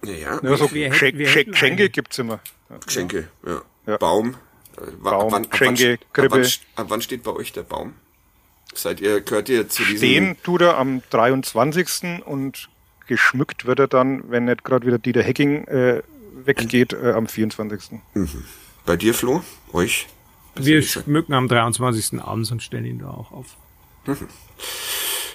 [0.04, 0.12] Ja,
[0.42, 0.56] ja.
[0.56, 2.40] So Geschenke gibt's immer.
[2.86, 3.62] Geschenke, ja.
[3.86, 3.96] Ja.
[3.98, 4.36] Baum.
[4.76, 6.48] Äh, Baum, Geschenke, ab, wann, Krippe.
[6.76, 7.94] ab wann steht bei euch der Baum?
[8.74, 10.00] Seid ihr, gehört ihr zu diesen...
[10.00, 12.24] Den tut er am 23.
[12.24, 12.70] und
[13.06, 16.02] geschmückt wird er dann, wenn nicht gerade wieder Dieter Hecking äh,
[16.44, 18.00] weggeht, äh, am 24.
[18.86, 19.42] Bei dir, Flo?
[19.72, 20.06] Euch?
[20.54, 22.20] Wir schmücken am 23.
[22.20, 23.56] abends und stellen ihn da auch auf.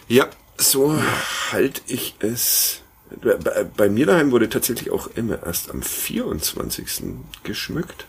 [0.07, 0.27] Ja,
[0.57, 0.98] so
[1.52, 2.81] halte ich es.
[3.22, 7.03] Bei, bei mir daheim wurde tatsächlich auch immer erst am 24.
[7.44, 8.06] geschmückt.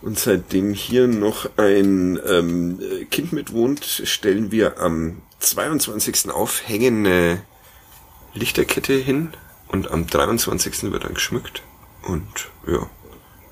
[0.00, 2.78] Und seitdem hier noch ein ähm,
[3.10, 6.30] Kind mitwohnt, stellen wir am 22.
[6.30, 7.42] auf, hängen eine
[8.34, 9.32] Lichterkette hin
[9.68, 10.84] und am 23.
[10.92, 11.62] wird dann geschmückt.
[12.02, 12.88] Und ja,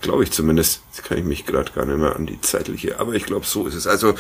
[0.01, 0.83] glaube ich zumindest.
[0.95, 3.67] Jetzt kann ich mich gerade gar nicht mehr an die zeitliche, aber ich glaube, so
[3.67, 3.87] ist es.
[3.87, 4.15] Also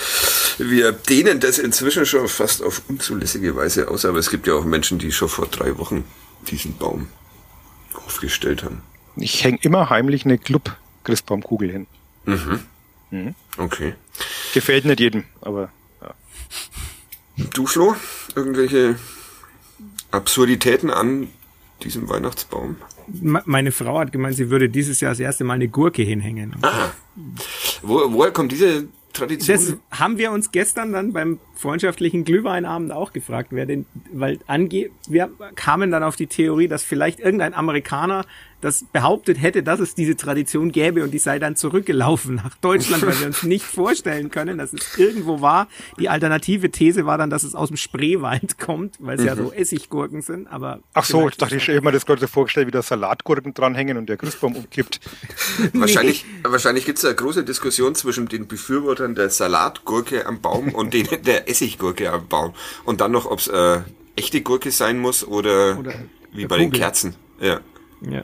[0.58, 4.64] wir dehnen das inzwischen schon fast auf unzulässige Weise aus, aber es gibt ja auch
[4.64, 6.04] Menschen, die schon vor drei Wochen
[6.50, 7.08] diesen Baum
[8.06, 8.82] aufgestellt haben.
[9.16, 11.86] Ich hänge immer heimlich eine Club-Christbaumkugel hin.
[13.58, 13.94] Okay.
[14.54, 15.70] Gefällt nicht jedem, aber
[16.00, 16.14] ja.
[17.52, 17.96] Du, Flo,
[18.34, 18.96] irgendwelche
[20.10, 21.28] Absurditäten an
[21.84, 22.76] diesem Weihnachtsbaum?
[23.08, 26.54] Me- Meine Frau hat gemeint, sie würde dieses Jahr das erste Mal eine Gurke hinhängen.
[27.82, 29.56] Wo, woher kommt diese Tradition?
[29.90, 34.90] Das haben wir uns gestern dann beim freundschaftlichen Glühweinabend auch gefragt, wer denn, weil ange,
[35.08, 38.24] wir kamen dann auf die Theorie, dass vielleicht irgendein Amerikaner
[38.60, 43.06] das behauptet hätte, dass es diese Tradition gäbe und die sei dann zurückgelaufen nach Deutschland,
[43.06, 45.68] weil wir uns nicht vorstellen können, dass es irgendwo war.
[45.98, 49.52] Die alternative These war dann, dass es aus dem Spreewald kommt, weil es ja so
[49.52, 50.80] Essiggurken sind, aber.
[50.94, 53.96] Ach so, ich dachte, ich habe mir das gerade so vorgestellt, wie da Salatgurken dranhängen
[53.96, 55.00] und der Christbaum umkippt.
[55.72, 60.94] Wahrscheinlich, wahrscheinlich gibt es eine große Diskussion zwischen den Befürwortern der Salatgurke am Baum und
[60.94, 62.54] denen der Essiggurke am Baum.
[62.84, 63.80] Und dann noch, ob es äh,
[64.16, 65.94] echte Gurke sein muss oder, Oder
[66.32, 66.80] wie bei den Kugel.
[66.80, 67.14] Kerzen.
[67.40, 67.60] Ja.
[68.02, 68.22] Ja.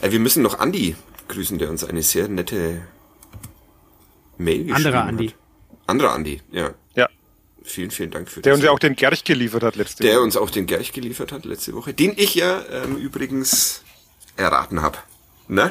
[0.00, 0.96] Äh, wir müssen noch Andi
[1.28, 2.82] grüßen, der uns eine sehr nette
[4.38, 5.08] Mail geschrieben Anderer hat.
[5.08, 5.34] Andi.
[5.86, 6.70] Anderer Andi, ja.
[6.94, 7.08] Ja,
[7.62, 8.58] Vielen, vielen Dank für der das.
[8.58, 10.22] uns ja auch den Gerch geliefert hat letzte der Woche.
[10.22, 13.82] uns auch den Gerch geliefert hat letzte Woche, den ich ja ähm, übrigens
[14.36, 14.98] erraten habe.
[15.46, 15.70] Ne?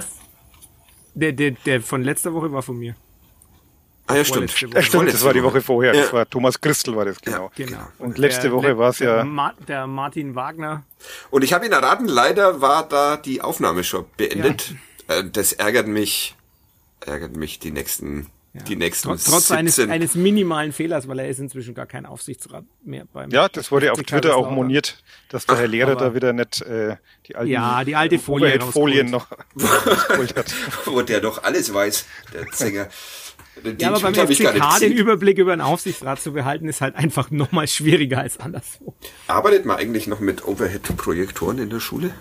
[1.15, 2.95] Der, der, der von letzter Woche war von mir.
[4.09, 4.51] Ah ja, stimmt.
[4.73, 5.93] Ja, stimmt, das war die Woche vorher.
[5.93, 6.13] Das Ja.
[6.13, 7.51] war Thomas Christel, war das genau.
[7.55, 7.77] Genau.
[7.99, 10.83] Und letzte Woche war es der, ja- Ma der Martin Wagner.
[11.29, 14.73] Und ich habe ihn erraten, leider war da die Aufnahme schon beendet.
[15.07, 16.35] Äh, das ärgert mich,
[17.01, 18.27] ärgert mich die nächsten,
[18.67, 19.91] die nächsten Trotz, trotz eines, 17.
[19.93, 23.29] eines minimalen Fehlers, weil er ist inzwischen gar kein Aufsichtsrat mehr beim.
[23.29, 26.95] Ja, das wurde auf Twitter auch moniert, dass der Herr Lehrer da wieder nicht äh,
[27.27, 30.55] die alten Ja, die alte Folie Folien noch hat.
[30.85, 32.87] Wo der doch alles weiß, der Sänger.
[33.63, 34.91] Den Ja, aber beim FCK den.
[34.93, 38.93] Überblick über den Aufsichtsrat zu behalten, ist halt einfach nochmal schwieriger als anderswo.
[39.27, 42.11] Arbeitet man eigentlich noch mit Overhead-Projektoren in der Schule?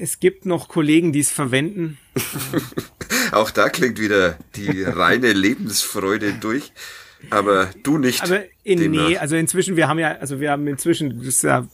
[0.00, 1.98] Es gibt noch Kollegen, die es verwenden.
[3.32, 6.72] Auch da klingt wieder die reine Lebensfreude durch.
[7.30, 8.22] Aber du nicht.
[8.22, 11.66] Aber in, nee, also inzwischen, wir haben ja, also wir haben inzwischen, das ist ja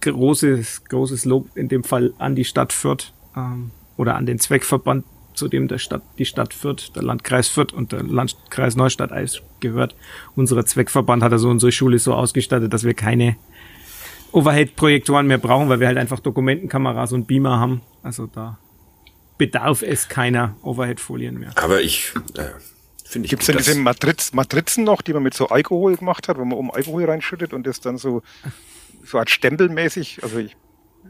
[0.00, 5.04] großes, großes Lob in dem Fall an die Stadt Fürth ähm, oder an den Zweckverband,
[5.38, 9.40] zu dem der Stadt, die Stadt Fürth, der Landkreis Fürth und der Landkreis Neustadt Eis
[9.60, 9.94] gehört.
[10.36, 13.36] Unser Zweckverband hat also unsere Schule so ausgestattet, dass wir keine
[14.32, 17.80] Overhead-Projektoren mehr brauchen, weil wir halt einfach Dokumentenkameras und Beamer haben.
[18.02, 18.58] Also da
[19.38, 21.52] bedarf es keiner Overhead-Folien mehr.
[21.54, 22.50] Aber ich äh,
[23.04, 26.28] finde ich Gibt es denn diese Matriz, Matrizen noch, die man mit so Alkohol gemacht
[26.28, 28.22] hat, wo man um Alkohol reinschüttet und das dann so,
[29.04, 30.22] so Art stempelmäßig?
[30.22, 30.56] Also ich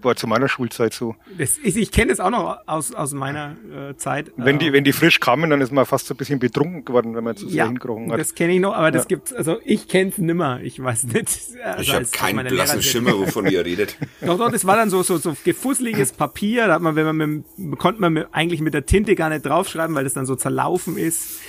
[0.02, 1.14] war zu meiner Schulzeit so.
[1.38, 3.56] Das ist, ich kenne das auch noch aus, aus meiner
[3.90, 4.32] äh, Zeit.
[4.36, 6.84] Wenn die, Ähm, wenn die frisch kamen, dann ist man fast so ein bisschen betrunken
[6.84, 8.18] geworden, wenn man zu sehr ja, hinkrochen hat.
[8.20, 9.08] das kenne ich noch, aber das Ja.
[9.08, 10.60] gibt's, also ich kenne es nimmer.
[10.62, 11.28] Ich weiß nicht.
[11.64, 13.96] Also ich habe keinen blassen Schimmer, wovon ihr redet.
[14.20, 16.66] Doch, doch, das war dann so, so, so gefusseliges Papier.
[16.66, 19.44] Da hat man, wenn man mit, konnte man mit, eigentlich mit der Tinte gar nicht
[19.46, 21.40] draufschreiben, weil das dann so zerlaufen ist.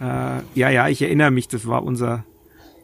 [0.00, 0.04] Äh,
[0.54, 2.24] ja, ja, ich erinnere mich, das war unser,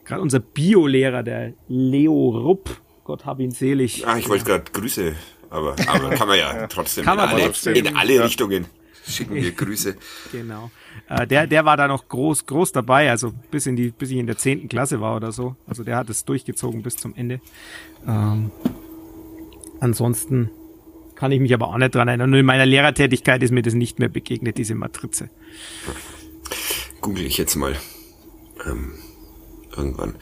[0.04, 2.70] gerade unser Biolehrer, der Leo Rupp.
[3.04, 4.06] Gott hab ihn selig.
[4.06, 5.14] Ah, ich wollte gerade Grüße,
[5.50, 8.24] aber, aber kann man ja trotzdem Kann in man alle, trotzdem, in alle ja.
[8.24, 8.66] Richtungen
[9.06, 9.96] schicken wir Grüße.
[10.32, 10.70] Genau.
[11.08, 14.16] Äh, der, der war da noch groß, groß dabei, also bis in die, bis ich
[14.16, 15.56] in der zehnten Klasse war oder so.
[15.66, 17.40] Also der hat es durchgezogen bis zum Ende.
[18.06, 18.50] Ähm,
[19.80, 20.50] ansonsten
[21.14, 22.32] kann ich mich aber auch nicht dran erinnern.
[22.32, 25.28] Und in meiner Lehrertätigkeit ist mir das nicht mehr begegnet, diese Matrize.
[27.02, 27.76] Google ich jetzt mal.
[28.66, 28.94] Ähm,
[29.76, 30.14] irgendwann.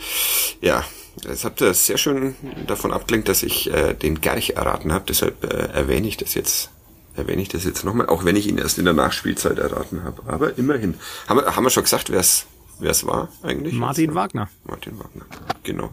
[0.60, 0.84] Ja,
[1.24, 2.34] jetzt habt ihr sehr schön
[2.66, 5.04] davon abgelenkt, dass ich äh, den Gerch erraten habe.
[5.08, 6.70] Deshalb äh, erwähne ich das jetzt.
[7.14, 10.22] Erwähne ich das jetzt nochmal, auch wenn ich ihn erst in der Nachspielzeit erraten habe.
[10.26, 10.94] Aber immerhin.
[11.28, 12.46] Haben wir, haben wir schon gesagt, wer es
[12.78, 13.74] wer es war eigentlich?
[13.74, 14.14] Martin Jetzt?
[14.14, 14.48] Wagner.
[14.64, 15.24] Martin Wagner,
[15.62, 15.90] genau.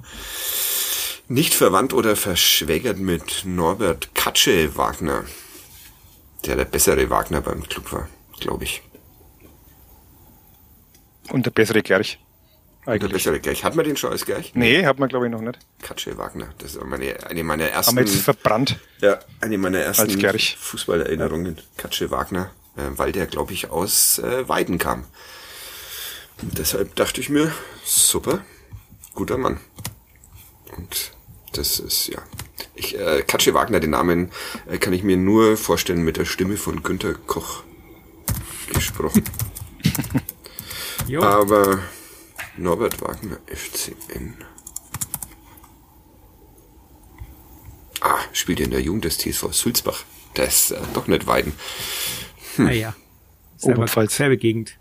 [1.27, 5.25] Nicht verwandt oder verschwägert mit Norbert Katsche Wagner,
[6.45, 8.81] der der bessere Wagner beim Club war, glaube ich.
[11.29, 12.19] Und der bessere Gerch.
[12.89, 13.11] Der Eigentlich.
[13.11, 13.63] bessere Gerch.
[13.63, 14.53] Hat man den schon als Gerch?
[14.55, 15.59] Nee, hat man glaube ich noch nicht.
[15.81, 16.49] Katsche Wagner.
[16.57, 18.79] Das ist meine, eine meiner Haben ersten, wir jetzt verbrannt.
[18.99, 20.09] ja, eine meiner ersten.
[20.59, 21.61] Fußballerinnerungen.
[21.77, 25.05] Katsche Wagner, äh, weil der, glaube ich, aus äh, Weiden kam.
[26.41, 27.51] Und deshalb dachte ich mir,
[27.85, 28.41] super,
[29.13, 29.59] guter Mann.
[30.75, 31.11] Und
[31.53, 32.19] das ist, ja.
[32.73, 34.31] Ich, äh, Katsche Wagner, den Namen
[34.67, 37.63] äh, kann ich mir nur vorstellen mit der Stimme von Günter Koch
[38.73, 39.23] gesprochen.
[41.07, 41.23] Jo.
[41.23, 41.79] Aber
[42.59, 44.35] Norbert Wagner, FCN.
[48.01, 50.03] Ah, spielt in der Jugend des TSV Sulzbach.
[50.33, 51.53] Das ist äh, doch nicht Weiden.
[52.57, 52.95] Naja.
[53.57, 54.15] Selber, Oberpfalz.
[54.15, 54.77] selbe Gegend.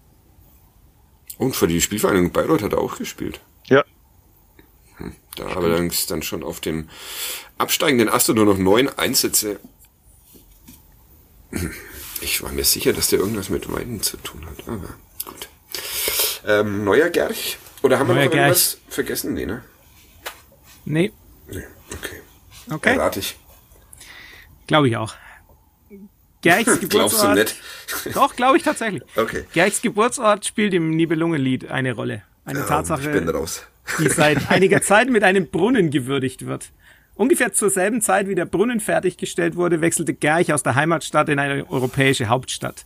[1.37, 3.41] Und für die Spielvereinigung Bayreuth hat er auch gespielt.
[3.67, 3.85] Ja.
[5.37, 6.89] Da allerdings dann schon auf dem
[7.59, 9.61] absteigenden Ast nur noch neun Einsätze.
[12.21, 14.95] Ich war mir sicher, dass der irgendwas mit Weiden zu tun hat, aber
[15.25, 15.49] gut.
[16.45, 17.59] Ähm, neuer Gerch?
[17.83, 19.35] Oder haben wir noch irgendwas vergessen?
[19.35, 19.63] Nee, ne?
[20.85, 21.13] Nee,
[21.51, 22.21] Nee, okay.
[22.71, 22.91] okay.
[22.95, 23.37] Errate ich.
[24.67, 25.15] Glaube ich auch.
[26.43, 27.35] Gerchs Glaubst du Geburtsort.
[27.37, 27.57] nicht?
[28.17, 29.03] Doch, glaube ich tatsächlich.
[29.17, 29.45] Okay.
[29.53, 32.23] Gerchs Geburtsort spielt im Nibelungenlied eine Rolle.
[32.45, 33.27] Eine Ähm, Tatsache,
[33.99, 36.71] die seit einiger Zeit mit einem Brunnen gewürdigt wird.
[37.15, 41.39] Ungefähr zur selben Zeit, wie der Brunnen fertiggestellt wurde, wechselte Gerch aus der Heimatstadt in
[41.39, 42.85] eine europäische Hauptstadt.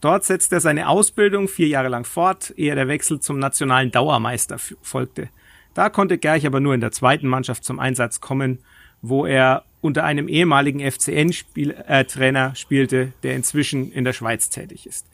[0.00, 4.58] Dort setzte er seine Ausbildung vier Jahre lang fort, ehe der Wechsel zum nationalen Dauermeister
[4.82, 5.28] folgte.
[5.74, 8.58] Da konnte Gerch aber nur in der zweiten Mannschaft zum Einsatz kommen,
[9.02, 15.06] wo er unter einem ehemaligen FCN-Trainer äh, spielte, der inzwischen in der Schweiz tätig ist.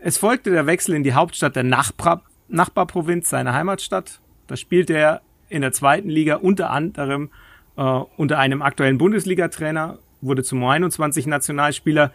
[0.00, 4.20] Es folgte der Wechsel in die Hauptstadt der Nachbar Nachbarprovinz seiner Heimatstadt.
[4.46, 7.30] Da spielte er in der zweiten Liga unter anderem
[7.78, 7.82] äh,
[8.16, 12.12] unter einem aktuellen Bundesliga-Trainer, wurde zum U21-Nationalspieler.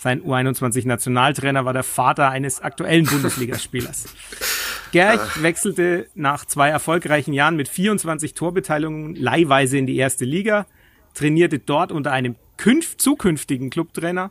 [0.00, 4.04] Sein U21-Nationaltrainer war der Vater eines aktuellen Bundesligaspielers.
[4.92, 10.66] Gerch wechselte nach zwei erfolgreichen Jahren mit 24 Torbeteiligungen leihweise in die erste Liga,
[11.14, 14.30] trainierte dort unter einem künf zukünftigen Clubtrainer,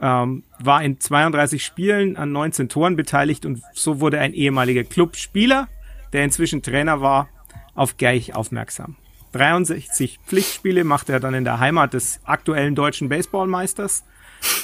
[0.00, 5.68] ähm, war in 32 Spielen an 19 Toren beteiligt und so wurde ein ehemaliger Clubspieler,
[6.14, 7.28] der inzwischen Trainer war,
[7.74, 8.96] auf Gerch aufmerksam.
[9.32, 14.04] 63 Pflichtspiele machte er dann in der Heimat des aktuellen deutschen Baseballmeisters.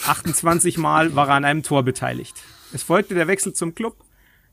[0.07, 2.35] 28 Mal war er an einem Tor beteiligt.
[2.73, 3.97] Es folgte der Wechsel zum Club.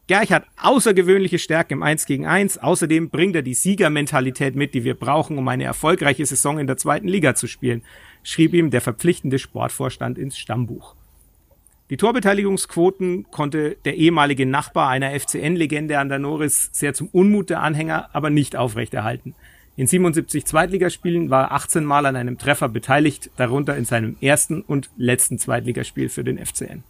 [0.08, 2.58] Gerch hat außergewöhnliche Stärke im 1 gegen 1.
[2.58, 6.78] Außerdem bringt er die Siegermentalität mit, die wir brauchen, um eine erfolgreiche Saison in der
[6.78, 7.84] zweiten Liga zu spielen,
[8.24, 10.96] schrieb ihm der verpflichtende Sportvorstand ins Stammbuch.
[11.90, 17.62] Die Torbeteiligungsquoten konnte der ehemalige Nachbar einer FCN-Legende an der Norris sehr zum Unmut der
[17.62, 19.34] Anhänger aber nicht aufrechterhalten.
[19.80, 24.62] In 77 Zweitligaspielen war er 18 Mal an einem Treffer beteiligt, darunter in seinem ersten
[24.62, 26.84] und letzten Zweitligaspiel für den FCN.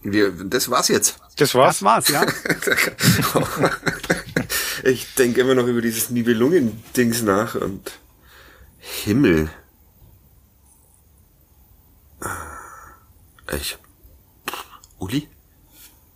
[0.00, 1.20] Wir, das war's jetzt.
[1.36, 1.80] Das war's.
[1.80, 2.24] Das war's, ja.
[4.82, 7.92] ich denke immer noch über dieses Nibelungen-Dings nach und
[8.78, 9.50] Himmel.
[13.52, 13.76] Ich.
[14.98, 15.28] Uli?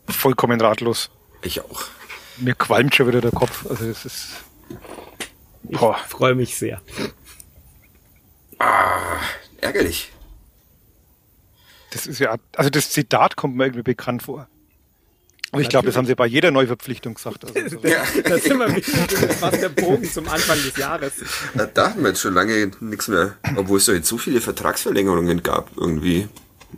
[0.09, 1.11] Vollkommen ratlos.
[1.43, 1.85] Ich auch.
[2.39, 3.67] Mir qualmt schon wieder der Kopf.
[3.69, 4.29] Also das ist.
[5.69, 5.97] Ich Boah.
[6.09, 6.81] freue mich sehr.
[8.59, 9.19] Ah,
[9.61, 10.13] ärgerlich.
[11.91, 14.49] Das ist ja, also das Zitat kommt mir irgendwie bekannt vor.
[15.51, 17.45] Aber ich glaube, das haben sie bei jeder Neuverpflichtung gesagt.
[17.45, 17.87] Also, so.
[17.87, 18.03] Ja.
[18.25, 21.13] Da sind wir wieder fast der Bogen zum Anfang des Jahres.
[21.53, 23.37] Na, Da hatten wir jetzt schon lange nichts mehr.
[23.57, 26.29] Obwohl es da jetzt so viele Vertragsverlängerungen gab, irgendwie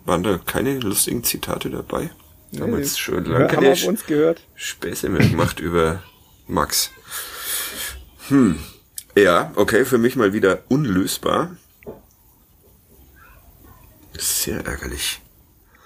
[0.04, 2.10] waren da keine lustigen Zitate dabei.
[2.50, 4.42] Wir haben jetzt schon lange haben keine auf uns gehört.
[4.56, 6.02] Späße mehr gemacht über
[6.48, 6.90] Max.
[8.28, 8.58] Hm.
[9.14, 11.56] Ja, okay, für mich mal wieder unlösbar.
[14.16, 15.20] Sehr ärgerlich.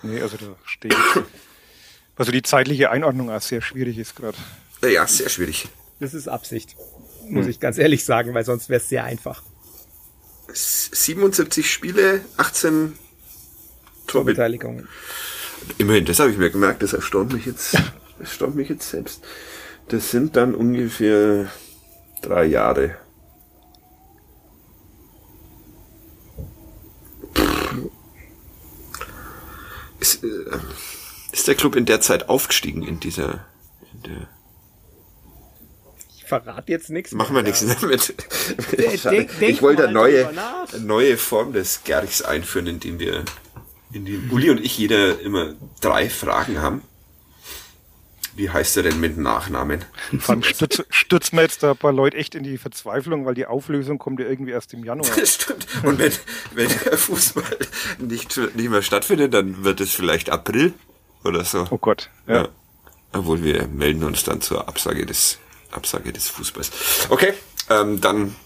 [0.02, 0.94] Nee, also da steht.
[2.16, 4.36] Also die zeitliche Einordnung auch sehr schwierig ist gerade.
[4.82, 5.68] Ja, sehr schwierig.
[6.00, 6.76] Das ist Absicht.
[7.28, 9.42] Muss ich ganz ehrlich sagen, weil sonst wäre es sehr einfach.
[10.52, 12.98] 77 Spiele, 18
[14.06, 14.88] Torbe Beteiligung.
[15.76, 17.76] Immerhin, das habe ich mir gemerkt, das erstaunt mich jetzt,
[18.18, 19.22] erstaunt mich jetzt selbst.
[19.88, 21.50] Das sind dann ungefähr
[22.20, 22.96] drei Jahre.
[30.00, 30.28] Ist, äh,
[31.32, 33.44] ist der Club in der Zeit aufgestiegen in dieser,
[33.92, 34.28] in der,
[36.16, 37.12] Ich verrate jetzt nichts.
[37.12, 38.14] machen wir nichts damit.
[39.04, 40.30] denk- denk ich wollte eine neue,
[40.80, 43.24] neue Form des Gerchs einführen, indem wir,
[43.92, 46.82] in dem Uli und ich jeder immer drei Fragen haben.
[48.38, 49.84] Wie heißt er denn mit Nachnamen?
[50.20, 53.34] Vor allem stürz, stürzt man jetzt da ein paar Leute echt in die Verzweiflung, weil
[53.34, 55.10] die Auflösung kommt ja irgendwie erst im Januar.
[55.16, 55.66] Das stimmt.
[55.82, 56.12] Und wenn,
[56.54, 57.58] wenn der Fußball
[57.98, 60.72] nicht, nicht mehr stattfindet, dann wird es vielleicht April
[61.24, 61.66] oder so.
[61.70, 62.10] Oh Gott.
[62.28, 62.42] Ja.
[62.42, 62.48] Ja.
[63.12, 65.38] Obwohl wir melden uns dann zur Absage des,
[65.72, 66.70] Absage des Fußballs.
[67.08, 67.34] Okay,
[67.70, 68.36] ähm, dann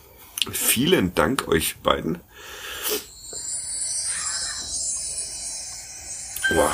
[0.53, 2.19] vielen Dank euch beiden.
[6.49, 6.73] Boah,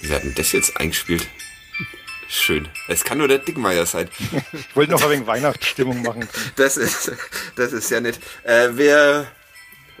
[0.00, 1.28] wie denn das jetzt eingespielt?
[2.28, 2.68] Schön.
[2.88, 4.08] Es kann nur der Dickmeier sein.
[4.52, 6.28] Ich wollte noch ein wenig Weihnachtsstimmung machen.
[6.56, 7.12] Das ist,
[7.56, 8.18] das ist sehr nett.
[8.44, 9.26] Äh, wer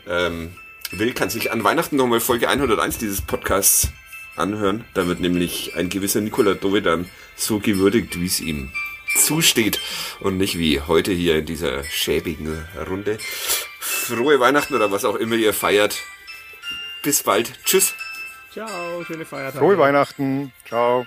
[0.06, 0.54] ähm,
[0.90, 3.88] will, kann sich an Weihnachten nochmal Folge 101 dieses Podcasts
[4.36, 4.84] anhören.
[4.94, 8.72] Da wird nämlich ein gewisser Nikola Dovedan so gewürdigt, wie es ihm
[9.16, 9.80] zusteht
[10.20, 13.18] und nicht wie heute hier in dieser schäbigen Runde.
[13.80, 15.98] Frohe Weihnachten oder was auch immer ihr feiert.
[17.02, 17.52] Bis bald.
[17.64, 17.94] Tschüss.
[18.52, 19.58] Ciao, schöne Feiertage.
[19.58, 20.52] Frohe Weihnachten.
[20.66, 21.06] Ciao.